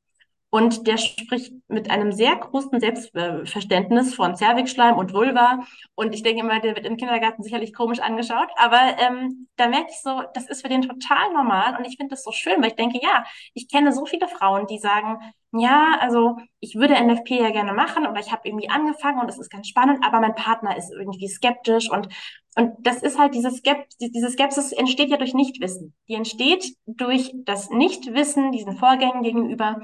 und 0.54 0.86
der 0.86 0.98
spricht 0.98 1.52
mit 1.68 1.90
einem 1.90 2.12
sehr 2.12 2.36
großen 2.36 2.80
Selbstverständnis 2.80 4.14
von 4.14 4.36
Zervixschleim 4.36 5.00
und 5.00 5.12
Vulva. 5.12 5.64
Und 5.96 6.14
ich 6.14 6.22
denke 6.22 6.42
immer, 6.42 6.60
der 6.60 6.76
wird 6.76 6.86
im 6.86 6.96
Kindergarten 6.96 7.42
sicherlich 7.42 7.74
komisch 7.74 8.00
angeschaut. 8.00 8.50
Aber 8.58 8.78
ähm, 9.00 9.48
da 9.56 9.68
merke 9.68 9.88
ich 9.90 10.00
so, 10.04 10.22
das 10.36 10.48
ist 10.48 10.62
für 10.62 10.70
den 10.70 10.84
total 10.84 11.34
normal. 11.34 11.76
Und 11.76 11.86
ich 11.86 11.98
finde 11.98 12.12
das 12.12 12.24
so 12.24 12.32
schön, 12.32 12.62
weil 12.62 12.68
ich 12.68 12.76
denke, 12.76 13.00
ja, 13.02 13.26
ich 13.56 13.68
kenne 13.68 13.92
so 13.94 14.06
viele 14.06 14.28
Frauen, 14.28 14.68
die 14.68 14.78
sagen, 14.78 15.18
ja, 15.54 15.98
also 16.00 16.38
ich 16.60 16.76
würde 16.76 17.04
NFP 17.04 17.32
ja 17.40 17.50
gerne 17.50 17.74
machen 17.74 18.06
oder 18.06 18.20
ich 18.20 18.32
habe 18.32 18.48
irgendwie 18.48 18.70
angefangen 18.70 19.22
und 19.22 19.30
es 19.30 19.40
ist 19.40 19.50
ganz 19.50 19.68
spannend, 19.68 20.06
aber 20.06 20.20
mein 20.20 20.36
Partner 20.36 20.78
ist 20.78 20.92
irgendwie 20.92 21.30
skeptisch 21.30 21.90
und 21.90 22.10
und 22.56 22.74
das 22.82 23.02
ist 23.02 23.18
halt 23.18 23.34
diese 23.34 23.50
Skepsis, 23.50 24.12
diese 24.12 24.30
Skepsis 24.30 24.74
entsteht 24.74 25.10
ja 25.10 25.18
durch 25.18 25.34
Nichtwissen. 25.34 25.96
Die 26.08 26.14
entsteht 26.14 26.76
durch 26.86 27.34
das 27.46 27.72
Nichtwissen 27.72 28.52
diesen 28.52 28.78
Vorgängen 28.78 29.24
gegenüber 29.24 29.82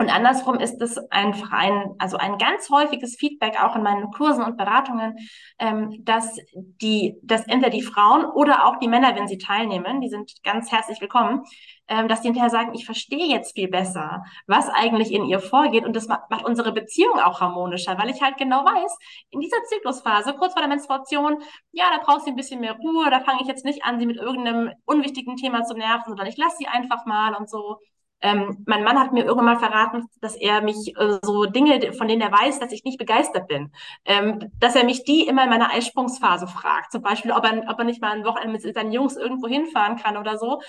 und 0.00 0.14
andersrum 0.14 0.60
ist 0.60 0.80
es 0.80 0.96
einfach 1.10 1.50
ein, 1.50 1.94
also 1.98 2.16
ein 2.18 2.38
ganz 2.38 2.70
häufiges 2.70 3.16
Feedback 3.16 3.60
auch 3.60 3.74
in 3.74 3.82
meinen 3.82 4.12
Kursen 4.12 4.44
und 4.44 4.56
Beratungen, 4.56 5.16
ähm, 5.58 6.04
dass 6.04 6.36
die, 6.54 7.16
dass 7.22 7.46
entweder 7.46 7.70
die 7.70 7.82
Frauen 7.82 8.24
oder 8.24 8.66
auch 8.66 8.78
die 8.78 8.86
Männer, 8.86 9.16
wenn 9.16 9.26
sie 9.26 9.38
teilnehmen, 9.38 10.00
die 10.00 10.08
sind 10.08 10.32
ganz 10.44 10.70
herzlich 10.70 11.00
willkommen, 11.00 11.42
ähm, 11.88 12.06
dass 12.06 12.20
die 12.20 12.28
hinterher 12.28 12.50
sagen, 12.50 12.74
ich 12.74 12.86
verstehe 12.86 13.26
jetzt 13.26 13.54
viel 13.56 13.66
besser, 13.66 14.22
was 14.46 14.68
eigentlich 14.68 15.12
in 15.12 15.24
ihr 15.24 15.40
vorgeht 15.40 15.84
und 15.84 15.96
das 15.96 16.06
macht, 16.06 16.44
unsere 16.44 16.70
Beziehung 16.70 17.18
auch 17.18 17.40
harmonischer, 17.40 17.98
weil 17.98 18.10
ich 18.10 18.22
halt 18.22 18.36
genau 18.36 18.64
weiß, 18.64 18.96
in 19.30 19.40
dieser 19.40 19.64
Zyklusphase, 19.64 20.34
kurz 20.34 20.52
vor 20.52 20.62
der 20.62 20.68
Menstruation, 20.68 21.42
ja, 21.72 21.86
da 21.90 22.04
braucht 22.04 22.22
sie 22.22 22.30
ein 22.30 22.36
bisschen 22.36 22.60
mehr 22.60 22.76
Ruhe, 22.76 23.10
da 23.10 23.18
fange 23.20 23.40
ich 23.42 23.48
jetzt 23.48 23.64
nicht 23.64 23.84
an, 23.84 23.98
sie 23.98 24.06
mit 24.06 24.16
irgendeinem 24.16 24.70
unwichtigen 24.84 25.36
Thema 25.36 25.64
zu 25.64 25.74
nerven, 25.74 26.04
sondern 26.06 26.28
ich 26.28 26.36
lasse 26.36 26.56
sie 26.58 26.68
einfach 26.68 27.04
mal 27.04 27.34
und 27.34 27.50
so. 27.50 27.78
Ähm, 28.20 28.64
mein 28.66 28.82
Mann 28.82 28.98
hat 28.98 29.12
mir 29.12 29.24
irgendwann 29.24 29.54
mal 29.54 29.58
verraten, 29.58 30.08
dass 30.20 30.34
er 30.34 30.60
mich 30.62 30.96
äh, 30.96 31.18
so 31.22 31.44
Dinge, 31.44 31.92
von 31.92 32.08
denen 32.08 32.20
er 32.20 32.32
weiß, 32.32 32.58
dass 32.58 32.72
ich 32.72 32.84
nicht 32.84 32.98
begeistert 32.98 33.46
bin, 33.46 33.72
ähm, 34.04 34.50
dass 34.58 34.74
er 34.74 34.84
mich 34.84 35.04
die 35.04 35.26
immer 35.26 35.44
in 35.44 35.50
meiner 35.50 35.70
Eisprungsphase 35.72 36.48
fragt. 36.48 36.90
Zum 36.92 37.02
Beispiel, 37.02 37.30
ob 37.32 37.44
er, 37.44 37.68
ob 37.68 37.78
er 37.78 37.84
nicht 37.84 38.02
mal 38.02 38.12
ein 38.12 38.24
Wochenende 38.24 38.60
mit 38.60 38.74
seinen 38.74 38.92
Jungs 38.92 39.16
irgendwo 39.16 39.46
hinfahren 39.46 39.96
kann 39.96 40.16
oder 40.16 40.36
so. 40.36 40.60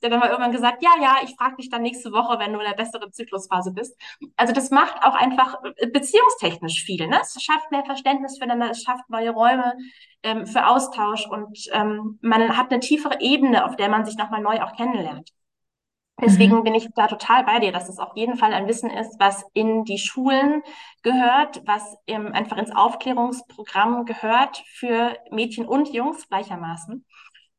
Der 0.00 0.08
hat 0.08 0.12
dann 0.14 0.20
mal 0.20 0.30
irgendwann 0.30 0.52
gesagt, 0.52 0.82
ja, 0.82 0.90
ja, 1.00 1.16
ich 1.22 1.34
frage 1.36 1.56
dich 1.56 1.70
dann 1.70 1.82
nächste 1.82 2.10
Woche, 2.12 2.38
wenn 2.40 2.52
du 2.52 2.58
in 2.58 2.66
der 2.66 2.76
besseren 2.76 3.12
Zyklusphase 3.12 3.72
bist. 3.72 3.96
Also 4.36 4.52
das 4.52 4.70
macht 4.70 5.04
auch 5.04 5.14
einfach 5.14 5.58
äh, 5.76 5.86
beziehungstechnisch 5.88 6.84
viel. 6.84 7.06
Ne? 7.08 7.18
Es 7.20 7.40
schafft 7.42 7.70
mehr 7.70 7.84
Verständnis 7.84 8.38
füreinander, 8.38 8.70
es 8.70 8.82
schafft 8.82 9.08
neue 9.10 9.30
Räume 9.30 9.74
ähm, 10.22 10.46
für 10.46 10.66
Austausch 10.66 11.26
und 11.26 11.58
ähm, 11.72 12.18
man 12.22 12.56
hat 12.56 12.70
eine 12.70 12.80
tiefere 12.80 13.20
Ebene, 13.20 13.64
auf 13.64 13.76
der 13.76 13.88
man 13.88 14.04
sich 14.04 14.16
nochmal 14.16 14.40
neu 14.40 14.60
auch 14.62 14.76
kennenlernt. 14.76 15.30
Deswegen 16.22 16.58
mhm. 16.58 16.64
bin 16.64 16.74
ich 16.74 16.88
da 16.94 17.08
total 17.08 17.44
bei 17.44 17.58
dir, 17.58 17.72
dass 17.72 17.88
es 17.88 17.98
auf 17.98 18.16
jeden 18.16 18.36
Fall 18.36 18.54
ein 18.54 18.68
Wissen 18.68 18.90
ist, 18.90 19.18
was 19.18 19.44
in 19.54 19.84
die 19.84 19.98
Schulen 19.98 20.62
gehört, 21.02 21.62
was 21.66 21.96
im, 22.06 22.32
einfach 22.32 22.56
ins 22.56 22.74
Aufklärungsprogramm 22.74 24.04
gehört 24.04 24.62
für 24.74 25.16
Mädchen 25.30 25.66
und 25.66 25.92
Jungs 25.92 26.28
gleichermaßen. 26.28 27.04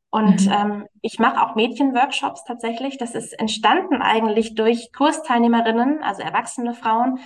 Und 0.09 0.45
mhm. 0.45 0.51
ähm, 0.51 0.87
ich 1.01 1.19
mache 1.19 1.41
auch 1.41 1.55
Mädchenworkshops 1.55 2.43
tatsächlich. 2.45 2.97
Das 2.97 3.15
ist 3.15 3.33
entstanden 3.33 4.01
eigentlich 4.01 4.55
durch 4.55 4.91
Kursteilnehmerinnen, 4.93 6.01
also 6.03 6.21
erwachsene 6.21 6.73
Frauen, 6.73 7.19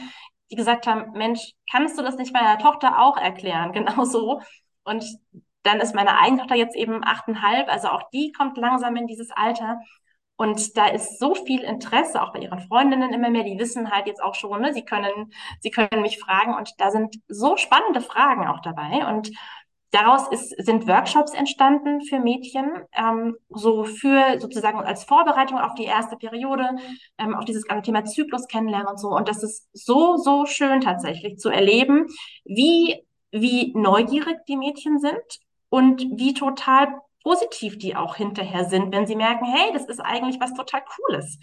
die 0.49 0.55
gesagt 0.55 0.87
haben, 0.87 1.11
Mensch, 1.11 1.51
kannst 1.69 1.99
du 1.99 2.01
das 2.01 2.17
nicht 2.17 2.33
meiner 2.33 2.57
Tochter 2.57 2.99
auch 2.99 3.17
erklären? 3.17 3.71
Genau 3.77 4.05
so. 4.05 4.41
Und 4.83 5.05
dann 5.63 5.81
ist 5.81 5.93
meine 5.93 6.17
eigene 6.19 6.39
Tochter 6.39 6.55
jetzt 6.55 6.75
eben 6.75 7.03
achteinhalb, 7.03 7.67
also 7.67 7.89
auch 7.89 8.09
die 8.11 8.31
kommt 8.31 8.57
langsam 8.57 8.95
in 8.95 9.05
dieses 9.05 9.31
Alter. 9.31 9.81
Und 10.37 10.77
da 10.77 10.87
ist 10.87 11.19
so 11.19 11.33
viel 11.33 11.61
Interesse, 11.61 12.21
auch 12.21 12.31
bei 12.31 12.39
ihren 12.39 12.59
Freundinnen 12.59 13.11
immer 13.11 13.29
mehr, 13.29 13.43
die 13.43 13.57
wissen 13.57 13.91
halt 13.91 14.05
jetzt 14.05 14.21
auch 14.21 14.35
schon, 14.35 14.61
ne, 14.61 14.71
sie 14.71 14.85
können, 14.85 15.31
sie 15.61 15.71
können 15.71 16.01
mich 16.03 16.19
fragen 16.19 16.53
und 16.53 16.73
da 16.77 16.91
sind 16.91 17.17
so 17.27 17.57
spannende 17.57 18.01
Fragen 18.01 18.47
auch 18.47 18.61
dabei. 18.61 19.07
Und 19.07 19.31
daraus 19.91 20.27
ist, 20.27 20.49
sind 20.63 20.87
Workshops 20.87 21.33
entstanden 21.33 22.01
für 22.01 22.19
Mädchen, 22.19 22.69
ähm, 22.95 23.35
so 23.49 23.83
für 23.83 24.39
sozusagen 24.39 24.79
als 24.79 25.05
Vorbereitung 25.05 25.57
auf 25.57 25.73
die 25.73 25.85
erste 25.85 26.17
Periode, 26.17 26.69
ähm, 27.17 27.33
auf 27.33 27.45
dieses 27.45 27.65
ganze 27.65 27.83
Thema 27.83 28.05
Zyklus 28.05 28.47
kennenlernen 28.47 28.87
und 28.87 28.99
so. 28.99 29.09
Und 29.09 29.27
das 29.27 29.41
ist 29.41 29.67
so, 29.73 30.17
so 30.17 30.45
schön 30.45 30.81
tatsächlich 30.81 31.37
zu 31.37 31.49
erleben, 31.49 32.05
wie, 32.45 33.03
wie 33.31 33.73
neugierig 33.75 34.37
die 34.47 34.57
Mädchen 34.57 34.99
sind 34.99 35.39
und 35.69 36.01
wie 36.01 36.33
total 36.33 36.87
positiv 37.27 37.77
die 37.77 37.93
auch 37.93 38.15
hinterher 38.15 38.63
sind, 38.69 38.93
wenn 38.93 39.05
sie 39.05 39.17
merken, 39.17 39.43
hey, 39.43 39.73
das 39.73 39.85
ist 39.85 39.99
eigentlich 39.99 40.39
was 40.39 40.53
total 40.53 40.81
Cooles. 40.95 41.39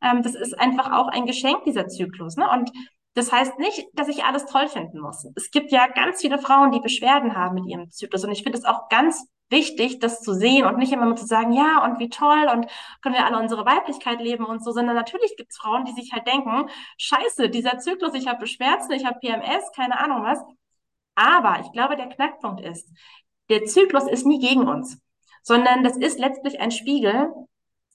Ähm, 0.00 0.22
das 0.22 0.34
ist 0.34 0.58
einfach 0.58 0.90
auch 0.92 1.08
ein 1.08 1.26
Geschenk, 1.26 1.64
dieser 1.64 1.88
Zyklus. 1.88 2.36
Ne? 2.36 2.48
Und 2.48 2.72
das 3.12 3.32
heißt 3.32 3.58
nicht, 3.58 3.86
dass 3.92 4.08
ich 4.08 4.24
alles 4.24 4.46
toll 4.46 4.66
finden 4.66 4.98
muss. 4.98 5.26
Es 5.34 5.50
gibt 5.50 5.72
ja 5.72 5.88
ganz 5.88 6.22
viele 6.22 6.38
Frauen, 6.38 6.72
die 6.72 6.80
Beschwerden 6.80 7.36
haben 7.36 7.56
mit 7.56 7.66
ihrem 7.66 7.90
Zyklus. 7.90 8.24
Und 8.24 8.32
ich 8.32 8.44
finde 8.44 8.56
es 8.56 8.64
auch 8.64 8.88
ganz 8.88 9.26
wichtig, 9.50 9.98
das 9.98 10.22
zu 10.22 10.32
sehen 10.32 10.64
und 10.64 10.78
nicht 10.78 10.92
immer 10.92 11.04
nur 11.04 11.16
zu 11.16 11.26
sagen, 11.26 11.52
ja, 11.52 11.84
und 11.84 11.98
wie 11.98 12.08
toll 12.08 12.48
und 12.50 12.66
können 13.02 13.14
wir 13.14 13.26
alle 13.26 13.38
unsere 13.38 13.66
Weiblichkeit 13.66 14.20
leben 14.22 14.46
und 14.46 14.64
so, 14.64 14.72
sondern 14.72 14.96
natürlich 14.96 15.36
gibt 15.36 15.50
es 15.52 15.58
Frauen, 15.58 15.84
die 15.84 15.92
sich 15.92 16.12
halt 16.14 16.26
denken, 16.26 16.70
scheiße, 16.96 17.50
dieser 17.50 17.78
Zyklus, 17.78 18.14
ich 18.14 18.26
habe 18.26 18.46
Schmerzen, 18.46 18.92
ich 18.92 19.04
habe 19.04 19.20
PMS, 19.20 19.70
keine 19.76 20.00
Ahnung 20.00 20.22
was. 20.24 20.42
Aber 21.14 21.60
ich 21.60 21.70
glaube, 21.72 21.96
der 21.96 22.08
Knackpunkt 22.08 22.62
ist, 22.62 22.90
der 23.50 23.64
Zyklus 23.66 24.08
ist 24.08 24.26
nie 24.26 24.40
gegen 24.40 24.66
uns, 24.66 24.98
sondern 25.46 25.84
das 25.84 25.96
ist 25.96 26.18
letztlich 26.18 26.60
ein 26.60 26.72
Spiegel 26.72 27.32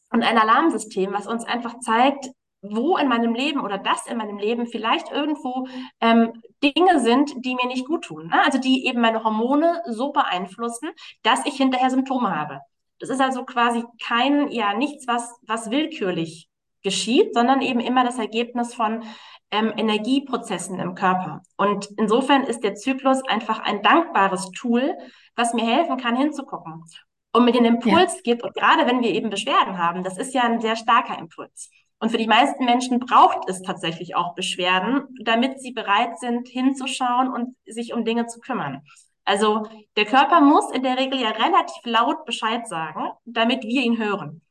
und 0.10 0.24
ein 0.24 0.38
Alarmsystem, 0.38 1.12
was 1.12 1.28
uns 1.28 1.44
einfach 1.44 1.80
zeigt, 1.80 2.30
wo 2.62 2.96
in 2.96 3.10
meinem 3.10 3.34
Leben 3.34 3.60
oder 3.60 3.78
das 3.78 4.08
in 4.08 4.18
meinem 4.18 4.38
Leben 4.38 4.68
vielleicht 4.68 5.12
irgendwo 5.12 5.68
ähm, 6.00 6.32
Dinge 6.64 7.02
sind, 7.02 7.44
die 7.44 7.56
mir 7.56 7.68
nicht 7.68 7.86
gut 7.86 8.06
tun. 8.06 8.28
Ne? 8.28 8.42
Also 8.46 8.58
die 8.58 8.86
eben 8.86 9.02
meine 9.02 9.24
Hormone 9.26 9.82
so 9.86 10.14
beeinflussen, 10.14 10.92
dass 11.24 11.46
ich 11.46 11.56
hinterher 11.56 11.90
Symptome 11.90 12.34
habe. 12.34 12.62
Das 13.00 13.10
ist 13.10 13.20
also 13.20 13.44
quasi 13.44 13.84
kein, 14.02 14.50
ja, 14.50 14.74
nichts, 14.74 15.06
was, 15.08 15.38
was 15.42 15.72
willkürlich 15.72 16.48
geschieht, 16.84 17.34
sondern 17.34 17.62
eben 17.62 17.82
immer 17.82 18.06
das 18.06 18.18
Ergebnis 18.18 18.74
von 18.74 19.04
ähm, 19.50 19.74
Energieprozessen 19.76 20.80
im 20.80 20.96
Körper. 20.96 21.42
Und 21.58 21.90
insofern 21.98 22.44
ist 22.44 22.64
der 22.64 22.76
Zyklus 22.76 23.22
einfach 23.28 23.60
ein 23.60 23.82
dankbares 23.82 24.52
Tool, 24.52 24.96
was 25.36 25.54
mir 25.54 25.66
helfen 25.66 25.98
kann, 25.98 26.16
hinzugucken 26.16 26.86
und 27.34 27.46
mir 27.46 27.52
den 27.52 27.66
Impuls 27.66 28.16
ja. 28.16 28.22
gibt. 28.24 28.44
Und 28.44 28.54
gerade 28.54 28.86
wenn 28.88 29.02
wir 29.02 29.12
eben 29.12 29.30
Beschwerden 29.30 29.78
haben, 29.78 30.04
das 30.04 30.18
ist 30.18 30.34
ja 30.34 30.44
ein 30.44 30.62
sehr 30.62 30.76
starker 30.76 31.18
Impuls. 31.18 31.70
Und 32.00 32.10
für 32.10 32.18
die 32.18 32.28
meisten 32.28 32.66
Menschen 32.66 33.00
braucht 33.00 33.48
es 33.48 33.62
tatsächlich 33.62 34.16
auch 34.16 34.34
Beschwerden, 34.34 35.04
damit 35.22 35.62
sie 35.62 35.72
bereit 35.72 36.18
sind, 36.20 36.48
hinzuschauen 36.48 37.32
und 37.32 37.56
sich 37.66 37.94
um 37.94 38.04
Dinge 38.04 38.26
zu 38.26 38.40
kümmern. 38.40 38.82
Also 39.24 39.68
der 39.96 40.06
Körper 40.06 40.42
muss 40.42 40.72
in 40.72 40.82
der 40.82 40.98
Regel 40.98 41.22
ja 41.22 41.30
relativ 41.30 41.86
laut 41.86 42.26
Bescheid 42.26 42.68
sagen, 42.68 43.12
damit 43.26 43.64
wir 43.64 43.84
ihn 43.84 44.00
hören. 44.00 44.42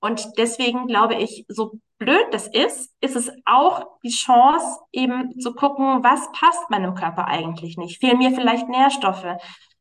Und 0.00 0.36
deswegen 0.36 0.88
glaube 0.88 1.14
ich, 1.14 1.44
so 1.48 1.78
blöd 1.98 2.26
das 2.32 2.48
ist, 2.48 2.92
ist 3.00 3.16
es 3.16 3.30
auch 3.44 3.86
die 4.02 4.10
Chance, 4.10 4.80
eben 4.92 5.38
zu 5.38 5.54
gucken, 5.54 6.02
was 6.02 6.30
passt 6.32 6.70
meinem 6.70 6.94
Körper 6.94 7.26
eigentlich 7.28 7.76
nicht. 7.76 8.00
Fehlen 8.00 8.18
mir 8.18 8.32
vielleicht 8.32 8.68
Nährstoffe? 8.68 9.26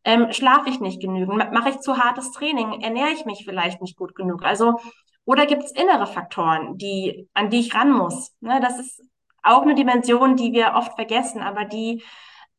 Ähm, 0.06 0.32
schlafe 0.32 0.70
ich 0.70 0.80
nicht 0.80 1.02
genügend? 1.02 1.52
Mache 1.52 1.70
ich 1.70 1.80
zu 1.80 1.98
hartes 1.98 2.32
Training? 2.32 2.82
Ernähre 2.82 3.12
ich 3.12 3.26
mich 3.26 3.44
vielleicht 3.44 3.82
nicht 3.82 3.98
gut 3.98 4.16
genug? 4.16 4.44
Also 4.44 4.80
oder 5.26 5.48
gibt 5.48 5.64
es 5.64 5.72
innere 5.72 6.08
Faktoren, 6.08 6.78
die, 6.78 7.28
an 7.34 7.50
die 7.50 7.60
ich 7.60 7.74
ran 7.74 7.92
muss? 7.92 8.34
Ne, 8.40 8.60
das 8.62 8.80
ist 8.80 9.02
auch 9.42 9.64
eine 9.64 9.76
Dimension, 9.76 10.36
die 10.36 10.54
wir 10.54 10.74
oft 10.76 10.94
vergessen, 10.94 11.42
aber 11.42 11.66
die 11.66 12.04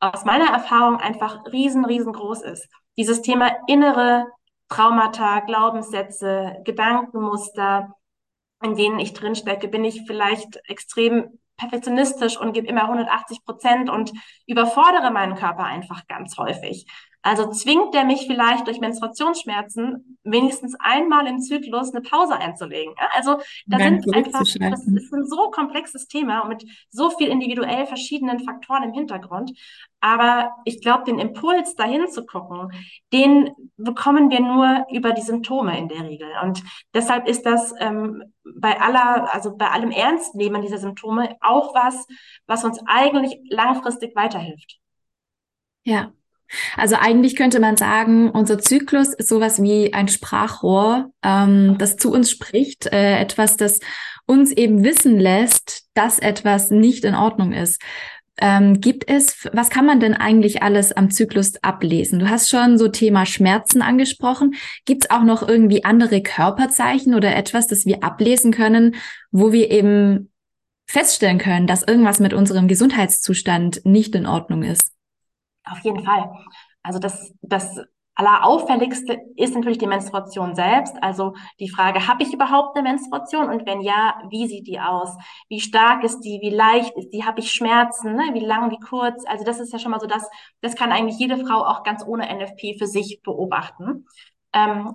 aus 0.01 0.25
meiner 0.25 0.53
Erfahrung 0.53 0.99
einfach 0.99 1.45
riesen, 1.53 1.85
riesengroß 1.85 2.43
ist. 2.43 2.69
Dieses 2.99 3.23
Thema 3.23 3.51
innere 3.67 4.27
Traumata, 4.69 5.41
Glaubenssätze, 5.41 6.57
Gedankenmuster, 6.65 7.95
in 8.63 8.75
denen 8.75 8.99
ich 8.99 9.13
drinstecke, 9.13 9.69
bin 9.69 9.85
ich 9.85 10.03
vielleicht 10.07 10.61
extrem 10.69 11.39
perfektionistisch 11.57 12.39
und 12.39 12.53
gebe 12.53 12.67
immer 12.67 12.83
180 12.83 13.45
Prozent 13.45 13.89
und 13.89 14.13
überfordere 14.47 15.11
meinen 15.11 15.37
Körper 15.37 15.65
einfach 15.65 16.07
ganz 16.07 16.37
häufig. 16.37 16.87
Also 17.23 17.51
zwingt 17.51 17.93
der 17.93 18.05
mich 18.05 18.27
vielleicht 18.27 18.67
durch 18.67 18.79
Menstruationsschmerzen 18.79 20.19
wenigstens 20.23 20.77
einmal 20.79 21.27
im 21.27 21.41
Zyklus 21.41 21.93
eine 21.93 22.03
Pause 22.03 22.37
einzulegen. 22.37 22.95
Also 23.13 23.39
da 23.67 23.79
sind 23.79 24.15
einfach, 24.15 24.41
das 24.41 24.87
ist 24.87 25.13
ein 25.13 25.27
so 25.27 25.51
komplexes 25.51 26.07
Thema 26.07 26.41
und 26.41 26.49
mit 26.51 26.65
so 26.89 27.11
viel 27.11 27.29
individuell 27.29 27.87
verschiedenen 27.87 28.41
Faktoren 28.41 28.85
im 28.85 28.93
Hintergrund. 28.93 29.53
Aber 30.01 30.55
ich 30.65 30.81
glaube, 30.81 31.05
den 31.05 31.19
Impuls 31.19 31.75
dahin 31.75 32.07
zu 32.09 32.25
gucken, 32.27 32.71
den 33.13 33.51
bekommen 33.77 34.31
wir 34.31 34.41
nur 34.41 34.87
über 34.93 35.13
die 35.13 35.23
Symptome 35.23 35.77
in 35.79 35.89
der 35.89 36.05
Regel. 36.05 36.29
Und 36.45 36.63
deshalb 36.95 37.27
ist 37.27 37.45
das 37.45 37.75
ähm, 37.81 38.23
bei 38.45 38.81
aller, 38.81 39.35
also 39.35 39.57
bei 39.57 39.69
allem 39.69 39.91
Ernstnehmen 39.91 40.63
dieser 40.63 40.79
Symptome 40.79 41.37
auch 41.41 41.75
was, 41.75 42.07
was 42.47 42.65
uns 42.65 42.79
eigentlich 42.87 43.37
langfristig 43.51 44.15
weiterhilft. 44.15 44.79
Ja, 45.83 46.13
also 46.77 46.97
eigentlich 46.97 47.37
könnte 47.37 47.61
man 47.61 47.77
sagen, 47.77 48.31
unser 48.31 48.59
Zyklus 48.59 49.15
ist 49.15 49.29
sowas 49.29 49.63
wie 49.63 49.93
ein 49.93 50.09
Sprachrohr, 50.09 51.11
ähm, 51.23 51.77
das 51.79 51.97
zu 51.97 52.13
uns 52.13 52.31
spricht, 52.31 52.87
äh, 52.87 53.19
etwas, 53.19 53.57
das 53.57 53.81
uns 54.27 54.53
eben 54.53 54.85
wissen 54.85 55.19
lässt, 55.19 55.85
dass 55.95 56.19
etwas 56.19 56.71
nicht 56.71 57.05
in 57.05 57.15
Ordnung 57.15 57.53
ist. 57.53 57.81
Ähm, 58.39 58.81
gibt 58.81 59.09
es, 59.09 59.49
was 59.53 59.71
kann 59.71 59.87
man 59.87 59.99
denn 59.99 60.13
eigentlich 60.13 60.63
alles 60.63 60.93
am 60.93 61.11
Zyklus 61.11 61.55
ablesen? 61.63 62.19
Du 62.19 62.29
hast 62.29 62.51
schon 62.51 62.77
so 62.77 62.89
Thema 62.89 63.25
Schmerzen 63.25 63.81
angesprochen. 63.81 64.55
Gibt 64.85 65.05
es 65.05 65.11
auch 65.11 65.23
noch 65.23 65.47
irgendwie 65.47 65.85
andere 65.85 66.21
Körperzeichen 66.21 67.15
oder 67.15 67.35
etwas, 67.35 67.67
das 67.67 67.87
wir 67.87 68.05
ablesen 68.05 68.53
können, 68.53 68.97
wo 69.31 69.53
wir 69.53 69.71
eben 69.71 70.31
feststellen 70.87 71.39
können, 71.39 71.67
dass 71.67 71.83
irgendwas 71.83 72.21
mit 72.21 72.35
unserem 72.35 72.69
Gesundheitszustand 72.69 73.81
nicht 73.85 74.15
in 74.15 74.27
Ordnung 74.27 74.63
ist? 74.63 74.96
Auf 75.67 75.81
jeden 75.81 76.05
Fall. 76.05 76.31
Also 76.83 76.99
das, 76.99 77.33
das 77.43 77.81
Allerauffälligste 78.15 79.19
ist 79.37 79.55
natürlich 79.55 79.79
die 79.79 79.87
Menstruation 79.87 80.55
selbst. 80.55 80.95
Also 81.03 81.35
die 81.61 81.69
Frage, 81.69 82.09
habe 82.09 82.23
ich 82.23 82.33
überhaupt 82.33 82.77
eine 82.77 82.89
Menstruation? 82.89 83.51
Und 83.51 83.67
wenn 83.67 83.83
ja, 83.83 84.19
wie 84.31 84.47
sieht 84.47 84.67
die 84.67 84.81
aus? 84.81 85.11
Wie 85.49 85.61
stark 85.61 86.03
ist 86.03 86.21
die? 86.21 86.39
Wie 86.41 86.51
leicht 86.51 86.97
ist 86.97 87.11
die? 87.11 87.25
Habe 87.25 87.41
ich 87.41 87.53
Schmerzen? 87.53 88.15
Ne? 88.15 88.31
Wie 88.33 88.45
lang, 88.45 88.71
wie 88.71 88.81
kurz? 88.81 89.25
Also 89.27 89.45
das 89.45 89.61
ist 89.61 89.73
ja 89.73 89.79
schon 89.79 89.91
mal 89.91 90.01
so, 90.01 90.07
das, 90.07 90.29
das 90.63 90.77
kann 90.77 90.93
eigentlich 90.93 91.19
jede 91.19 91.37
Frau 91.45 91.65
auch 91.67 91.83
ganz 91.83 92.05
ohne 92.07 92.29
NFP 92.29 92.79
für 92.79 92.87
sich 92.87 93.21
beobachten. 93.23 94.07
Ähm, 94.55 94.95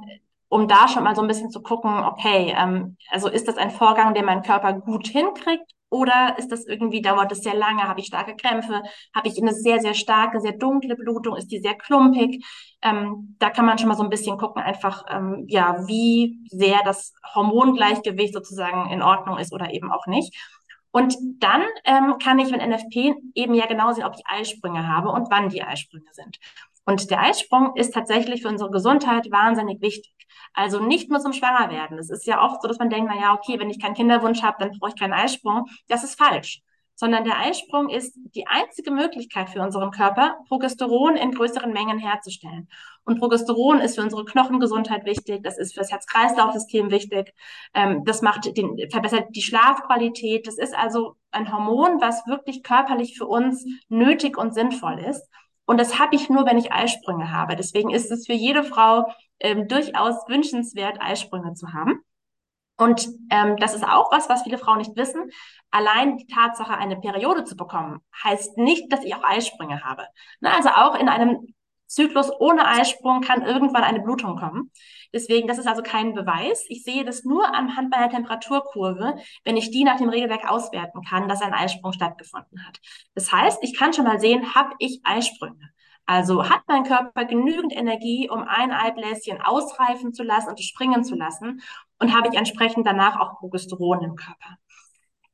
um 0.50 0.68
da 0.68 0.88
schon 0.88 1.04
mal 1.04 1.16
so 1.16 1.22
ein 1.22 1.28
bisschen 1.28 1.52
zu 1.52 1.62
gucken, 1.62 2.04
okay, 2.04 2.56
ähm, 2.58 2.98
also 3.12 3.30
ist 3.30 3.48
das 3.48 3.58
ein 3.58 3.72
Vorgang, 3.72 4.14
den 4.16 4.26
mein 4.26 4.42
Körper 4.42 4.74
gut 4.74 5.08
hinkriegt 5.08 5.72
oder 5.92 6.36
ist 6.40 6.52
das 6.52 6.66
irgendwie, 6.66 7.02
dauert 7.02 7.32
es 7.32 7.42
sehr 7.42 7.54
lange, 7.54 7.84
habe 7.84 8.00
ich 8.00 8.08
starke 8.08 8.36
Krämpfe, 8.36 8.82
habe 9.14 9.28
ich 9.28 9.40
eine 9.40 9.54
sehr, 9.54 9.80
sehr 9.82 9.94
starke, 9.94 10.40
sehr 10.40 10.54
dunkle 10.54 10.96
Blutung, 10.96 11.36
ist 11.36 11.52
die 11.52 11.60
sehr 11.60 11.76
klumpig? 11.76 12.44
Ähm, 12.82 13.36
da 13.40 13.50
kann 13.50 13.66
man 13.66 13.78
schon 13.78 13.90
mal 13.90 13.98
so 13.98 14.04
ein 14.04 14.10
bisschen 14.10 14.38
gucken, 14.38 14.64
einfach, 14.64 15.04
ähm, 15.10 15.46
ja, 15.48 15.86
wie 15.88 16.40
sehr 16.50 16.80
das 16.86 17.14
Hormongleichgewicht 17.36 18.34
sozusagen 18.34 18.90
in 18.90 19.04
Ordnung 19.04 19.38
ist 19.38 19.54
oder 19.54 19.74
eben 19.74 19.92
auch 19.92 20.08
nicht. 20.08 20.34
Und 20.92 21.16
dann 21.40 21.64
ähm, 21.84 22.16
kann 22.24 22.40
ich 22.40 22.52
mit 22.52 22.66
NFP 22.66 23.14
eben 23.36 23.54
ja 23.54 23.66
genau 23.66 23.92
sehen, 23.92 24.06
ob 24.06 24.16
ich 24.16 24.24
Eisprünge 24.26 24.88
habe 24.88 25.10
und 25.10 25.30
wann 25.30 25.50
die 25.50 25.62
Eisprünge 25.62 26.10
sind. 26.14 26.38
Und 26.86 27.12
der 27.12 27.22
Eisprung 27.22 27.76
ist 27.76 27.94
tatsächlich 27.94 28.42
für 28.42 28.50
unsere 28.50 28.72
Gesundheit 28.72 29.30
wahnsinnig 29.30 29.82
wichtig. 29.82 30.14
Also 30.54 30.80
nicht 30.80 31.10
nur 31.10 31.20
zum 31.20 31.34
Schwangerwerden. 31.34 31.98
Es 31.98 32.10
ist 32.10 32.26
ja 32.26 32.44
oft 32.44 32.62
so, 32.62 32.68
dass 32.68 32.80
man 32.80 32.90
denkt, 32.90 33.12
na 33.14 33.20
ja, 33.20 33.34
okay, 33.34 33.60
wenn 33.60 33.70
ich 33.70 33.82
keinen 33.82 33.96
Kinderwunsch 33.96 34.42
habe, 34.42 34.58
dann 34.60 34.78
brauche 34.78 34.92
ich 34.92 35.00
keinen 35.00 35.14
Eisprung. 35.14 35.66
Das 35.88 36.04
ist 36.04 36.18
falsch. 36.18 36.62
Sondern 36.96 37.24
der 37.24 37.40
Eisprung 37.40 37.90
ist 37.90 38.16
die 38.36 38.46
einzige 38.48 38.92
Möglichkeit 38.92 39.50
für 39.50 39.62
unseren 39.62 39.92
Körper, 39.92 40.38
Progesteron 40.48 41.16
in 41.16 41.32
größeren 41.32 41.74
Mengen 41.74 41.98
herzustellen. 41.98 42.68
Und 43.06 43.18
Progesteron 43.18 43.80
ist 43.80 43.96
für 43.96 44.04
unsere 44.04 44.26
Knochengesundheit 44.26 45.06
wichtig, 45.06 45.42
das 45.42 45.58
ist 45.58 45.74
für 45.74 45.80
das 45.80 45.92
Herz-Kreislauf-System 45.92 46.92
wichtig, 46.92 47.34
ähm, 47.74 48.04
das 48.06 48.22
macht 48.22 48.56
den, 48.56 48.78
verbessert 48.92 49.30
die 49.32 49.42
Schlafqualität. 49.42 50.46
Das 50.46 50.58
ist 50.60 50.76
also 50.76 51.16
ein 51.32 51.52
Hormon, 51.52 52.00
was 52.02 52.28
wirklich 52.28 52.62
körperlich 52.62 53.18
für 53.18 53.26
uns 53.26 53.66
nötig 53.90 54.38
und 54.38 54.54
sinnvoll 54.54 55.00
ist. 55.00 55.28
Und 55.66 55.80
das 55.80 56.00
habe 56.00 56.16
ich 56.16 56.30
nur, 56.30 56.46
wenn 56.46 56.58
ich 56.58 56.72
Eisprünge 56.72 57.32
habe. 57.32 57.56
Deswegen 57.56 57.92
ist 57.92 58.12
es 58.12 58.28
für 58.28 58.34
jede 58.34 58.64
Frau 58.64 59.08
ähm, 59.42 59.68
durchaus 59.68 60.16
wünschenswert, 60.28 61.02
Eisprünge 61.02 61.54
zu 61.54 61.74
haben. 61.74 62.04
Und 62.78 63.08
ähm, 63.30 63.58
das 63.58 63.76
ist 63.76 63.84
auch 63.84 64.12
was, 64.12 64.28
was 64.28 64.42
viele 64.42 64.58
Frauen 64.58 64.80
nicht 64.80 64.96
wissen. 64.96 65.30
Allein 65.70 66.18
die 66.18 66.26
Tatsache, 66.26 66.76
eine 66.76 67.00
Periode 67.00 67.44
zu 67.44 67.56
bekommen, 67.56 68.00
heißt 68.24 68.58
nicht, 68.58 68.92
dass 68.92 69.04
ich 69.04 69.14
auch 69.14 69.24
Eisprünge 69.24 69.84
habe. 69.84 70.08
Na, 70.40 70.56
also 70.56 70.70
auch 70.70 71.00
in 71.00 71.08
einem 71.08 71.54
Zyklus 71.86 72.32
ohne 72.40 72.66
Eisprung 72.66 73.22
kann 73.22 73.46
irgendwann 73.46 73.84
eine 73.84 74.00
Blutung 74.00 74.38
kommen. 74.38 74.72
Deswegen, 75.14 75.48
das 75.48 75.58
ist 75.58 75.68
also 75.68 75.84
kein 75.84 76.14
Beweis. 76.14 76.66
Ich 76.70 76.84
sehe 76.84 77.04
das 77.04 77.26
nur 77.26 77.54
anhand 77.54 77.92
meiner 77.92 78.10
Temperaturkurve, 78.10 79.16
wenn 79.44 79.58
ich 79.58 79.72
die 79.72 79.84
nach 79.84 79.98
dem 79.98 80.08
Regelwerk 80.08 80.50
auswerten 80.50 81.04
kann, 81.04 81.28
dass 81.28 81.42
ein 81.42 81.54
Eisprung 81.54 81.92
stattgefunden 81.92 82.66
hat. 82.66 82.80
Das 83.14 83.32
heißt, 83.32 83.60
ich 83.62 83.78
kann 83.78 83.94
schon 83.94 84.06
mal 84.06 84.22
sehen, 84.22 84.56
habe 84.56 84.74
ich 84.80 85.02
Eisprünge. 85.04 85.70
Also 86.12 86.50
hat 86.50 86.64
mein 86.68 86.84
Körper 86.84 87.24
genügend 87.24 87.72
Energie, 87.72 88.30
um 88.30 88.44
ein 88.44 88.74
Eibläschen 88.74 89.42
ausreifen 89.42 90.14
zu 90.14 90.24
lassen 90.24 90.50
und 90.50 90.60
springen 90.60 91.06
zu 91.06 91.16
lassen 91.16 91.62
und 92.00 92.14
habe 92.14 92.28
ich 92.28 92.38
entsprechend 92.38 92.86
danach 92.86 93.18
auch 93.18 93.40
Progesteron 93.40 94.04
im 94.04 94.16
Körper. 94.18 94.58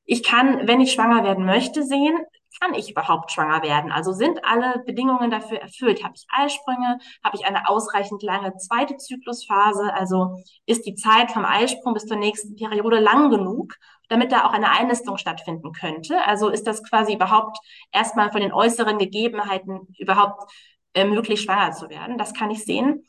Ich 0.06 0.22
kann, 0.22 0.68
wenn 0.68 0.80
ich 0.80 0.92
schwanger 0.92 1.24
werden 1.24 1.46
möchte, 1.46 1.82
sehen, 1.82 2.20
kann 2.62 2.76
ich 2.76 2.92
überhaupt 2.92 3.32
schwanger 3.32 3.64
werden? 3.64 3.92
Also 3.92 4.14
sind 4.14 4.46
alle 4.46 4.84
Bedingungen 4.86 5.32
dafür 5.32 5.60
erfüllt? 5.60 6.04
Habe 6.04 6.14
ich 6.16 6.28
Eisprünge? 6.30 7.00
Habe 7.24 7.38
ich 7.38 7.46
eine 7.48 7.68
ausreichend 7.68 8.22
lange 8.22 8.56
zweite 8.58 8.98
Zyklusphase? 8.98 9.92
Also 9.96 10.44
ist 10.68 10.86
die 10.86 10.96
Zeit 10.96 11.32
vom 11.32 11.44
Eisprung 11.44 11.96
bis 11.96 12.06
zur 12.06 12.18
nächsten 12.18 12.56
Periode 12.56 13.00
lang 13.00 13.32
genug, 13.32 13.74
damit 14.10 14.32
da 14.32 14.46
auch 14.46 14.54
eine 14.54 14.72
Einnistung 14.72 15.18
stattfinden 15.18 15.72
könnte? 15.74 16.26
Also 16.26 16.50
ist 16.50 16.68
das 16.68 16.84
quasi 16.84 17.14
überhaupt 17.14 17.58
erstmal 17.92 18.32
von 18.32 18.42
den 18.42 18.54
äußeren 18.54 18.98
Gegebenheiten 18.98 19.88
überhaupt 19.98 20.52
äh, 20.94 21.06
möglich, 21.06 21.42
schwanger 21.42 21.72
zu 21.72 21.90
werden? 21.90 22.18
Das 22.18 22.34
kann 22.34 22.52
ich 22.52 22.64
sehen. 22.64 23.06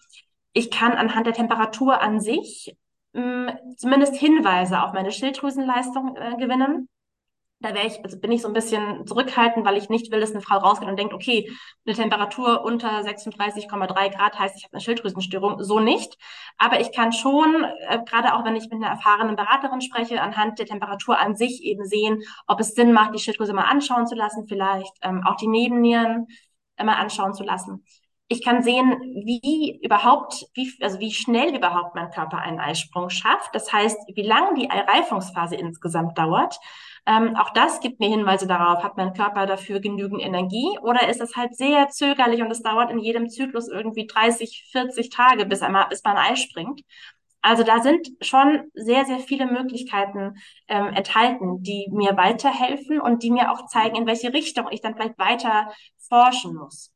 Ich 0.53 0.71
kann 0.71 0.93
anhand 0.93 1.27
der 1.27 1.35
Temperatur 1.35 2.01
an 2.01 2.21
sich 2.21 2.77
mh, 3.13 3.59
zumindest 3.77 4.17
Hinweise 4.17 4.83
auf 4.83 4.93
meine 4.93 5.13
Schilddrüsenleistung 5.13 6.17
äh, 6.17 6.37
gewinnen 6.37 6.89
da 7.61 7.75
wäre 7.75 7.87
ich, 7.89 8.05
also 8.05 8.19
bin 8.21 8.31
ich 8.31 8.43
so 8.43 8.49
ein 8.49 8.55
bisschen 8.55 9.05
zurückhaltend, 9.07 9.67
weil 9.67 9.77
ich 9.77 9.89
nicht 9.89 10.13
will, 10.13 10.21
dass 10.21 10.31
eine 10.31 10.41
Frau 10.41 10.59
rausgeht 10.59 10.89
und 10.89 10.97
denkt, 10.97 11.13
okay, 11.13 11.51
eine 11.85 11.97
Temperatur 11.97 12.63
unter 12.65 13.03
36,3 13.03 14.11
Grad 14.11 14.39
heißt, 14.39 14.57
ich 14.57 14.65
habe 14.65 14.75
eine 14.75 14.81
Schilddrüsenstörung. 14.81 15.63
So 15.65 15.81
nicht. 15.81 16.17
Aber 16.57 16.81
ich 16.81 16.93
kann 16.93 17.13
schon, 17.13 17.65
äh, 17.89 17.99
gerade 18.05 18.35
auch 18.35 18.45
wenn 18.45 18.55
ich 18.55 18.65
mit 18.65 18.75
einer 18.75 18.89
erfahrenen 18.89 19.35
Beraterin 19.35 19.81
spreche, 19.81 20.23
anhand 20.23 20.59
der 20.61 20.67
Temperatur 20.67 21.19
an 21.19 21.35
sich 21.35 21.63
eben 21.65 21.85
sehen, 21.85 22.23
ob 22.47 22.61
es 22.61 22.75
Sinn 22.75 22.93
macht, 22.93 23.15
die 23.15 23.19
Schilddrüse 23.19 23.53
mal 23.53 23.65
anschauen 23.65 24.07
zu 24.07 24.15
lassen, 24.15 24.47
vielleicht 24.47 24.95
ähm, 25.03 25.23
auch 25.27 25.37
die 25.37 25.49
Nebennieren 25.49 26.29
äh, 26.77 26.85
mal 26.85 26.95
anschauen 26.95 27.35
zu 27.35 27.43
lassen. 27.43 27.85
Ich 28.31 28.45
kann 28.45 28.63
sehen, 28.63 29.01
wie 29.25 29.81
überhaupt, 29.83 30.47
wie, 30.55 30.71
also 30.83 31.01
wie 31.01 31.13
schnell 31.13 31.57
überhaupt 31.57 31.95
mein 31.95 32.11
Körper 32.11 32.39
einen 32.39 32.61
Eisprung 32.61 33.09
schafft. 33.09 33.55
Das 33.55 33.73
heißt, 33.73 33.99
wie 34.15 34.23
lange 34.23 34.55
die 34.61 34.69
Reifungsphase 34.69 35.57
insgesamt 35.57 36.19
dauert. 36.19 36.59
Ähm, 37.07 37.37
auch 37.37 37.51
das 37.55 37.81
gibt 37.81 38.01
mir 38.01 38.11
Hinweise 38.11 38.47
darauf, 38.47 38.83
hat 38.85 38.99
mein 38.99 39.15
Körper 39.15 39.47
dafür 39.47 39.81
genügend 39.81 40.21
Energie 40.21 40.79
oder 40.83 41.09
ist 41.09 41.23
es 41.23 41.37
halt 41.37 41.57
sehr 41.57 41.89
zögerlich 41.89 42.43
und 42.43 42.51
es 42.51 42.63
dauert 42.63 42.91
in 42.91 42.99
jedem 42.99 43.31
Zyklus 43.31 43.69
irgendwie 43.69 44.07
30, 44.07 44.69
40 44.71 45.09
Tage, 45.09 45.47
bis, 45.47 45.63
einmal, 45.63 45.87
bis 45.89 46.05
man 46.05 46.19
Ei 46.19 46.37
springt. 46.37 46.83
Also 47.41 47.63
da 47.63 47.81
sind 47.81 48.09
schon 48.21 48.71
sehr, 48.75 49.07
sehr 49.07 49.21
viele 49.21 49.47
Möglichkeiten 49.47 50.35
ähm, 50.67 50.89
enthalten, 50.89 51.63
die 51.63 51.89
mir 51.91 52.17
weiterhelfen 52.17 53.01
und 53.01 53.23
die 53.23 53.31
mir 53.31 53.53
auch 53.53 53.67
zeigen, 53.67 53.97
in 53.97 54.07
welche 54.07 54.35
Richtung 54.35 54.69
ich 54.71 54.83
dann 54.83 54.95
vielleicht 54.95 55.19
weiter 55.19 55.73
forschen 56.09 56.55
muss. 56.55 56.93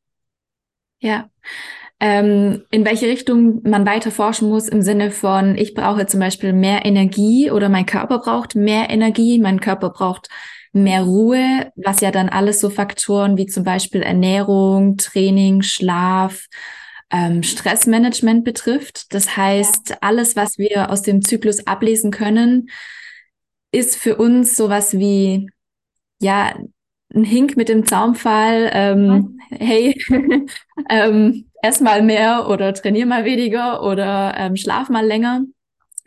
Ja, 1.02 1.28
ähm, 1.98 2.62
in 2.70 2.84
welche 2.84 3.06
Richtung 3.06 3.60
man 3.64 3.86
weiter 3.86 4.12
forschen 4.12 4.48
muss 4.48 4.68
im 4.68 4.82
Sinne 4.82 5.10
von, 5.10 5.58
ich 5.58 5.74
brauche 5.74 6.06
zum 6.06 6.20
Beispiel 6.20 6.52
mehr 6.52 6.84
Energie 6.84 7.50
oder 7.50 7.68
mein 7.68 7.86
Körper 7.86 8.20
braucht 8.20 8.54
mehr 8.54 8.88
Energie, 8.88 9.40
mein 9.40 9.60
Körper 9.60 9.90
braucht 9.90 10.28
mehr 10.72 11.02
Ruhe, 11.02 11.72
was 11.74 12.00
ja 12.00 12.12
dann 12.12 12.28
alles 12.28 12.60
so 12.60 12.70
Faktoren 12.70 13.36
wie 13.36 13.46
zum 13.46 13.64
Beispiel 13.64 14.02
Ernährung, 14.02 14.96
Training, 14.96 15.62
Schlaf, 15.62 16.46
ähm, 17.10 17.42
Stressmanagement 17.42 18.44
betrifft. 18.44 19.12
Das 19.12 19.36
heißt, 19.36 20.02
alles, 20.02 20.36
was 20.36 20.58
wir 20.58 20.88
aus 20.90 21.02
dem 21.02 21.20
Zyklus 21.22 21.66
ablesen 21.66 22.12
können, 22.12 22.68
ist 23.72 23.96
für 23.96 24.16
uns 24.16 24.56
sowas 24.56 24.94
wie, 24.98 25.50
ja, 26.20 26.54
ein 27.14 27.24
Hink 27.24 27.56
mit 27.56 27.68
dem 27.68 27.86
Zaumfall, 27.86 28.70
ähm, 28.72 29.06
mhm. 29.06 29.40
hey, 29.50 29.96
ähm, 30.88 31.46
ess 31.62 31.80
mal 31.80 32.02
mehr 32.02 32.48
oder 32.48 32.74
trainier 32.74 33.06
mal 33.06 33.24
weniger 33.24 33.82
oder 33.82 34.34
ähm, 34.36 34.56
schlaf 34.56 34.88
mal 34.88 35.06
länger. 35.06 35.44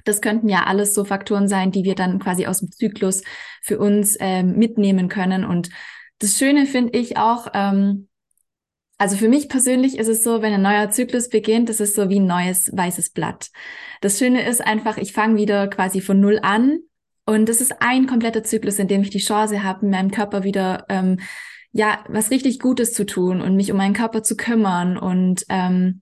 Das 0.04 0.22
könnten 0.22 0.50
ja 0.50 0.66
alles 0.66 0.94
so 0.94 1.04
Faktoren 1.04 1.48
sein, 1.48 1.72
die 1.72 1.84
wir 1.84 1.96
dann 1.96 2.20
quasi 2.20 2.46
aus 2.46 2.60
dem 2.60 2.72
Zyklus 2.72 3.24
für 3.62 3.80
uns 3.80 4.18
ähm, 4.20 4.58
mitnehmen 4.58 5.10
können. 5.10 5.46
Und 5.46 5.70
das 6.20 6.38
Schöne 6.38 6.66
finde 6.66 6.98
ich 6.98 7.18
auch, 7.18 7.48
ähm, 7.54 8.08
also 8.98 9.18
für 9.18 9.28
mich 9.28 9.50
persönlich 9.50 9.98
ist 9.98 10.08
es 10.08 10.24
so, 10.24 10.42
wenn 10.42 10.54
ein 10.54 10.62
neuer 10.62 10.90
Zyklus 10.92 11.30
beginnt, 11.30 11.70
das 11.70 11.80
ist 11.80 11.96
so 11.96 12.10
wie 12.10 12.20
ein 12.20 12.28
neues 12.28 12.72
weißes 12.72 13.10
Blatt. 13.12 13.50
Das 14.02 14.20
Schöne 14.20 14.48
ist 14.48 14.66
einfach, 14.66 14.98
ich 14.98 15.12
fange 15.12 15.38
wieder 15.38 15.68
quasi 15.68 16.02
von 16.02 16.20
null 16.20 16.40
an 16.42 16.80
und 17.26 17.50
das 17.50 17.62
ist 17.62 17.82
ein 17.82 18.08
kompletter 18.08 18.44
Zyklus, 18.44 18.80
in 18.80 18.88
dem 18.88 19.02
ich 19.02 19.10
die 19.10 19.20
Chance 19.20 19.64
habe, 19.64 19.86
meinem 19.88 20.12
Körper 20.12 20.44
wieder 20.44 20.86
ähm, 20.90 21.20
ja 21.72 22.04
was 22.08 22.32
richtig 22.32 22.60
Gutes 22.60 22.94
zu 22.94 23.06
tun 23.06 23.42
und 23.42 23.56
mich 23.56 23.72
um 23.72 23.78
meinen 23.78 23.94
Körper 23.94 24.24
zu 24.24 24.38
kümmern 24.38 24.98
und 24.98 25.46
ähm, 25.50 26.02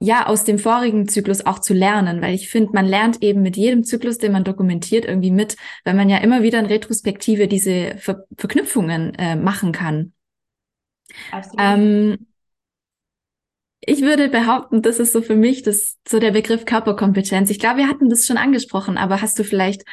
ja 0.00 0.26
aus 0.26 0.44
dem 0.44 0.58
vorigen 0.58 1.08
Zyklus 1.08 1.44
auch 1.44 1.58
zu 1.58 1.74
lernen, 1.74 2.22
weil 2.22 2.34
ich 2.34 2.48
finde, 2.48 2.72
man 2.72 2.86
lernt 2.86 3.22
eben 3.22 3.42
mit 3.42 3.56
jedem 3.56 3.82
Zyklus, 3.82 4.18
den 4.18 4.32
man 4.32 4.44
dokumentiert, 4.44 5.04
irgendwie 5.04 5.32
mit, 5.32 5.56
weil 5.84 5.94
man 5.94 6.08
ja 6.08 6.18
immer 6.18 6.42
wieder 6.42 6.58
in 6.60 6.66
Retrospektive 6.66 7.48
diese 7.48 7.96
Ver 7.98 8.24
Verknüpfungen 8.36 9.14
äh, 9.14 9.34
machen 9.34 9.72
kann. 9.72 10.12
Absolut. 11.32 11.56
Ähm, 11.58 12.27
ich 13.88 14.02
würde 14.02 14.28
behaupten, 14.28 14.82
das 14.82 14.98
ist 14.98 15.12
so 15.12 15.22
für 15.22 15.34
mich 15.34 15.62
das, 15.62 15.96
so 16.06 16.18
der 16.18 16.32
Begriff 16.32 16.66
Körperkompetenz. 16.66 17.50
Ich 17.50 17.58
glaube, 17.58 17.78
wir 17.78 17.88
hatten 17.88 18.10
das 18.10 18.26
schon 18.26 18.36
angesprochen, 18.36 18.98
aber 18.98 19.22
hast 19.22 19.38
du 19.38 19.44
vielleicht 19.44 19.84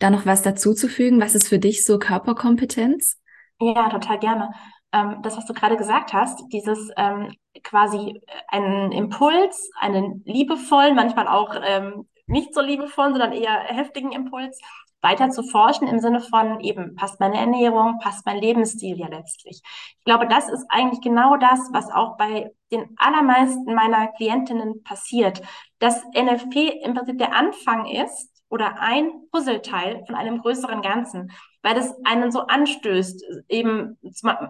da 0.00 0.10
noch 0.10 0.26
was 0.26 0.42
dazu 0.42 0.74
zu 0.74 0.88
fügen? 0.88 1.20
Was 1.20 1.36
ist 1.36 1.48
für 1.48 1.60
dich 1.60 1.84
so 1.84 1.98
Körperkompetenz? 1.98 3.20
Ja, 3.60 3.88
total 3.90 4.18
gerne. 4.18 4.50
Ähm, 4.92 5.20
das, 5.22 5.36
was 5.36 5.46
du 5.46 5.52
gerade 5.54 5.76
gesagt 5.76 6.12
hast, 6.12 6.42
dieses 6.52 6.90
ähm, 6.96 7.32
quasi 7.62 8.20
einen 8.48 8.90
Impuls, 8.90 9.70
einen 9.80 10.22
liebevollen, 10.24 10.96
manchmal 10.96 11.28
auch 11.28 11.54
ähm, 11.64 12.08
nicht 12.26 12.54
so 12.54 12.60
liebevollen, 12.60 13.12
sondern 13.12 13.32
eher 13.32 13.52
heftigen 13.52 14.10
Impuls 14.10 14.58
weiter 15.04 15.30
zu 15.30 15.44
forschen 15.44 15.86
im 15.86 16.00
Sinne 16.00 16.20
von 16.20 16.58
eben, 16.60 16.96
passt 16.96 17.20
meine 17.20 17.36
Ernährung, 17.36 18.00
passt 18.00 18.26
mein 18.26 18.38
Lebensstil 18.38 18.98
ja 18.98 19.06
letztlich. 19.06 19.62
Ich 19.98 20.04
glaube, 20.04 20.26
das 20.26 20.48
ist 20.48 20.66
eigentlich 20.68 21.00
genau 21.00 21.36
das, 21.36 21.60
was 21.72 21.90
auch 21.92 22.16
bei 22.16 22.52
den 22.72 22.96
allermeisten 22.96 23.72
meiner 23.74 24.08
Klientinnen 24.08 24.82
passiert, 24.82 25.42
dass 25.78 26.02
NFP 26.14 26.80
im 26.82 26.94
Prinzip 26.94 27.18
der 27.18 27.34
Anfang 27.34 27.86
ist 27.86 28.30
oder 28.48 28.80
ein 28.80 29.10
Puzzleteil 29.30 30.04
von 30.06 30.14
einem 30.14 30.40
größeren 30.40 30.82
Ganzen, 30.82 31.30
weil 31.62 31.74
das 31.74 31.94
einen 32.04 32.32
so 32.32 32.40
anstößt, 32.40 33.24
eben 33.48 33.98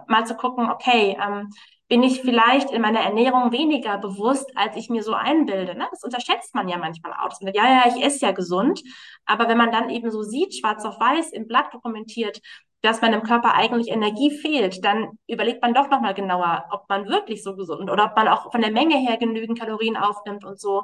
mal 0.07 0.25
zu 0.25 0.35
gucken, 0.35 0.69
okay, 0.69 1.17
ähm, 1.21 1.49
bin 1.87 2.01
ich 2.01 2.21
vielleicht 2.21 2.71
in 2.71 2.81
meiner 2.81 3.01
Ernährung 3.01 3.51
weniger 3.51 3.97
bewusst, 3.97 4.51
als 4.55 4.75
ich 4.75 4.89
mir 4.89 5.03
so 5.03 5.13
einbilde. 5.13 5.75
Ne? 5.75 5.87
Das 5.91 6.03
unterschätzt 6.03 6.55
man 6.55 6.67
ja 6.67 6.77
manchmal 6.77 7.13
auch. 7.13 7.31
Ja, 7.41 7.51
ja, 7.53 7.83
ich 7.87 8.03
esse 8.03 8.25
ja 8.25 8.31
gesund. 8.31 8.81
Aber 9.25 9.47
wenn 9.47 9.57
man 9.57 9.71
dann 9.71 9.89
eben 9.89 10.09
so 10.09 10.23
sieht, 10.23 10.55
schwarz 10.55 10.83
auf 10.83 10.99
weiß, 10.99 11.31
im 11.31 11.47
Blatt 11.47 11.73
dokumentiert, 11.73 12.41
dass 12.81 13.01
meinem 13.01 13.23
Körper 13.23 13.53
eigentlich 13.53 13.89
Energie 13.89 14.31
fehlt, 14.31 14.83
dann 14.83 15.17
überlegt 15.27 15.61
man 15.61 15.73
doch 15.73 15.89
nochmal 15.89 16.13
genauer, 16.13 16.65
ob 16.71 16.89
man 16.89 17.07
wirklich 17.07 17.43
so 17.43 17.55
gesund 17.55 17.89
oder 17.89 18.05
ob 18.05 18.15
man 18.15 18.27
auch 18.27 18.51
von 18.51 18.61
der 18.61 18.71
Menge 18.71 18.97
her 18.97 19.17
genügend 19.17 19.59
Kalorien 19.59 19.97
aufnimmt 19.97 20.43
und 20.43 20.59
so. 20.59 20.83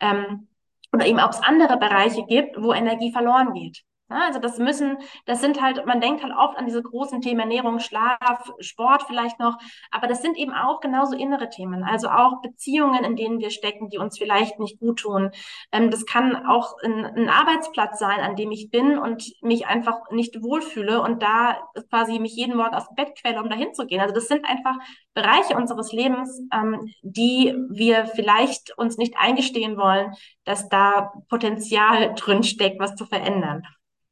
Ähm, 0.00 0.48
oder 0.92 1.06
eben 1.06 1.20
ob 1.20 1.30
es 1.30 1.42
andere 1.42 1.76
Bereiche 1.76 2.24
gibt, 2.24 2.60
wo 2.60 2.72
Energie 2.72 3.12
verloren 3.12 3.52
geht. 3.52 3.82
Also 4.08 4.38
das 4.38 4.58
müssen, 4.58 4.98
das 5.24 5.40
sind 5.40 5.60
halt, 5.60 5.84
man 5.84 6.00
denkt 6.00 6.22
halt 6.22 6.32
oft 6.32 6.56
an 6.56 6.66
diese 6.66 6.80
großen 6.80 7.20
Themen 7.20 7.40
Ernährung, 7.40 7.80
Schlaf, 7.80 8.52
Sport 8.60 9.02
vielleicht 9.08 9.40
noch, 9.40 9.58
aber 9.90 10.06
das 10.06 10.22
sind 10.22 10.36
eben 10.36 10.52
auch 10.52 10.78
genauso 10.78 11.16
innere 11.16 11.48
Themen, 11.48 11.82
also 11.82 12.08
auch 12.08 12.40
Beziehungen, 12.40 13.02
in 13.02 13.16
denen 13.16 13.40
wir 13.40 13.50
stecken, 13.50 13.88
die 13.88 13.98
uns 13.98 14.16
vielleicht 14.16 14.60
nicht 14.60 14.78
gut 14.78 15.00
tun. 15.00 15.32
Ähm, 15.72 15.90
das 15.90 16.06
kann 16.06 16.46
auch 16.46 16.76
ein, 16.84 17.04
ein, 17.04 17.28
Arbeitsplatz 17.28 17.98
sein, 17.98 18.20
an 18.20 18.36
dem 18.36 18.52
ich 18.52 18.70
bin 18.70 18.96
und 18.96 19.24
mich 19.42 19.66
einfach 19.66 20.08
nicht 20.12 20.40
wohlfühle 20.40 21.02
und 21.02 21.20
da 21.20 21.58
quasi 21.90 22.20
mich 22.20 22.36
jeden 22.36 22.56
Morgen 22.56 22.76
aus 22.76 22.86
dem 22.86 22.94
Bett 22.94 23.18
quäle, 23.20 23.42
um 23.42 23.50
dahin 23.50 23.74
zu 23.74 23.86
gehen. 23.86 24.00
Also 24.00 24.14
das 24.14 24.28
sind 24.28 24.44
einfach 24.44 24.76
Bereiche 25.14 25.56
unseres 25.56 25.92
Lebens, 25.92 26.42
ähm, 26.52 26.92
die 27.02 27.56
wir 27.70 28.06
vielleicht 28.06 28.78
uns 28.78 28.98
nicht 28.98 29.16
eingestehen 29.18 29.76
wollen, 29.76 30.12
dass 30.44 30.68
da 30.68 31.12
Potenzial 31.28 32.14
drin 32.14 32.44
steckt, 32.44 32.78
was 32.78 32.94
zu 32.94 33.04
verändern. 33.04 33.64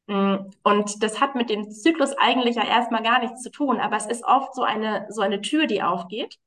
Mm, 0.07 0.51
und 0.63 1.03
das 1.03 1.19
hat 1.19 1.35
mit 1.35 1.49
dem 1.49 1.71
Zyklus 1.71 2.13
eigentlich 2.17 2.55
ja 2.55 2.63
erstmal 2.63 3.03
gar 3.03 3.19
nichts 3.19 3.41
zu 3.41 3.51
tun, 3.51 3.79
aber 3.79 3.97
es 3.97 4.05
ist 4.05 4.23
oft 4.23 4.53
so 4.53 4.63
eine, 4.63 5.07
so 5.09 5.21
eine 5.21 5.41
Tür, 5.41 5.65
die 5.65 5.81
aufgeht, 5.81 6.37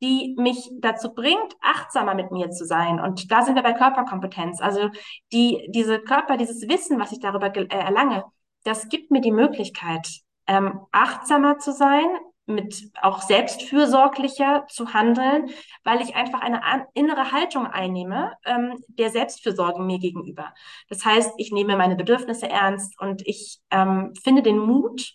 die 0.00 0.36
mich 0.38 0.70
dazu 0.80 1.12
bringt, 1.12 1.56
achtsamer 1.60 2.14
mit 2.14 2.30
mir 2.30 2.50
zu 2.50 2.64
sein. 2.64 3.00
Und 3.00 3.30
da 3.32 3.42
sind 3.42 3.56
wir 3.56 3.62
bei 3.62 3.72
Körperkompetenz. 3.72 4.60
Also 4.60 4.90
die, 5.32 5.68
diese 5.70 5.98
Körper, 5.98 6.36
dieses 6.36 6.68
Wissen, 6.68 7.00
was 7.00 7.12
ich 7.12 7.20
darüber 7.20 7.54
äh, 7.56 7.66
erlange, 7.68 8.24
das 8.64 8.88
gibt 8.88 9.10
mir 9.10 9.20
die 9.20 9.32
Möglichkeit, 9.32 10.08
ähm, 10.46 10.80
achtsamer 10.92 11.58
zu 11.58 11.72
sein, 11.72 12.06
mit 12.48 12.90
auch 13.02 13.22
selbstfürsorglicher 13.22 14.66
zu 14.68 14.92
handeln, 14.92 15.50
weil 15.84 16.00
ich 16.00 16.16
einfach 16.16 16.40
eine 16.40 16.60
innere 16.94 17.32
Haltung 17.32 17.66
einnehme 17.66 18.32
ähm, 18.44 18.82
der 18.88 19.10
Selbstfürsorge 19.10 19.82
mir 19.82 19.98
gegenüber. 19.98 20.54
Das 20.88 21.04
heißt, 21.04 21.32
ich 21.36 21.52
nehme 21.52 21.76
meine 21.76 21.96
Bedürfnisse 21.96 22.48
ernst 22.48 22.98
und 23.00 23.26
ich 23.26 23.60
ähm, 23.70 24.12
finde 24.22 24.42
den 24.42 24.58
Mut, 24.58 25.14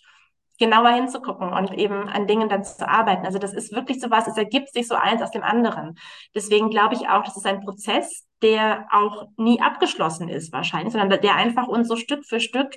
genauer 0.58 0.90
hinzugucken 0.90 1.52
und 1.52 1.72
eben 1.74 2.08
an 2.08 2.26
Dingen 2.26 2.48
dann 2.48 2.64
zu 2.64 2.88
arbeiten. 2.88 3.26
Also 3.26 3.38
das 3.38 3.52
ist 3.52 3.72
wirklich 3.72 4.00
so 4.00 4.10
was, 4.10 4.28
es 4.28 4.36
ergibt 4.36 4.72
sich 4.72 4.86
so 4.86 4.94
eins 4.94 5.20
aus 5.20 5.32
dem 5.32 5.42
anderen. 5.42 5.98
Deswegen 6.34 6.70
glaube 6.70 6.94
ich 6.94 7.08
auch, 7.08 7.24
das 7.24 7.36
ist 7.36 7.46
ein 7.46 7.60
Prozess, 7.60 8.24
der 8.40 8.86
auch 8.92 9.26
nie 9.36 9.60
abgeschlossen 9.60 10.28
ist 10.28 10.52
wahrscheinlich, 10.52 10.92
sondern 10.92 11.20
der 11.20 11.34
einfach 11.34 11.66
uns 11.66 11.88
so 11.88 11.96
Stück 11.96 12.24
für 12.24 12.38
Stück 12.38 12.76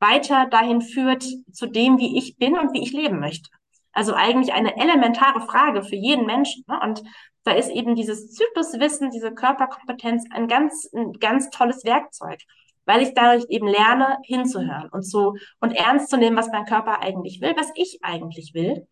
weiter 0.00 0.46
dahin 0.46 0.80
führt 0.80 1.24
zu 1.52 1.66
dem, 1.66 1.98
wie 1.98 2.16
ich 2.16 2.36
bin 2.38 2.56
und 2.56 2.72
wie 2.72 2.82
ich 2.82 2.92
leben 2.92 3.18
möchte. 3.18 3.50
Also 3.92 4.14
eigentlich 4.14 4.52
eine 4.52 4.76
elementare 4.76 5.40
Frage 5.40 5.82
für 5.82 5.96
jeden 5.96 6.26
Menschen. 6.26 6.64
Ne? 6.68 6.78
Und 6.82 7.02
da 7.44 7.52
ist 7.52 7.70
eben 7.70 7.94
dieses 7.94 8.32
Zykluswissen, 8.34 9.10
diese 9.10 9.32
Körperkompetenz 9.32 10.24
ein 10.30 10.48
ganz, 10.48 10.88
ein 10.94 11.12
ganz 11.14 11.50
tolles 11.50 11.84
Werkzeug, 11.84 12.40
weil 12.84 13.02
ich 13.02 13.14
dadurch 13.14 13.46
eben 13.48 13.66
lerne, 13.66 14.18
hinzuhören 14.24 14.88
und 14.90 15.02
so 15.02 15.34
und 15.60 15.72
ernst 15.72 16.10
zu 16.10 16.16
nehmen, 16.16 16.36
was 16.36 16.50
mein 16.52 16.66
Körper 16.66 17.00
eigentlich 17.00 17.40
will, 17.40 17.54
was 17.56 17.70
ich 17.74 18.00
eigentlich 18.02 18.52
will. 18.54 18.86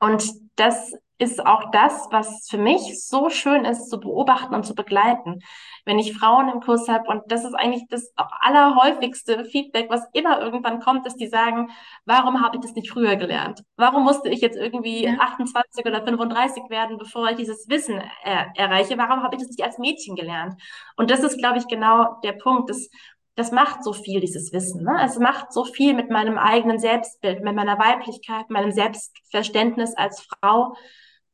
Und 0.00 0.30
das 0.56 0.94
ist 1.18 1.44
auch 1.44 1.70
das, 1.72 2.06
was 2.12 2.46
für 2.48 2.58
mich 2.58 3.04
so 3.04 3.28
schön 3.28 3.64
ist 3.64 3.90
zu 3.90 3.98
beobachten 3.98 4.54
und 4.54 4.64
zu 4.64 4.74
begleiten. 4.74 5.40
Wenn 5.84 5.98
ich 5.98 6.16
Frauen 6.16 6.48
im 6.48 6.60
Kurs 6.60 6.88
habe, 6.88 7.08
und 7.08 7.22
das 7.26 7.44
ist 7.44 7.54
eigentlich 7.54 7.86
das 7.88 8.12
allerhäufigste 8.16 9.44
Feedback, 9.44 9.90
was 9.90 10.06
immer 10.12 10.40
irgendwann 10.40 10.80
kommt, 10.80 11.06
ist, 11.06 11.16
die 11.16 11.26
sagen, 11.26 11.70
warum 12.04 12.40
habe 12.40 12.56
ich 12.56 12.62
das 12.62 12.74
nicht 12.74 12.90
früher 12.90 13.16
gelernt? 13.16 13.64
Warum 13.76 14.04
musste 14.04 14.28
ich 14.28 14.40
jetzt 14.40 14.56
irgendwie 14.56 15.04
ja. 15.04 15.18
28 15.18 15.84
oder 15.84 16.04
35 16.04 16.64
werden, 16.68 16.98
bevor 16.98 17.28
ich 17.30 17.36
dieses 17.36 17.68
Wissen 17.68 18.00
er 18.22 18.52
erreiche? 18.54 18.96
Warum 18.96 19.24
habe 19.24 19.34
ich 19.34 19.42
das 19.42 19.50
nicht 19.50 19.64
als 19.64 19.78
Mädchen 19.78 20.14
gelernt? 20.14 20.54
Und 20.96 21.10
das 21.10 21.20
ist, 21.20 21.38
glaube 21.38 21.58
ich, 21.58 21.66
genau 21.66 22.20
der 22.22 22.32
Punkt. 22.32 22.70
Das, 22.70 22.90
das 23.34 23.50
macht 23.50 23.82
so 23.82 23.92
viel, 23.92 24.20
dieses 24.20 24.52
Wissen. 24.52 24.84
Ne? 24.84 25.00
Es 25.04 25.18
macht 25.18 25.52
so 25.52 25.64
viel 25.64 25.94
mit 25.94 26.10
meinem 26.10 26.38
eigenen 26.38 26.78
Selbstbild, 26.78 27.42
mit 27.42 27.56
meiner 27.56 27.78
Weiblichkeit, 27.78 28.50
meinem 28.50 28.70
Selbstverständnis 28.70 29.96
als 29.96 30.22
Frau. 30.22 30.76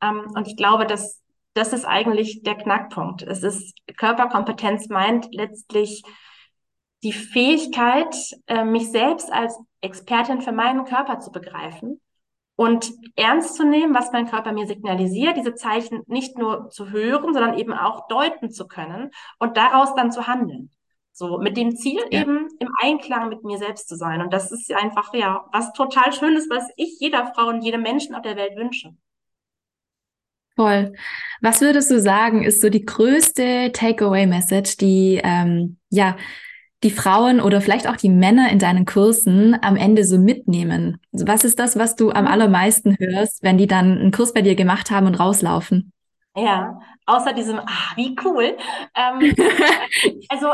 Ähm, 0.02 0.32
und 0.34 0.46
ich 0.48 0.56
glaube, 0.56 0.86
dass 0.86 1.22
das 1.54 1.72
ist 1.72 1.84
eigentlich 1.84 2.42
der 2.42 2.56
Knackpunkt. 2.56 3.22
Es 3.22 3.42
ist 3.42 3.76
Körperkompetenz 3.96 4.88
meint 4.88 5.28
letztlich 5.32 6.02
die 7.04 7.12
Fähigkeit, 7.12 8.14
äh, 8.46 8.64
mich 8.64 8.90
selbst 8.90 9.32
als 9.32 9.56
Expertin 9.80 10.40
für 10.40 10.52
meinen 10.52 10.84
Körper 10.84 11.20
zu 11.20 11.30
begreifen 11.30 12.00
und 12.56 12.92
ernst 13.14 13.56
zu 13.56 13.64
nehmen, 13.64 13.94
was 13.94 14.12
mein 14.12 14.26
Körper 14.26 14.52
mir 14.52 14.66
signalisiert, 14.66 15.36
diese 15.36 15.54
Zeichen 15.54 16.02
nicht 16.06 16.38
nur 16.38 16.70
zu 16.70 16.90
hören, 16.90 17.34
sondern 17.34 17.58
eben 17.58 17.72
auch 17.72 18.08
deuten 18.08 18.50
zu 18.50 18.66
können 18.66 19.10
und 19.38 19.56
daraus 19.56 19.94
dann 19.94 20.12
zu 20.12 20.26
handeln. 20.26 20.70
So, 21.12 21.38
mit 21.38 21.56
dem 21.56 21.76
Ziel 21.76 22.02
ja. 22.10 22.22
eben 22.22 22.48
im 22.58 22.68
Einklang 22.80 23.28
mit 23.28 23.44
mir 23.44 23.58
selbst 23.58 23.88
zu 23.88 23.96
sein. 23.96 24.20
Und 24.20 24.32
das 24.32 24.50
ist 24.50 24.72
einfach, 24.72 25.14
ja, 25.14 25.44
was 25.52 25.72
total 25.72 26.12
Schönes, 26.12 26.48
was 26.50 26.68
ich 26.76 26.98
jeder 26.98 27.32
Frau 27.34 27.48
und 27.48 27.62
jedem 27.62 27.82
Menschen 27.82 28.16
auf 28.16 28.22
der 28.22 28.36
Welt 28.36 28.56
wünsche. 28.56 28.96
Voll. 30.56 30.92
Was 31.40 31.60
würdest 31.60 31.90
du 31.90 32.00
sagen, 32.00 32.44
ist 32.44 32.60
so 32.60 32.68
die 32.68 32.84
größte 32.84 33.72
Takeaway-Message, 33.72 34.76
die 34.76 35.20
ähm, 35.22 35.78
ja 35.90 36.16
die 36.84 36.90
Frauen 36.90 37.40
oder 37.40 37.62
vielleicht 37.62 37.88
auch 37.88 37.96
die 37.96 38.10
Männer 38.10 38.50
in 38.50 38.58
deinen 38.58 38.84
Kursen 38.84 39.56
am 39.62 39.74
Ende 39.74 40.04
so 40.04 40.18
mitnehmen? 40.18 40.98
Was 41.12 41.42
ist 41.42 41.58
das, 41.58 41.78
was 41.78 41.96
du 41.96 42.10
am 42.10 42.26
allermeisten 42.26 42.96
hörst, 42.98 43.42
wenn 43.42 43.56
die 43.56 43.66
dann 43.66 43.98
einen 43.98 44.12
Kurs 44.12 44.34
bei 44.34 44.42
dir 44.42 44.54
gemacht 44.54 44.90
haben 44.90 45.06
und 45.06 45.14
rauslaufen? 45.14 45.92
Ja, 46.36 46.78
außer 47.06 47.32
diesem, 47.32 47.58
ah, 47.58 47.92
wie 47.96 48.14
cool. 48.24 48.56
Ähm, 48.94 49.34
also 50.28 50.48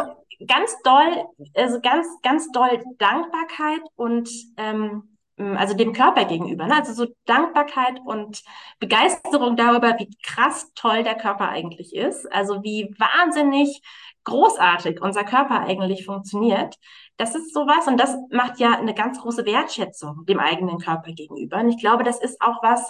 ganz 0.46 0.76
doll, 0.84 1.24
also 1.55 1.80
ganz, 1.80 2.07
ganz 2.22 2.51
doll 2.53 2.82
Dankbarkeit 2.98 3.80
und 3.96 4.28
ähm, 4.57 5.10
also 5.57 5.74
dem 5.74 5.93
Körper 5.93 6.24
gegenüber. 6.24 6.66
Ne? 6.66 6.76
Also 6.76 6.93
so 6.93 7.07
Dankbarkeit 7.24 8.01
und 8.05 8.43
Begeisterung 8.78 9.57
darüber, 9.57 9.99
wie 9.99 10.11
krass 10.22 10.72
toll 10.74 11.03
der 11.03 11.16
Körper 11.16 11.49
eigentlich 11.49 11.95
ist. 11.95 12.30
Also 12.32 12.62
wie 12.62 12.95
wahnsinnig 12.99 13.82
großartig 14.24 15.01
unser 15.01 15.24
Körper 15.24 15.61
eigentlich 15.61 16.05
funktioniert. 16.05 16.76
Das 17.16 17.34
ist 17.34 17.53
sowas 17.55 17.86
und 17.86 17.99
das 17.99 18.16
macht 18.30 18.61
ja 18.61 18.72
eine 18.78 18.95
ganz 18.95 19.20
große 19.20 19.45
Wertschätzung 19.47 20.24
dem 20.26 20.41
eigenen 20.41 20.78
Körper 20.78 21.12
gegenüber. 21.12 21.59
Und 21.59 21.70
ich 21.70 21.78
glaube, 21.78 22.05
das 22.05 22.20
ist 22.20 22.41
auch 22.41 22.62
was, 22.62 22.88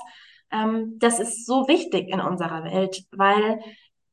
ähm, 0.51 0.99
das 0.99 1.21
ist 1.21 1.47
so 1.47 1.69
wichtig 1.69 2.09
in 2.09 2.21
unserer 2.21 2.65
Welt, 2.65 3.05
weil 3.13 3.61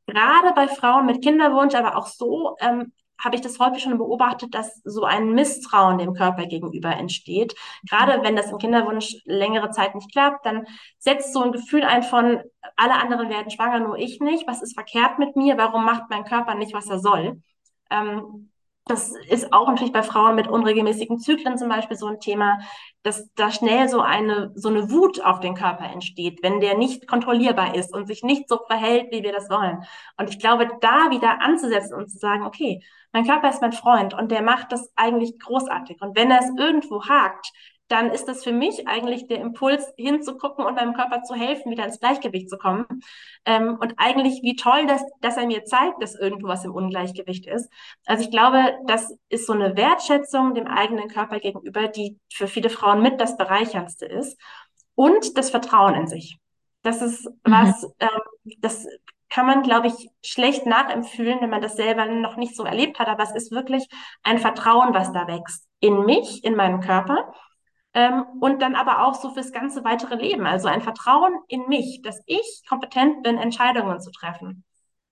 gerade 0.06 0.54
bei 0.56 0.68
Frauen 0.68 1.06
mit 1.06 1.24
Kinderwunsch, 1.24 1.76
aber 1.76 1.98
auch 1.98 2.08
so 2.08 2.56
ähm, 2.60 2.94
habe 3.24 3.36
ich 3.36 3.42
das 3.42 3.60
häufig 3.60 3.84
schon 3.84 3.98
beobachtet, 3.98 4.54
dass 4.54 4.82
so 4.84 5.04
ein 5.04 5.34
Misstrauen 5.34 5.98
dem 5.98 6.14
Körper 6.14 6.46
gegenüber 6.46 6.90
entsteht. 6.96 7.56
Gerade 7.90 8.24
wenn 8.24 8.36
das 8.36 8.52
im 8.52 8.58
Kinderwunsch 8.58 9.16
längere 9.26 9.72
Zeit 9.72 9.96
nicht 9.96 10.12
klappt, 10.12 10.46
dann 10.46 10.68
setzt 11.00 11.34
so 11.34 11.42
ein 11.42 11.52
Gefühl 11.52 11.84
ein 11.84 12.04
von, 12.04 12.42
alle 12.76 12.96
anderen 12.96 13.30
werden 13.30 13.52
schwanger, 13.52 13.80
nur 13.80 13.98
ich 13.98 14.20
nicht. 14.20 14.48
Was 14.48 14.62
ist 14.62 14.74
verkehrt 14.74 15.20
mit 15.20 15.36
mir? 15.36 15.58
Warum 15.58 15.86
macht 15.86 16.10
mein 16.10 16.24
Körper 16.26 16.56
nicht, 16.56 16.74
was 16.74 16.88
er 16.90 17.00
soll? 17.00 17.42
Ähm, 17.90 18.52
das 18.88 19.14
ist 19.30 19.54
auch 19.54 19.68
natürlich 19.68 19.94
bei 19.94 20.04
Frauen 20.04 20.36
mit 20.36 20.48
unregelmäßigen 20.48 21.20
Zyklen 21.20 21.58
zum 21.58 21.70
Beispiel 21.70 21.98
so 21.98 22.08
ein 22.08 22.20
Thema, 22.20 22.60
dass 23.04 23.34
da 23.36 23.52
schnell 23.52 23.88
so 23.90 24.02
eine, 24.02 24.52
so 24.56 24.70
eine 24.70 24.90
Wut 24.92 25.24
auf 25.24 25.40
den 25.40 25.56
Körper 25.56 25.86
entsteht, 25.86 26.44
wenn 26.44 26.60
der 26.60 26.78
nicht 26.78 27.08
kontrollierbar 27.08 27.76
ist 27.76 27.94
und 27.94 28.08
sich 28.08 28.24
nicht 28.24 28.50
so 28.50 28.60
verhält, 28.68 29.12
wie 29.12 29.24
wir 29.24 29.32
das 29.32 29.50
wollen. 29.50 29.84
Und 30.18 30.30
ich 30.30 30.40
glaube, 30.40 30.68
da 30.82 31.10
wieder 31.10 31.42
anzusetzen 31.42 31.94
und 31.96 32.10
zu 32.10 32.18
sagen, 32.18 32.46
okay, 32.46 32.84
mein 33.14 33.26
Körper 33.26 33.50
ist 33.50 33.62
mein 33.62 33.74
Freund 33.74 34.14
und 34.14 34.32
der 34.32 34.42
macht 34.42 34.72
das 34.72 34.92
eigentlich 34.96 35.40
großartig. 35.40 36.02
Und 36.02 36.16
wenn 36.16 36.32
er 36.32 36.40
es 36.40 36.52
irgendwo 36.58 37.06
hakt, 37.06 37.52
dann 37.88 38.12
ist 38.12 38.26
das 38.26 38.44
für 38.44 38.52
mich 38.52 38.88
eigentlich 38.88 39.28
der 39.28 39.40
Impuls, 39.40 39.94
hinzugucken 39.98 40.66
und 40.66 40.76
meinem 40.76 40.94
Körper 40.94 41.24
zu 41.24 41.36
helfen, 41.36 41.72
wieder 41.72 41.86
ins 41.86 42.00
Gleichgewicht 42.00 42.50
zu 42.50 42.58
kommen. 42.58 42.86
Ähm, 43.46 43.78
und 43.80 43.94
eigentlich, 43.98 44.42
wie 44.44 44.56
toll, 44.56 44.86
dass, 44.88 45.04
dass 45.22 45.38
er 45.38 45.46
mir 45.46 45.64
zeigt, 45.64 46.02
dass 46.02 46.16
irgendwo 46.16 46.48
was 46.48 46.66
im 46.66 46.74
Ungleichgewicht 46.74 47.48
ist. 47.48 47.70
Also 48.06 48.24
ich 48.24 48.32
glaube, 48.32 48.78
das 48.86 49.14
ist 49.30 49.48
so 49.48 49.54
eine 49.54 49.78
Wertschätzung 49.78 50.54
dem 50.54 50.68
eigenen 50.68 51.08
Körper 51.08 51.40
gegenüber, 51.40 51.88
die 51.88 52.20
für 52.32 52.48
viele 52.48 52.70
Frauen 52.70 53.02
mit 53.02 53.22
das 53.22 53.38
Bereicherndste 53.38 54.06
ist. 54.06 54.40
Und 54.96 55.38
das 55.38 55.52
Vertrauen 55.52 55.96
in 55.96 56.08
sich. 56.08 56.38
Das 56.82 57.02
ist 57.02 57.26
mhm. 57.26 57.32
was, 57.52 57.84
ähm, 58.00 58.54
das 58.60 58.88
kann 59.30 59.46
man, 59.46 59.62
glaube 59.62 59.88
ich, 59.88 60.10
schlecht 60.24 60.66
nachempfühlen, 60.66 61.42
wenn 61.42 61.50
man 61.50 61.62
das 61.62 61.76
selber 61.76 62.06
noch 62.06 62.38
nicht 62.38 62.56
so 62.56 62.64
erlebt 62.64 63.00
hat. 63.00 63.08
Aber 63.08 63.24
es 63.24 63.36
ist 63.36 63.52
wirklich 63.52 63.88
ein 64.24 64.40
Vertrauen, 64.40 64.94
was 64.94 65.12
da 65.12 65.28
wächst. 65.28 65.68
In 65.80 66.06
mich, 66.06 66.44
in 66.44 66.56
meinen 66.56 66.80
Körper 66.82 67.34
ähm, 67.98 68.26
und 68.40 68.62
dann 68.62 68.76
aber 68.76 69.08
auch 69.08 69.16
so 69.16 69.32
fürs 69.32 69.52
ganze 69.52 69.84
weitere 69.84 70.14
Leben. 70.14 70.46
Also 70.46 70.68
ein 70.68 70.84
Vertrauen 70.84 71.34
in 71.48 71.68
mich, 71.68 72.02
dass 72.04 72.22
ich 72.28 72.62
kompetent 72.70 73.24
bin, 73.24 73.40
Entscheidungen 73.40 74.00
zu 74.00 74.12
treffen. 74.12 74.64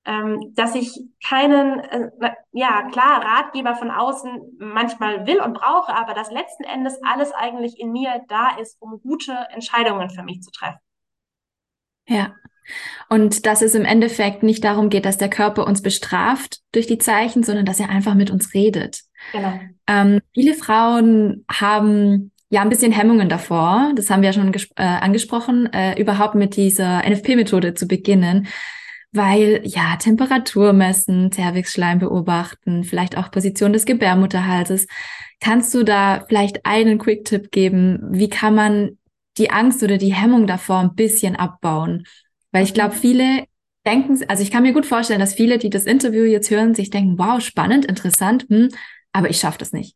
Ähm, 0.06 0.54
dass 0.54 0.76
ich 0.76 1.02
keinen, 1.28 1.80
äh, 1.80 2.32
ja 2.52 2.88
klar, 2.92 3.26
Ratgeber 3.26 3.74
von 3.74 3.90
außen 3.90 4.58
manchmal 4.60 5.26
will 5.26 5.42
und 5.42 5.56
brauche, 5.56 5.96
aber 5.96 6.14
dass 6.14 6.30
letzten 6.30 6.64
Endes 6.64 7.00
alles 7.02 7.32
eigentlich 7.32 7.80
in 7.80 7.92
mir 7.92 8.22
da 8.28 8.50
ist, 8.62 8.80
um 8.80 9.02
gute 9.02 9.34
Entscheidungen 9.50 10.12
für 10.12 10.22
mich 10.22 10.42
zu 10.42 10.52
treffen. 10.52 10.78
Ja. 12.08 12.36
Und 13.10 13.48
dass 13.48 13.64
es 13.64 13.74
im 13.74 13.86
Endeffekt 13.86 14.44
nicht 14.44 14.64
darum 14.64 14.92
geht, 14.92 15.06
dass 15.06 15.18
der 15.18 15.30
Körper 15.32 15.66
uns 15.66 15.82
bestraft 15.82 16.60
durch 16.72 16.86
die 16.86 17.00
Zeichen, 17.00 17.42
sondern 17.42 17.66
dass 17.66 17.80
er 17.80 17.90
einfach 17.90 18.14
mit 18.14 18.30
uns 18.30 18.54
redet. 18.54 19.02
Genau. 19.32 19.60
Ähm, 19.88 20.22
viele 20.36 20.54
Frauen 20.54 21.46
haben 21.50 22.32
ja 22.50 22.62
ein 22.62 22.70
bisschen 22.70 22.92
Hemmungen 22.92 23.30
davor, 23.30 23.92
das 23.96 24.10
haben 24.10 24.22
wir 24.22 24.30
ja 24.30 24.34
schon 24.34 24.54
äh, 24.54 24.84
angesprochen, 24.84 25.72
äh, 25.74 26.00
überhaupt 26.00 26.36
mit 26.36 26.56
dieser 26.56 27.00
NFP-Methode 27.08 27.74
zu 27.74 27.88
beginnen, 27.88 28.48
weil 29.12 29.62
ja 29.64 29.96
Temperatur 29.98 30.74
messen, 30.74 31.32
Zervixschleim 31.32 32.00
beobachten, 32.00 32.84
vielleicht 32.84 33.18
auch 33.18 33.32
Position 33.32 33.74
des 33.74 33.86
Gebärmutterhalses. 33.86 34.88
Kannst 35.40 35.74
du 35.74 35.84
da 35.84 36.26
vielleicht 36.28 36.66
einen 36.66 36.98
Quick-Tipp 36.98 37.52
geben? 37.52 38.00
Wie 38.12 38.30
kann 38.30 38.56
man 38.56 38.98
die 39.38 39.50
Angst 39.50 39.84
oder 39.84 39.98
die 39.98 40.14
Hemmung 40.14 40.48
davor 40.48 40.80
ein 40.80 40.96
bisschen 40.96 41.36
abbauen? 41.36 42.06
Weil 42.52 42.64
ich 42.64 42.74
glaube, 42.74 42.96
viele 42.96 43.46
denken, 43.86 44.20
also 44.28 44.44
ich 44.44 44.52
kann 44.52 44.64
mir 44.64 44.74
gut 44.74 44.86
vorstellen, 44.86 45.20
dass 45.20 45.34
viele, 45.34 45.58
die 45.58 45.70
das 45.70 45.86
Interview 45.86 46.24
jetzt 46.24 46.50
hören, 46.50 46.76
sich 46.76 46.90
denken, 46.90 47.18
wow, 47.18 47.42
spannend, 47.42 47.86
interessant, 47.86 48.46
hm, 48.50 48.70
aber 49.12 49.30
ich 49.30 49.40
schaffe 49.40 49.58
das 49.58 49.72
nicht. 49.72 49.96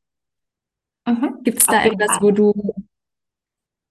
Mhm. 1.09 1.39
Gibt 1.43 1.59
es 1.59 1.65
da 1.65 1.83
etwas, 1.83 2.21
wo 2.21 2.31
du, 2.31 2.53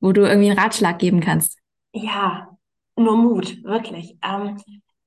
wo 0.00 0.12
du 0.12 0.22
irgendwie 0.22 0.50
einen 0.50 0.58
Ratschlag 0.58 0.98
geben 0.98 1.20
kannst? 1.20 1.58
Ja, 1.92 2.56
nur 2.96 3.16
Mut, 3.16 3.64
wirklich. 3.64 4.16
Ähm, 4.22 4.56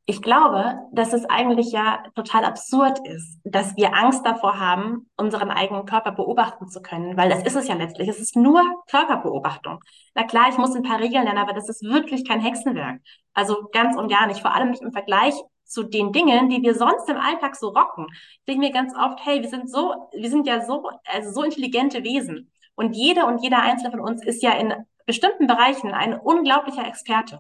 ich 0.06 0.22
glaube, 0.22 0.80
dass 0.92 1.14
es 1.14 1.26
eigentlich 1.30 1.72
ja 1.72 2.04
total 2.16 2.44
absurd 2.44 3.00
ist, 3.08 3.40
dass 3.46 3.78
wir 3.78 3.96
Angst 3.96 4.26
davor 4.26 4.60
haben, 4.60 5.10
unseren 5.16 5.52
eigenen 5.52 5.86
Körper 5.86 6.12
beobachten 6.12 6.68
zu 6.68 6.82
können, 6.82 7.16
weil 7.16 7.30
das 7.30 7.44
ist 7.44 7.56
es 7.56 7.68
ja 7.68 7.76
letztlich. 7.76 8.10
Es 8.10 8.20
ist 8.20 8.36
nur 8.36 8.62
Körperbeobachtung. 8.90 9.80
Na 10.16 10.24
klar, 10.24 10.50
ich 10.50 10.58
muss 10.58 10.76
ein 10.76 10.84
paar 10.84 11.00
Regeln 11.00 11.24
lernen, 11.24 11.40
aber 11.40 11.54
das 11.54 11.70
ist 11.70 11.84
wirklich 11.84 12.28
kein 12.28 12.42
Hexenwerk. 12.42 13.00
Also 13.34 13.70
ganz 13.72 13.96
und 13.96 14.10
gar 14.10 14.28
nicht. 14.28 14.42
Vor 14.42 14.54
allem 14.54 14.72
nicht 14.72 14.82
im 14.82 14.92
Vergleich 14.92 15.36
zu 15.72 15.84
den 15.84 16.12
Dingen, 16.12 16.50
die 16.50 16.62
wir 16.62 16.76
sonst 16.76 17.10
im 17.10 17.18
Alltag 17.18 17.56
so 17.56 17.70
rocken. 17.70 18.08
Ich 18.12 18.46
denke 18.48 18.62
mir 18.62 18.72
ganz 18.72 18.94
oft, 18.96 19.26
hey, 19.26 19.42
wir 19.42 19.50
sind 19.50 19.70
so, 19.70 20.10
wir 20.14 20.30
sind 20.30 20.48
ja 20.48 20.66
so, 20.66 20.90
also 21.06 21.32
so 21.32 21.44
intelligente 21.44 22.04
Wesen. 22.04 22.52
Und 22.76 22.96
jede 22.96 23.26
und 23.26 23.44
jeder 23.44 23.62
einzelne 23.62 23.92
von 23.92 24.02
uns 24.02 24.24
ist 24.24 24.44
ja 24.44 24.52
in 24.54 24.74
bestimmten 25.06 25.48
Bereichen 25.48 25.92
ein 25.92 26.20
unglaublicher 26.20 26.88
Experte 26.88 27.40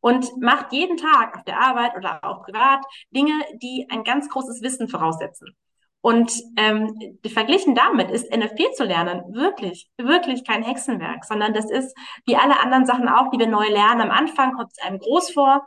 und 0.00 0.40
macht 0.40 0.72
jeden 0.72 0.96
Tag 0.96 1.36
auf 1.36 1.44
der 1.44 1.60
Arbeit 1.60 1.96
oder 1.96 2.22
auch 2.24 2.44
privat 2.44 2.84
Dinge, 3.10 3.32
die 3.62 3.86
ein 3.90 4.04
ganz 4.04 4.28
großes 4.28 4.62
Wissen 4.62 4.88
voraussetzen. 4.88 5.56
Und 6.00 6.32
ähm, 6.56 7.18
verglichen 7.26 7.74
damit 7.74 8.10
ist 8.10 8.32
NFP 8.32 8.72
zu 8.76 8.84
lernen 8.84 9.34
wirklich, 9.34 9.90
wirklich 9.98 10.44
kein 10.44 10.62
Hexenwerk, 10.62 11.24
sondern 11.24 11.52
das 11.52 11.68
ist 11.70 11.96
wie 12.24 12.36
alle 12.36 12.60
anderen 12.60 12.86
Sachen 12.86 13.08
auch, 13.08 13.30
die 13.30 13.38
wir 13.38 13.48
neu 13.48 13.68
lernen. 13.68 14.02
Am 14.02 14.10
Anfang 14.10 14.52
kommt 14.52 14.70
es 14.70 14.82
einem 14.82 15.00
groß 15.00 15.32
vor 15.32 15.66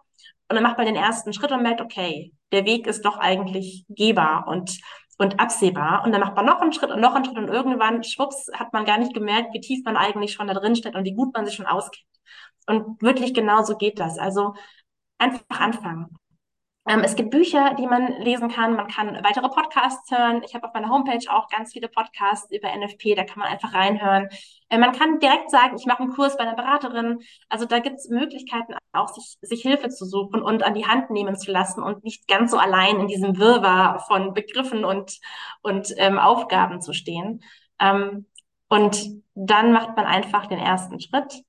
und 0.52 0.56
dann 0.56 0.64
macht 0.64 0.78
man 0.78 0.86
den 0.86 0.98
ersten 0.98 1.32
Schritt 1.32 1.54
und 1.54 1.64
merkt, 1.64 1.80
okay, 1.80 2.34
der 2.52 2.66
Weg 2.66 2.86
ist 2.86 3.06
doch 3.06 3.18
eigentlich 3.18 3.86
gehbar 3.88 4.48
und, 4.48 4.82
und 5.18 5.40
absehbar. 5.40 6.04
Und 6.04 6.12
dann 6.12 6.20
macht 6.20 6.36
man 6.36 6.46
noch 6.46 6.60
einen 6.60 6.74
Schritt 6.74 6.92
und 6.92 7.00
noch 7.00 7.16
einen 7.16 7.24
Schritt 7.24 7.38
und 7.38 7.48
irgendwann, 7.48 8.04
schwupps, 8.04 8.52
hat 8.54 8.74
man 8.74 8.84
gar 8.84 8.98
nicht 8.98 9.14
gemerkt, 9.14 9.54
wie 9.54 9.62
tief 9.62 9.86
man 9.86 9.96
eigentlich 9.96 10.34
schon 10.34 10.48
da 10.48 10.54
drin 10.54 10.76
steht 10.76 10.96
und 10.96 11.06
wie 11.06 11.16
gut 11.16 11.34
man 11.34 11.46
sich 11.46 11.56
schon 11.56 11.68
auskennt. 11.68 12.06
Und 12.68 13.02
wirklich 13.02 13.34
genau 13.34 13.64
so 13.64 13.78
geht 13.78 13.98
das. 13.98 14.20
Also 14.20 14.56
einfach 15.18 15.42
anfangen. 15.48 16.18
Ähm, 16.88 17.02
es 17.02 17.16
gibt 17.16 17.30
Bücher, 17.30 17.76
die 17.76 17.86
man 17.86 18.08
lesen 18.22 18.50
kann. 18.50 18.76
Man 18.76 18.88
kann 18.88 19.14
weitere 19.24 19.50
Podcasts 19.50 20.10
hören. 20.10 20.42
Ich 20.44 20.56
habe 20.56 20.68
auf 20.68 20.74
meiner 20.74 20.90
Homepage 20.90 21.30
auch 21.30 21.48
ganz 21.48 21.74
viele 21.74 21.88
Podcasts 21.88 22.52
über 22.52 22.76
NFP. 22.76 23.14
Da 23.14 23.24
kann 23.24 23.40
man 23.40 23.50
einfach 23.50 23.74
reinhören. 23.74 24.30
Äh, 24.70 24.80
man 24.80 24.92
kann 24.92 25.20
direkt 25.20 25.52
sagen, 25.52 25.76
ich 25.78 25.86
mache 25.86 26.02
einen 26.02 26.14
Kurs 26.14 26.38
bei 26.38 26.44
einer 26.44 26.56
Beraterin. 26.56 27.20
Also 27.50 27.66
da 27.66 27.80
gibt 27.80 27.98
es 27.98 28.10
Möglichkeiten, 28.10 28.74
auch 28.94 29.10
sich, 29.10 29.38
sich 29.42 29.62
Hilfe 29.62 29.90
zu 29.90 30.06
suchen 30.06 30.42
und 30.42 30.64
an 30.64 30.74
die 30.74 30.88
Hand 30.88 31.12
nehmen 31.12 31.36
zu 31.38 31.52
lassen 31.52 31.84
und 31.84 32.04
nicht 32.04 32.28
ganz 32.28 32.50
so 32.50 32.58
allein 32.58 33.00
in 33.00 33.08
diesem 33.08 33.38
Wirrwarr 33.38 34.00
von 34.00 34.34
Begriffen 34.34 34.84
und, 34.84 35.20
und 35.62 35.94
ähm, 35.98 36.18
Aufgaben 36.18 36.82
zu 36.82 36.94
stehen. 36.94 37.44
Ähm, 37.80 38.26
und 38.70 39.22
dann 39.36 39.72
macht 39.72 39.96
man 39.98 40.06
einfach 40.06 40.48
den 40.48 40.60
ersten 40.60 41.00
Schritt 41.00 41.44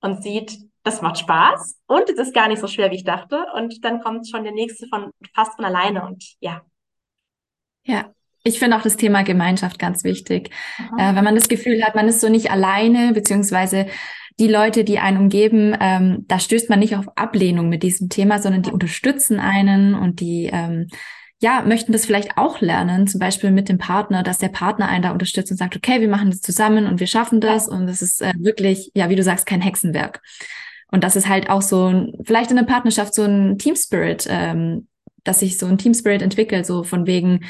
und 0.00 0.22
sieht, 0.22 0.58
das 0.86 1.02
macht 1.02 1.18
Spaß 1.18 1.76
und 1.86 2.08
es 2.08 2.16
ist 2.16 2.34
gar 2.34 2.48
nicht 2.48 2.60
so 2.60 2.68
schwer, 2.68 2.90
wie 2.90 2.96
ich 2.96 3.04
dachte. 3.04 3.44
Und 3.54 3.84
dann 3.84 4.00
kommt 4.00 4.28
schon 4.28 4.44
der 4.44 4.52
nächste 4.52 4.86
von 4.86 5.10
fast 5.34 5.54
von 5.56 5.64
alleine 5.64 6.06
und 6.06 6.24
ja. 6.40 6.62
Ja, 7.84 8.12
ich 8.44 8.58
finde 8.58 8.76
auch 8.76 8.82
das 8.82 8.96
Thema 8.96 9.22
Gemeinschaft 9.22 9.78
ganz 9.78 10.04
wichtig. 10.04 10.50
Äh, 10.96 11.14
wenn 11.14 11.24
man 11.24 11.34
das 11.34 11.48
Gefühl 11.48 11.82
hat, 11.82 11.96
man 11.96 12.08
ist 12.08 12.20
so 12.20 12.28
nicht 12.28 12.50
alleine, 12.50 13.12
beziehungsweise 13.12 13.86
die 14.38 14.48
Leute, 14.48 14.84
die 14.84 14.98
einen 14.98 15.18
umgeben, 15.18 15.76
ähm, 15.80 16.24
da 16.28 16.38
stößt 16.38 16.70
man 16.70 16.78
nicht 16.78 16.94
auf 16.94 17.08
Ablehnung 17.16 17.68
mit 17.68 17.82
diesem 17.82 18.08
Thema, 18.08 18.38
sondern 18.38 18.62
die 18.62 18.70
unterstützen 18.70 19.40
einen 19.40 19.94
und 19.94 20.20
die 20.20 20.50
ähm, 20.52 20.88
ja, 21.40 21.62
möchten 21.62 21.92
das 21.92 22.06
vielleicht 22.06 22.38
auch 22.38 22.60
lernen, 22.60 23.06
zum 23.06 23.18
Beispiel 23.18 23.50
mit 23.50 23.68
dem 23.68 23.78
Partner, 23.78 24.22
dass 24.22 24.38
der 24.38 24.48
Partner 24.48 24.88
einen 24.88 25.02
da 25.02 25.10
unterstützt 25.10 25.50
und 25.50 25.58
sagt, 25.58 25.76
okay, 25.76 26.00
wir 26.00 26.08
machen 26.08 26.30
das 26.30 26.40
zusammen 26.40 26.86
und 26.86 27.00
wir 27.00 27.06
schaffen 27.06 27.40
das 27.40 27.68
und 27.68 27.88
es 27.88 28.02
ist 28.02 28.22
äh, 28.22 28.32
wirklich, 28.38 28.90
ja, 28.94 29.10
wie 29.10 29.16
du 29.16 29.22
sagst, 29.22 29.46
kein 29.46 29.60
Hexenwerk. 29.60 30.22
Und 30.90 31.04
das 31.04 31.16
ist 31.16 31.28
halt 31.28 31.50
auch 31.50 31.62
so 31.62 31.86
ein, 31.86 32.12
vielleicht 32.22 32.50
in 32.50 32.56
der 32.56 32.64
Partnerschaft 32.64 33.14
so 33.14 33.22
ein 33.22 33.58
Team 33.58 33.76
Spirit, 33.76 34.26
ähm, 34.30 34.88
dass 35.24 35.40
sich 35.40 35.58
so 35.58 35.66
ein 35.66 35.78
Team 35.78 35.94
Spirit 35.94 36.22
entwickelt, 36.22 36.66
so 36.66 36.84
von 36.84 37.06
wegen, 37.06 37.44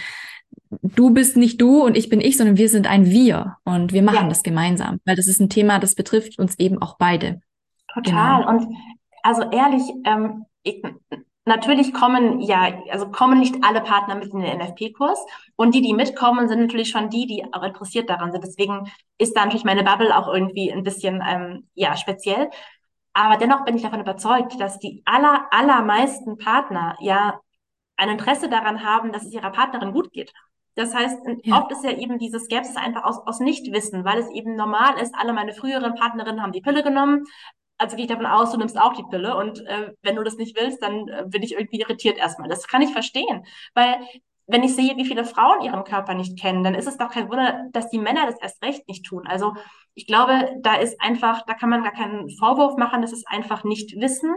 du 0.83 1.11
bist 1.11 1.37
nicht 1.37 1.61
du 1.61 1.85
und 1.85 1.97
ich 1.97 2.09
bin 2.09 2.21
ich, 2.21 2.37
sondern 2.37 2.57
wir 2.57 2.69
sind 2.69 2.87
ein 2.87 3.07
Wir 3.07 3.57
und 3.65 3.93
wir 3.93 4.03
machen 4.03 4.25
ja. 4.25 4.29
das 4.29 4.43
gemeinsam, 4.43 5.01
weil 5.05 5.17
das 5.17 5.27
ist 5.27 5.41
ein 5.41 5.51
Thema, 5.51 5.79
das 5.79 5.95
betrifft 5.95 6.39
uns 6.39 6.59
eben 6.59 6.81
auch 6.81 6.97
beide. 6.99 7.41
Total. 7.93 8.41
Genau. 8.41 8.49
Und 8.49 8.77
also 9.23 9.43
ehrlich, 9.51 9.83
ähm, 10.05 10.47
ich, 10.63 10.83
natürlich 11.45 11.95
kommen 11.95 12.41
ja, 12.41 12.81
also 12.91 13.09
kommen 13.11 13.39
nicht 13.39 13.57
alle 13.63 13.81
Partner 13.81 14.17
mit 14.17 14.33
in 14.33 14.41
den 14.41 14.59
NFP-Kurs 14.59 15.19
und 15.57 15.75
die, 15.75 15.81
die 15.81 15.95
mitkommen, 15.95 16.49
sind 16.49 16.61
natürlich 16.61 16.91
schon 16.91 17.09
die, 17.09 17.27
die 17.27 17.45
auch 17.53 17.63
interessiert 17.63 18.11
daran 18.11 18.33
sind. 18.33 18.45
Deswegen 18.45 18.91
ist 19.19 19.37
da 19.37 19.45
natürlich 19.45 19.65
meine 19.65 19.85
Bubble 19.85 20.17
auch 20.17 20.33
irgendwie 20.33 20.73
ein 20.73 20.83
bisschen 20.83 21.23
ähm, 21.27 21.69
ja 21.75 21.97
speziell. 21.97 22.51
Aber 23.17 23.39
dennoch 23.39 23.65
bin 23.65 23.75
ich 23.75 23.83
davon 23.83 24.01
überzeugt, 24.01 24.61
dass 24.61 24.79
die 24.79 25.03
aller, 25.07 25.47
allermeisten 25.51 26.37
Partner 26.37 26.99
ja 27.01 27.41
ein 27.97 28.11
Interesse 28.11 28.51
daran 28.51 28.85
haben, 28.85 29.11
dass 29.11 29.25
es 29.25 29.33
ihrer 29.33 29.51
Partnerin 29.53 29.93
gut 29.93 30.13
geht. 30.13 30.35
Das 30.75 30.95
heißt, 30.95 31.21
ja. 31.45 31.59
oft 31.59 31.73
ist 31.73 31.83
ja 31.83 31.93
eben 31.93 32.19
diese 32.19 32.39
Skepsis 32.39 32.77
einfach 32.77 33.05
aus, 33.05 33.27
aus 33.27 33.41
Nichtwissen, 33.41 34.05
weil 34.05 34.19
es 34.19 34.29
eben 34.33 34.55
normal 34.55 35.01
ist, 35.01 35.15
alle 35.15 35.33
meine 35.33 35.55
früheren 35.55 35.95
Partnerinnen 35.95 36.43
haben 36.43 36.53
die 36.53 36.61
Pille 36.61 36.83
genommen. 36.83 37.25
Also 37.79 37.97
gehe 37.97 38.05
ich 38.05 38.11
davon 38.11 38.27
aus, 38.27 38.53
du 38.53 38.59
nimmst 38.59 38.79
auch 38.79 38.93
die 38.93 39.05
Pille 39.05 39.35
und 39.35 39.65
äh, 39.67 39.95
wenn 40.03 40.17
du 40.17 40.23
das 40.23 40.37
nicht 40.37 40.55
willst, 40.55 40.83
dann 40.83 41.09
äh, 41.09 41.25
bin 41.27 41.43
ich 41.43 41.55
irgendwie 41.55 41.81
irritiert 41.81 42.19
erstmal. 42.19 42.51
Das 42.51 42.69
kann 42.69 42.83
ich 42.83 42.93
verstehen, 42.93 43.47
weil 43.73 43.97
wenn 44.47 44.63
ich 44.63 44.77
sehe, 44.77 44.95
wie 44.99 45.07
viele 45.07 45.25
Frauen 45.25 45.63
ihren 45.63 45.85
Körper 45.85 46.13
nicht 46.13 46.39
kennen, 46.39 46.63
dann 46.63 46.75
ist 46.75 46.87
es 46.87 46.99
doch 46.99 47.11
kein 47.11 47.31
Wunder, 47.31 47.65
dass 47.73 47.89
die 47.89 47.99
Männer 47.99 48.27
das 48.27 48.39
erst 48.43 48.63
recht 48.63 48.87
nicht 48.89 49.07
tun. 49.07 49.27
Also 49.27 49.55
ich 49.97 50.07
glaube, 50.07 50.51
da 50.61 50.75
ist 50.77 51.01
einfach, 51.01 51.43
da 51.47 51.55
kann 51.55 51.71
man 51.71 51.83
gar 51.83 51.93
keinen 51.93 52.29
Vorwurf 52.39 52.77
machen, 52.77 53.01
das 53.01 53.13
ist 53.13 53.27
einfach 53.27 53.65
nicht 53.65 53.99
Wissen. 53.99 54.37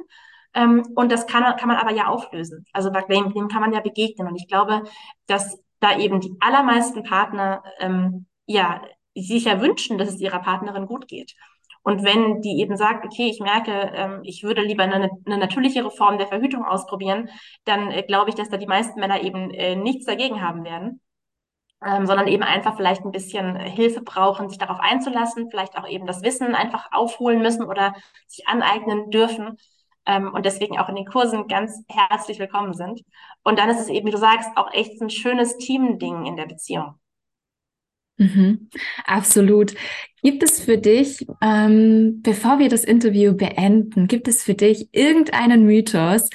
Ähm, 0.53 0.83
und 0.95 1.11
das 1.11 1.27
kann, 1.27 1.43
kann 1.57 1.67
man 1.67 1.77
aber 1.77 1.91
ja 1.91 2.07
auflösen. 2.07 2.65
Also 2.73 2.89
dem, 2.89 3.33
dem 3.33 3.49
kann 3.49 3.61
man 3.61 3.73
ja 3.73 3.81
begegnen. 3.81 4.27
Und 4.27 4.35
ich 4.37 4.47
glaube, 4.47 4.83
dass 5.27 5.61
da 5.81 5.97
eben 5.97 6.21
die 6.21 6.33
allermeisten 6.39 7.03
Partner 7.03 7.61
ähm, 7.79 8.25
ja 8.45 8.81
sich 9.15 9.45
ja 9.45 9.61
wünschen, 9.61 9.97
dass 9.97 10.09
es 10.09 10.21
ihrer 10.21 10.39
Partnerin 10.39 10.87
gut 10.87 11.07
geht. 11.09 11.35
Und 11.83 12.03
wenn 12.03 12.41
die 12.41 12.61
eben 12.61 12.77
sagt, 12.77 13.05
okay, 13.05 13.29
ich 13.29 13.41
merke, 13.41 13.71
ähm, 13.93 14.21
ich 14.23 14.43
würde 14.43 14.61
lieber 14.61 14.83
eine, 14.83 15.09
eine 15.25 15.37
natürlichere 15.37 15.91
Form 15.91 16.17
der 16.17 16.27
Verhütung 16.27 16.63
ausprobieren, 16.63 17.29
dann 17.65 17.91
äh, 17.91 18.03
glaube 18.03 18.29
ich, 18.29 18.35
dass 18.35 18.49
da 18.49 18.55
die 18.55 18.65
meisten 18.65 18.99
Männer 18.99 19.21
eben 19.21 19.51
äh, 19.51 19.75
nichts 19.75 20.05
dagegen 20.05 20.41
haben 20.41 20.63
werden. 20.63 21.01
Ähm, 21.85 22.05
sondern 22.07 22.27
eben 22.27 22.43
einfach 22.43 22.75
vielleicht 22.75 23.05
ein 23.05 23.11
bisschen 23.11 23.55
Hilfe 23.55 24.01
brauchen, 24.01 24.49
sich 24.49 24.57
darauf 24.57 24.81
einzulassen, 24.81 25.49
vielleicht 25.49 25.77
auch 25.77 25.87
eben 25.87 26.05
das 26.05 26.21
Wissen 26.23 26.53
einfach 26.53 26.91
aufholen 26.91 27.41
müssen 27.41 27.63
oder 27.63 27.93
sich 28.27 28.45
aneignen 28.49 29.11
dürfen 29.11 29.57
ähm, 30.05 30.33
und 30.33 30.45
deswegen 30.45 30.77
auch 30.77 30.89
in 30.89 30.95
den 30.95 31.05
Kursen 31.05 31.47
ganz 31.47 31.83
herzlich 31.87 32.39
willkommen 32.39 32.73
sind. 32.73 33.01
Und 33.43 33.59
dann 33.59 33.69
ist 33.69 33.79
es 33.79 33.87
eben, 33.87 34.07
wie 34.07 34.11
du 34.11 34.17
sagst, 34.17 34.49
auch 34.55 34.73
echt 34.73 35.01
ein 35.01 35.09
schönes 35.09 35.57
Teamding 35.57 36.25
in 36.25 36.35
der 36.35 36.47
Beziehung. 36.47 36.95
Mhm, 38.17 38.69
absolut. 39.05 39.73
Gibt 40.21 40.43
es 40.43 40.59
für 40.59 40.77
dich, 40.77 41.25
ähm, 41.41 42.21
bevor 42.21 42.59
wir 42.59 42.67
das 42.67 42.83
Interview 42.83 43.33
beenden, 43.33 44.07
gibt 44.07 44.27
es 44.27 44.43
für 44.43 44.55
dich 44.55 44.89
irgendeinen 44.91 45.65
Mythos, 45.65 46.29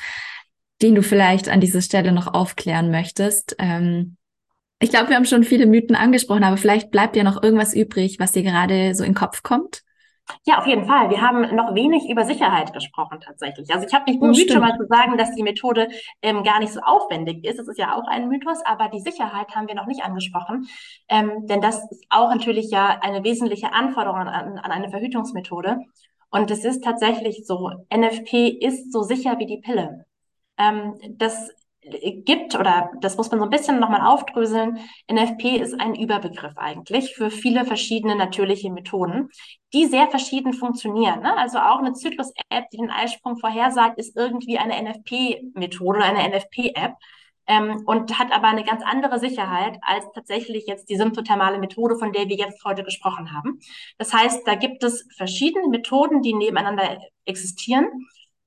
den 0.80 0.94
du 0.94 1.02
vielleicht 1.02 1.50
an 1.50 1.60
dieser 1.60 1.82
Stelle 1.82 2.12
noch 2.12 2.32
aufklären 2.32 2.90
möchtest? 2.90 3.56
Ähm, 3.58 4.16
ich 4.84 4.90
glaube, 4.90 5.08
wir 5.08 5.16
haben 5.16 5.24
schon 5.24 5.44
viele 5.44 5.66
Mythen 5.66 5.96
angesprochen, 5.96 6.44
aber 6.44 6.58
vielleicht 6.58 6.90
bleibt 6.90 7.16
ja 7.16 7.24
noch 7.24 7.42
irgendwas 7.42 7.74
übrig, 7.74 8.18
was 8.20 8.32
dir 8.32 8.42
gerade 8.42 8.94
so 8.94 9.02
in 9.02 9.10
den 9.10 9.16
Kopf 9.16 9.42
kommt. 9.42 9.82
Ja, 10.44 10.58
auf 10.58 10.66
jeden 10.66 10.84
Fall. 10.84 11.08
Wir 11.08 11.22
haben 11.22 11.54
noch 11.54 11.74
wenig 11.74 12.08
über 12.10 12.24
Sicherheit 12.24 12.72
gesprochen 12.72 13.18
tatsächlich. 13.20 13.72
Also 13.72 13.86
ich 13.86 13.94
habe 13.94 14.10
mich 14.10 14.20
bemüht, 14.20 14.50
schon 14.50 14.60
mal 14.60 14.76
zu 14.76 14.86
sagen, 14.86 15.16
dass 15.16 15.34
die 15.34 15.42
Methode 15.42 15.88
ähm, 16.22 16.42
gar 16.44 16.60
nicht 16.60 16.72
so 16.72 16.80
aufwendig 16.80 17.44
ist. 17.44 17.58
Das 17.58 17.68
ist 17.68 17.78
ja 17.78 17.94
auch 17.94 18.06
ein 18.08 18.28
Mythos, 18.28 18.58
aber 18.64 18.88
die 18.88 19.00
Sicherheit 19.00 19.54
haben 19.54 19.68
wir 19.68 19.74
noch 19.74 19.86
nicht 19.86 20.02
angesprochen. 20.02 20.66
Ähm, 21.08 21.46
denn 21.46 21.60
das 21.60 21.76
ist 21.90 22.04
auch 22.10 22.30
natürlich 22.30 22.70
ja 22.70 22.98
eine 23.00 23.24
wesentliche 23.24 23.72
Anforderung 23.72 24.20
an, 24.20 24.58
an 24.58 24.70
eine 24.70 24.90
Verhütungsmethode. 24.90 25.78
Und 26.30 26.50
es 26.50 26.64
ist 26.64 26.84
tatsächlich 26.84 27.46
so, 27.46 27.70
NFP 27.94 28.48
ist 28.48 28.92
so 28.92 29.02
sicher 29.02 29.38
wie 29.38 29.46
die 29.46 29.60
Pille. 29.60 30.04
Ähm, 30.58 30.94
das 31.10 31.50
gibt, 32.24 32.54
oder 32.54 32.90
das 33.00 33.16
muss 33.16 33.30
man 33.30 33.40
so 33.40 33.44
ein 33.44 33.50
bisschen 33.50 33.78
nochmal 33.78 34.00
aufdröseln, 34.00 34.78
NFP 35.10 35.56
ist 35.56 35.78
ein 35.78 35.94
Überbegriff 35.94 36.56
eigentlich 36.56 37.14
für 37.14 37.30
viele 37.30 37.64
verschiedene 37.64 38.16
natürliche 38.16 38.70
Methoden, 38.70 39.28
die 39.72 39.86
sehr 39.86 40.08
verschieden 40.08 40.52
funktionieren. 40.52 41.20
Ne? 41.20 41.36
Also 41.36 41.58
auch 41.58 41.78
eine 41.78 41.92
Zyklus-App, 41.92 42.70
die 42.70 42.78
den 42.78 42.90
Eisprung 42.90 43.36
vorhersagt, 43.36 43.98
ist 43.98 44.16
irgendwie 44.16 44.58
eine 44.58 44.80
NFP-Methode 44.82 45.98
oder 45.98 46.06
eine 46.06 46.36
NFP-App. 46.36 46.94
Ähm, 47.46 47.82
und 47.84 48.18
hat 48.18 48.32
aber 48.32 48.48
eine 48.48 48.64
ganz 48.64 48.82
andere 48.82 49.18
Sicherheit 49.18 49.76
als 49.82 50.06
tatsächlich 50.14 50.64
jetzt 50.66 50.88
die 50.88 50.96
symptothermale 50.96 51.58
Methode, 51.58 51.96
von 51.96 52.10
der 52.10 52.26
wir 52.26 52.36
jetzt 52.36 52.64
heute 52.64 52.84
gesprochen 52.84 53.34
haben. 53.34 53.60
Das 53.98 54.14
heißt, 54.14 54.48
da 54.48 54.54
gibt 54.54 54.82
es 54.82 55.06
verschiedene 55.14 55.68
Methoden, 55.68 56.22
die 56.22 56.32
nebeneinander 56.32 57.00
existieren 57.26 57.84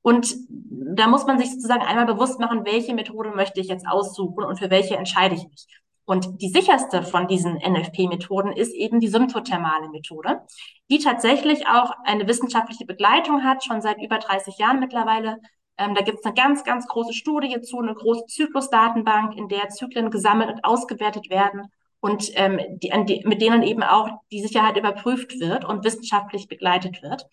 und 0.08 0.38
da 0.50 1.06
muss 1.10 1.26
man 1.26 1.38
sich 1.38 1.52
sozusagen 1.52 1.82
einmal 1.82 2.06
bewusst 2.06 2.40
machen, 2.40 2.64
welche 2.64 2.94
Methode 2.94 3.32
möchte 3.32 3.60
ich 3.60 3.68
jetzt 3.68 3.86
aussuchen 3.86 4.46
und 4.46 4.58
für 4.58 4.70
welche 4.70 4.96
entscheide 4.96 5.36
ich 5.36 5.44
mich. 5.50 5.68
Und 6.06 6.42
die 6.42 6.48
sicherste 6.48 7.04
von 7.04 7.28
diesen 7.28 7.56
NFP-Methoden 7.56 8.54
ist 8.54 8.74
eben 8.74 9.02
die 9.02 9.10
symptothermale 9.10 9.90
Methode, 9.90 10.44
die 10.90 11.00
tatsächlich 11.00 11.68
auch 11.68 11.92
eine 12.06 12.26
wissenschaftliche 12.26 12.86
Begleitung 12.86 13.44
hat, 13.44 13.66
schon 13.66 13.82
seit 13.82 14.02
über 14.02 14.18
30 14.18 14.58
Jahren 14.58 14.80
mittlerweile. 14.80 15.42
Ähm, 15.78 15.94
da 15.94 16.02
gibt 16.04 16.20
es 16.20 16.26
eine 16.26 16.36
ganz, 16.36 16.64
ganz 16.64 16.88
große 16.88 17.12
Studie 17.12 17.60
zu, 17.60 17.80
eine 17.80 17.94
große 17.94 18.28
Zyklusdatenbank, 18.28 19.36
in 19.36 19.50
der 19.50 19.68
Zyklen 19.68 20.10
gesammelt 20.10 20.50
und 20.50 20.64
ausgewertet 20.64 21.30
werden 21.30 21.64
und 22.00 22.32
ähm, 22.36 22.62
die, 22.82 22.94
die, 23.08 23.28
mit 23.28 23.42
denen 23.42 23.62
eben 23.62 23.84
auch 23.84 24.08
die 24.32 24.42
Sicherheit 24.42 24.78
überprüft 24.78 25.38
wird 25.42 25.66
und 25.66 25.84
wissenschaftlich 25.84 26.48
begleitet 26.48 27.04
wird. 27.04 27.28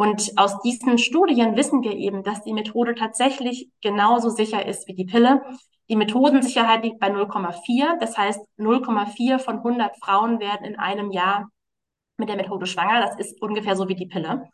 Und 0.00 0.32
aus 0.36 0.62
diesen 0.62 0.96
Studien 0.96 1.56
wissen 1.56 1.82
wir 1.82 1.92
eben, 1.92 2.22
dass 2.22 2.42
die 2.42 2.54
Methode 2.54 2.94
tatsächlich 2.94 3.68
genauso 3.82 4.30
sicher 4.30 4.64
ist 4.64 4.88
wie 4.88 4.94
die 4.94 5.04
Pille. 5.04 5.42
Die 5.90 5.96
Methodensicherheit 5.96 6.82
liegt 6.82 7.00
bei 7.00 7.08
0,4. 7.08 7.98
Das 8.00 8.16
heißt, 8.16 8.40
0,4 8.56 9.38
von 9.38 9.58
100 9.58 9.98
Frauen 9.98 10.40
werden 10.40 10.64
in 10.64 10.78
einem 10.78 11.10
Jahr 11.10 11.50
mit 12.16 12.30
der 12.30 12.36
Methode 12.36 12.64
schwanger. 12.64 13.02
Das 13.02 13.18
ist 13.18 13.42
ungefähr 13.42 13.76
so 13.76 13.88
wie 13.88 13.94
die 13.94 14.06
Pille. 14.06 14.48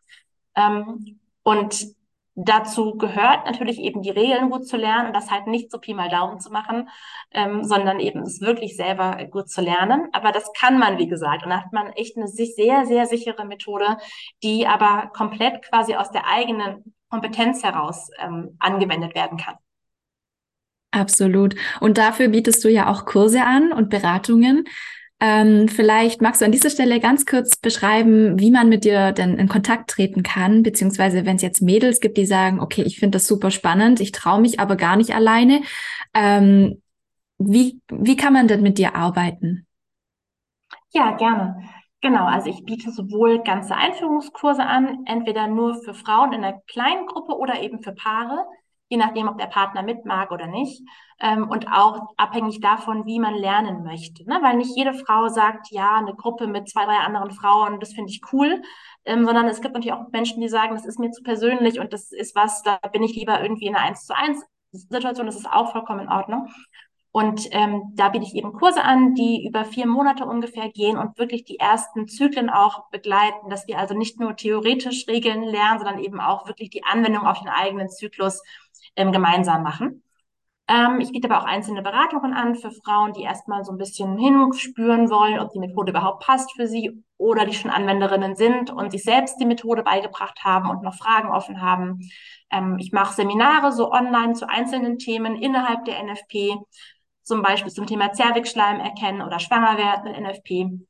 Ähm, 0.57 1.21
und 1.45 1.95
Dazu 2.39 2.99
gehört 2.99 3.47
natürlich 3.47 3.79
eben 3.79 4.03
die 4.03 4.11
Regeln 4.11 4.51
gut 4.51 4.69
zu 4.69 4.77
lernen 4.77 5.09
und 5.09 5.17
das 5.17 5.31
halt 5.31 5.47
nicht 5.47 5.71
so 5.71 5.79
Pi 5.79 5.95
mal 5.95 6.11
Daumen 6.11 6.39
zu 6.39 6.53
machen, 6.53 6.91
ähm, 7.33 7.65
sondern 7.65 7.99
eben 7.99 8.21
es 8.21 8.43
wirklich 8.43 8.77
selber 8.77 9.25
gut 9.31 9.49
zu 9.49 9.63
lernen. 9.63 10.09
Aber 10.13 10.33
das 10.33 10.53
kann 10.53 10.79
man, 10.79 10.99
wie 10.99 11.09
gesagt. 11.09 11.45
Und 11.45 11.51
da 11.51 11.63
hat 11.63 11.73
man 11.73 11.93
echt 11.93 12.19
eine 12.19 12.29
sehr, 12.29 12.85
sehr 12.85 13.07
sichere 13.07 13.47
Methode, 13.47 13.97
die 14.43 14.67
aber 14.67 15.11
komplett 15.15 15.63
quasi 15.63 15.95
aus 15.95 16.11
der 16.11 16.29
eigenen 16.29 16.95
Kompetenz 17.09 17.63
heraus 17.65 18.11
ähm, 18.19 18.57
angewendet 18.59 19.15
werden 19.15 19.39
kann. 19.39 19.55
Absolut. 20.91 21.55
Und 21.81 21.97
dafür 21.97 22.29
bietest 22.29 22.63
du 22.65 22.69
ja 22.69 22.91
auch 22.91 23.07
Kurse 23.07 23.45
an 23.45 23.73
und 23.73 23.89
Beratungen. 23.89 24.65
Ähm, 25.19 25.69
vielleicht 25.69 26.21
magst 26.21 26.43
du 26.43 26.45
an 26.45 26.53
dieser 26.53 26.69
Stelle 26.69 27.01
ganz 27.01 27.25
kurz 27.25 27.57
beschreiben, 27.57 28.39
wie 28.39 28.51
man 28.51 28.69
mit 28.69 28.85
dir 28.85 29.13
denn 29.13 29.39
in 29.39 29.49
Kontakt 29.49 29.89
treten 29.89 30.23
kann, 30.23 30.63
beziehungsweise 30.63 31.25
wenn 31.25 31.37
es 31.37 31.43
jetzt 31.43 31.63
Mädels 31.63 32.01
gibt, 32.01 32.19
die 32.19 32.27
sagen, 32.27 32.61
okay, 32.61 32.83
ich 32.83 32.99
finde 32.99 33.17
das 33.17 33.27
super 33.27 33.51
spannend, 33.51 34.01
ich 34.01 34.13
traue 34.13 34.41
mich 34.43 34.61
aber 34.61 34.77
gar 34.77 34.97
nicht 34.97 35.15
alleine. 35.15 35.63
Ähm, 36.13 36.83
wie, 37.39 37.81
wie 37.91 38.17
kann 38.17 38.35
man 38.35 38.47
denn 38.47 38.63
mit 38.63 38.77
dir 38.77 38.95
arbeiten? 38.95 39.67
Ja, 40.93 41.17
gerne. 41.17 41.63
Genau, 42.03 42.27
also 42.27 42.51
ich 42.51 42.65
biete 42.65 42.91
sowohl 42.91 43.43
ganze 43.43 43.75
Einführungskurse 43.75 44.65
an, 44.65 45.05
entweder 45.07 45.47
nur 45.47 45.83
für 45.83 45.95
Frauen 45.95 46.35
in 46.35 46.45
einer 46.45 46.61
kleinen 46.69 47.07
Gruppe 47.07 47.37
oder 47.37 47.63
eben 47.63 47.83
für 47.83 47.93
Paare 47.93 48.45
je 48.89 48.97
nachdem, 48.97 49.29
ob 49.29 49.39
der 49.39 49.47
Partner 49.47 49.83
mit 49.83 50.05
mag 50.05 50.31
oder 50.31 50.47
nicht. 50.47 50.83
Ähm, 51.21 51.49
und 51.49 51.67
auch 51.73 52.15
abhängig 52.17 52.61
davon, 52.61 53.07
wie 53.07 53.19
man 53.19 53.35
lernen 53.35 53.83
möchte. 53.83 54.25
Ne? 54.29 54.39
Weil 54.43 54.57
nicht 54.57 54.77
jede 54.77 54.95
Frau 54.95 55.29
sagt, 55.29 55.71
ja, 55.71 55.97
eine 55.97 56.15
Gruppe 56.15 56.47
mit 56.47 56.69
zwei, 56.69 56.85
drei 56.85 56.99
anderen 56.99 57.31
Frauen, 57.31 57.81
das 57.81 57.93
finde 57.93 58.11
ich 58.11 58.21
cool. 58.33 58.63
Ähm, 59.05 59.25
sondern 59.25 59.47
es 59.47 59.61
gibt 59.61 59.75
natürlich 59.75 59.95
auch 59.95 60.11
Menschen, 60.13 60.41
die 60.41 60.49
sagen, 60.49 60.75
das 60.75 60.87
ist 60.87 60.99
mir 60.99 61.11
zu 61.11 61.23
persönlich 61.23 61.81
und 61.81 61.93
das 61.93 62.13
ist 62.13 62.35
was, 62.35 62.63
da 62.63 62.77
bin 62.93 63.03
ich 63.03 63.15
lieber 63.15 63.41
irgendwie 63.41 63.67
in 63.67 63.75
einer 63.75 63.85
1 63.85 64.05
zu 64.05 64.17
1 64.17 64.45
Situation, 64.73 65.27
das 65.27 65.37
ist 65.37 65.51
auch 65.51 65.73
vollkommen 65.73 66.01
in 66.01 66.09
Ordnung. 66.09 66.49
Und 67.17 67.49
ähm, 67.53 67.93
da 67.95 68.11
biete 68.11 68.27
ich 68.27 68.35
eben 68.35 68.53
Kurse 68.53 68.85
an, 68.85 69.15
die 69.15 69.47
über 69.47 69.65
vier 69.65 69.87
Monate 69.87 70.27
ungefähr 70.27 70.69
gehen 70.69 70.99
und 70.99 71.17
wirklich 71.19 71.45
die 71.45 71.59
ersten 71.59 72.09
Zyklen 72.09 72.51
auch 72.51 72.91
begleiten, 72.91 73.49
dass 73.49 73.67
wir 73.67 73.79
also 73.79 73.95
nicht 73.95 74.21
nur 74.21 74.37
theoretisch 74.37 75.09
Regeln 75.09 75.43
lernen, 75.43 75.79
sondern 75.79 75.99
eben 75.99 76.21
auch 76.21 76.47
wirklich 76.47 76.69
die 76.69 76.85
Anwendung 76.85 77.27
auf 77.27 77.39
den 77.39 77.49
eigenen 77.49 77.89
Zyklus 77.89 78.43
ähm, 78.97 79.13
gemeinsam 79.13 79.63
machen. 79.63 80.03
Ähm, 80.69 81.01
ich 81.01 81.13
biete 81.13 81.31
aber 81.31 81.41
auch 81.41 81.47
einzelne 81.47 81.81
Beratungen 81.83 82.35
an 82.35 82.57
für 82.57 82.73
Frauen, 82.73 83.13
die 83.13 83.23
erstmal 83.23 83.65
so 83.65 83.71
ein 83.71 83.79
bisschen 83.79 84.19
hinspüren 84.19 85.11
wollen, 85.11 85.39
ob 85.39 85.53
die 85.53 85.61
Methode 85.61 85.91
überhaupt 85.91 86.25
passt 86.25 86.53
für 86.57 86.67
sie 86.67 87.05
oder 87.19 87.47
die 87.47 87.55
schon 87.55 87.71
Anwenderinnen 87.71 88.35
sind 88.35 88.71
und 88.71 88.91
sich 88.91 89.05
selbst 89.05 89.39
die 89.41 89.47
Methode 89.47 89.85
beigebracht 89.85 90.45
haben 90.45 90.69
und 90.69 90.83
noch 90.83 90.97
Fragen 90.97 91.31
offen 91.31 91.61
haben. 91.63 92.01
Ähm, 92.51 92.79
ich 92.81 92.91
mache 92.93 93.15
Seminare 93.15 93.71
so 93.71 93.93
online 93.93 94.33
zu 94.33 94.49
einzelnen 94.49 94.99
Themen 94.99 95.37
innerhalb 95.37 95.85
der 95.85 96.03
NFP, 96.03 96.57
zum 97.23 97.43
Beispiel 97.43 97.73
zum 97.73 97.87
Thema 97.87 98.13
Zervixschleim 98.13 98.81
erkennen 98.81 99.23
oder 99.23 99.39
schwanger 99.39 99.79
werden 99.79 100.15
in 100.15 100.25
NFP. 100.25 100.87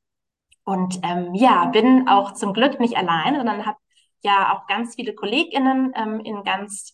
Und 0.65 1.01
ähm, 1.03 1.35
ja, 1.35 1.67
bin 1.67 2.09
auch 2.09 2.33
zum 2.33 2.55
Glück 2.55 2.81
nicht 2.81 2.97
allein, 2.97 3.37
sondern 3.37 3.67
habe 3.67 3.79
ja 4.23 4.55
auch 4.55 4.67
ganz 4.67 4.95
viele 4.95 5.15
KollegInnen 5.15 5.93
ähm, 5.95 6.21
in 6.21 6.43
ganz 6.45 6.93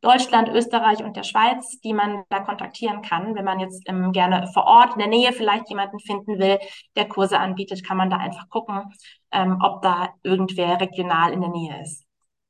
Deutschland, 0.00 0.48
Österreich 0.48 1.02
und 1.02 1.16
der 1.16 1.24
Schweiz, 1.24 1.80
die 1.80 1.92
man 1.92 2.22
da 2.28 2.40
kontaktieren 2.40 3.02
kann. 3.02 3.34
Wenn 3.34 3.44
man 3.44 3.60
jetzt 3.60 3.82
ähm, 3.88 4.12
gerne 4.12 4.48
vor 4.52 4.64
Ort 4.64 4.92
in 4.92 4.98
der 4.98 5.08
Nähe 5.08 5.32
vielleicht 5.32 5.68
jemanden 5.68 5.98
finden 5.98 6.38
will, 6.38 6.58
der 6.96 7.08
Kurse 7.08 7.38
anbietet, 7.38 7.84
kann 7.84 7.96
man 7.96 8.10
da 8.10 8.18
einfach 8.18 8.48
gucken, 8.48 8.92
ähm, 9.32 9.58
ob 9.62 9.82
da 9.82 10.10
irgendwer 10.22 10.80
regional 10.80 11.32
in 11.32 11.40
der 11.40 11.50
Nähe 11.50 11.82
ist. 11.82 12.04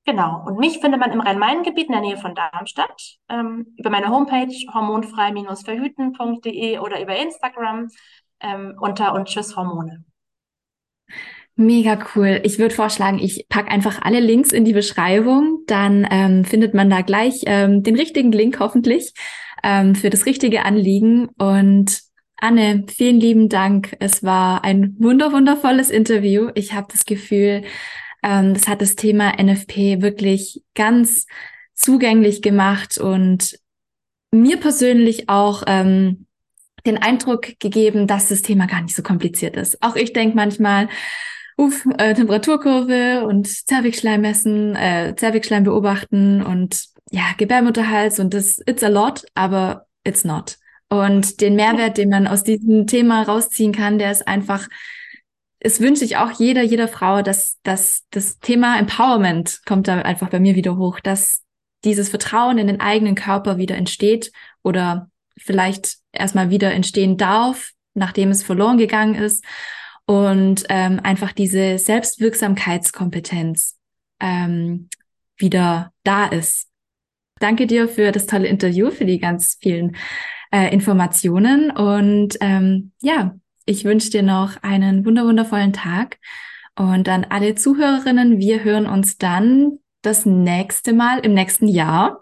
Genau. 0.05 0.45
Und 0.47 0.59
mich 0.59 0.79
findet 0.79 1.01
man 1.01 1.13
im 1.13 1.21
Rhein-Main-Gebiet 1.21 1.87
in 1.87 1.93
der 1.93 2.01
Nähe 2.01 2.17
von 2.17 2.35
Darmstadt 2.35 3.19
ähm, 3.29 3.75
über 3.77 3.91
meine 3.91 4.09
Homepage 4.09 4.55
hormonfrei-verhüten.de 4.73 6.79
oder 6.79 7.03
über 7.03 7.17
Instagram 7.17 7.89
ähm, 8.41 8.77
unter 8.81 9.15
und 9.15 9.27
Tschüss 9.27 9.57
Hormone. 9.57 10.05
Mega 11.59 11.99
cool. 12.15 12.41
Ich 12.45 12.59
würde 12.59 12.75
vorschlagen, 12.75 13.19
ich 13.19 13.47
pack 13.49 13.73
einfach 13.73 14.03
alle 14.03 14.21
Links 14.21 14.53
in 14.53 14.67
die 14.67 14.75
Beschreibung. 14.75 15.61
Dann 15.67 16.07
ähm, 16.11 16.45
findet 16.45 16.75
man 16.75 16.91
da 16.91 17.01
gleich 17.01 17.45
ähm, 17.47 17.83
den 17.83 17.97
richtigen 17.97 18.31
Link 18.31 18.61
hoffentlich 18.61 19.15
ähm, 19.63 19.95
für 19.95 20.11
das 20.11 20.27
richtige 20.27 20.67
Anliegen. 20.67 21.29
Und 21.39 22.03
Anne, 22.37 22.85
vielen 22.89 23.19
lieben 23.19 23.49
Dank. 23.49 23.97
Es 24.01 24.23
war 24.23 24.65
ein 24.65 24.97
wunder 24.99 25.33
wundervolles 25.33 25.89
Interview. 25.89 26.51
Ich 26.55 26.75
habe 26.75 26.89
das 26.93 27.07
Gefühl, 27.07 27.63
ähm, 28.23 28.53
das 28.53 28.69
hat 28.69 28.83
das 28.83 28.95
Thema 28.95 29.33
NFP 29.43 30.03
wirklich 30.03 30.63
ganz 30.75 31.27
zugänglich 31.75 32.43
gemacht 32.43 32.99
und 32.99 33.59
mir 34.31 34.59
persönlich 34.59 35.31
auch 35.31 35.63
ähm, 35.67 36.27
den 36.85 36.99
Eindruck 36.99 37.59
gegeben, 37.61 38.07
dass 38.07 38.29
das 38.29 38.43
Thema 38.43 38.67
gar 38.67 38.83
nicht 38.83 38.95
so 38.95 39.03
kompliziert 39.03 39.57
ist. 39.57 39.83
Auch 39.83 39.97
ich 39.97 40.13
denke 40.13 40.37
manchmal, 40.37 40.91
uff, 41.57 41.87
äh, 41.99 42.15
Temperaturkurve 42.15 43.27
und 43.27 43.47
Zervixschleim 43.47 44.21
messen, 44.21 44.77
äh, 44.77 45.15
Zervixschleim 45.17 45.65
beobachten 45.65 46.43
und 46.43 46.87
ja, 47.11 47.25
Gebärmutterhals 47.39 48.19
und 48.21 48.35
das 48.35 48.61
it's 48.67 48.83
a 48.83 48.89
lot, 48.89 49.25
aber 49.35 49.87
it's 50.05 50.25
not. 50.25 50.59
Und 50.89 51.41
den 51.41 51.57
Mehrwert, 51.57 51.99
den 51.99 52.11
man 52.11 52.27
aus 52.27 52.45
diesem 52.45 52.87
Thema 52.87 53.23
rausziehen 53.23 53.73
kann, 53.73 53.99
der 53.99 54.13
ist 54.13 54.29
einfach, 54.29 54.69
es 55.59 55.81
wünsche 55.81 56.05
ich 56.05 56.17
auch 56.17 56.31
jeder, 56.33 56.63
jeder 56.63 56.87
Frau, 56.89 57.23
dass, 57.23 57.59
dass 57.63 58.05
das 58.11 58.39
Thema 58.39 58.79
Empowerment 58.79 59.63
kommt 59.67 59.89
da 59.89 60.01
einfach 60.03 60.29
bei 60.29 60.39
mir 60.39 60.55
wieder 60.55 60.77
hoch, 60.77 61.01
dass 61.01 61.43
dieses 61.85 62.09
Vertrauen 62.09 62.59
in 62.59 62.67
den 62.67 62.81
eigenen 62.81 63.15
Körper 63.15 63.57
wieder 63.59 63.77
entsteht 63.77 64.31
oder 64.63 65.11
vielleicht 65.39 65.97
erstmal 66.13 66.51
wieder 66.51 66.73
entstehen 66.73 67.17
darf, 67.17 67.73
nachdem 67.95 68.31
es 68.31 68.43
verloren 68.43 68.79
gegangen 68.79 69.15
ist 69.15 69.45
und 70.07 70.65
ähm, 70.69 71.01
einfach 71.03 71.33
diese 71.33 71.79
Selbstwirksamkeitskompetenz 71.79 73.77
ähm, 74.21 74.89
wieder 75.37 75.93
da 76.05 76.27
ist. 76.27 76.69
Danke 77.39 77.67
dir 77.67 77.89
für 77.89 78.13
das 78.13 78.27
tolle 78.27 78.47
Interview, 78.47 78.91
für 78.91 79.05
die 79.05 79.19
ganz 79.19 79.59
vielen 79.61 79.97
äh, 80.53 80.73
Informationen 80.73 81.71
und 81.71 82.39
ähm, 82.41 82.93
ja, 83.03 83.37
ich 83.67 83.85
wünsche 83.85 84.11
dir 84.11 84.23
noch 84.23 84.63
einen 84.63 85.05
wunderwundervollen 85.05 85.73
Tag 85.73 86.19
und 86.79 87.09
an 87.09 87.27
alle 87.29 87.55
Zuhörerinnen, 87.55 88.39
wir 88.39 88.63
hören 88.63 88.87
uns 88.87 89.19
dann 89.19 89.81
das 90.03 90.25
nächste 90.25 90.93
Mal 90.93 91.19
im 91.19 91.35
nächsten 91.35 91.69
Jahr. 91.69 92.21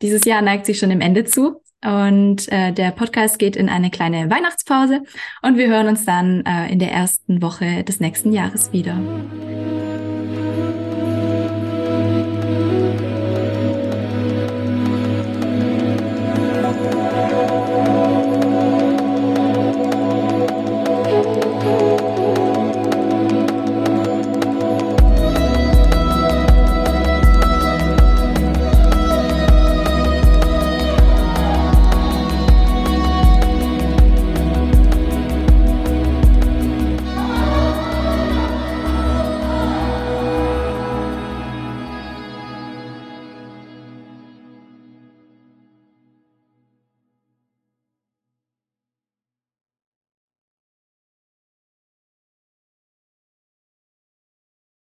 Dieses 0.00 0.24
Jahr 0.24 0.40
neigt 0.40 0.66
sich 0.66 0.78
schon 0.78 0.90
dem 0.90 1.00
Ende 1.00 1.24
zu. 1.24 1.62
Und 1.84 2.50
äh, 2.50 2.72
der 2.72 2.90
Podcast 2.90 3.38
geht 3.38 3.54
in 3.54 3.68
eine 3.68 3.90
kleine 3.90 4.30
Weihnachtspause 4.30 5.02
und 5.42 5.56
wir 5.56 5.68
hören 5.68 5.86
uns 5.86 6.04
dann 6.04 6.44
äh, 6.44 6.72
in 6.72 6.80
der 6.80 6.90
ersten 6.90 7.40
Woche 7.40 7.84
des 7.84 8.00
nächsten 8.00 8.32
Jahres 8.32 8.72
wieder. 8.72 8.98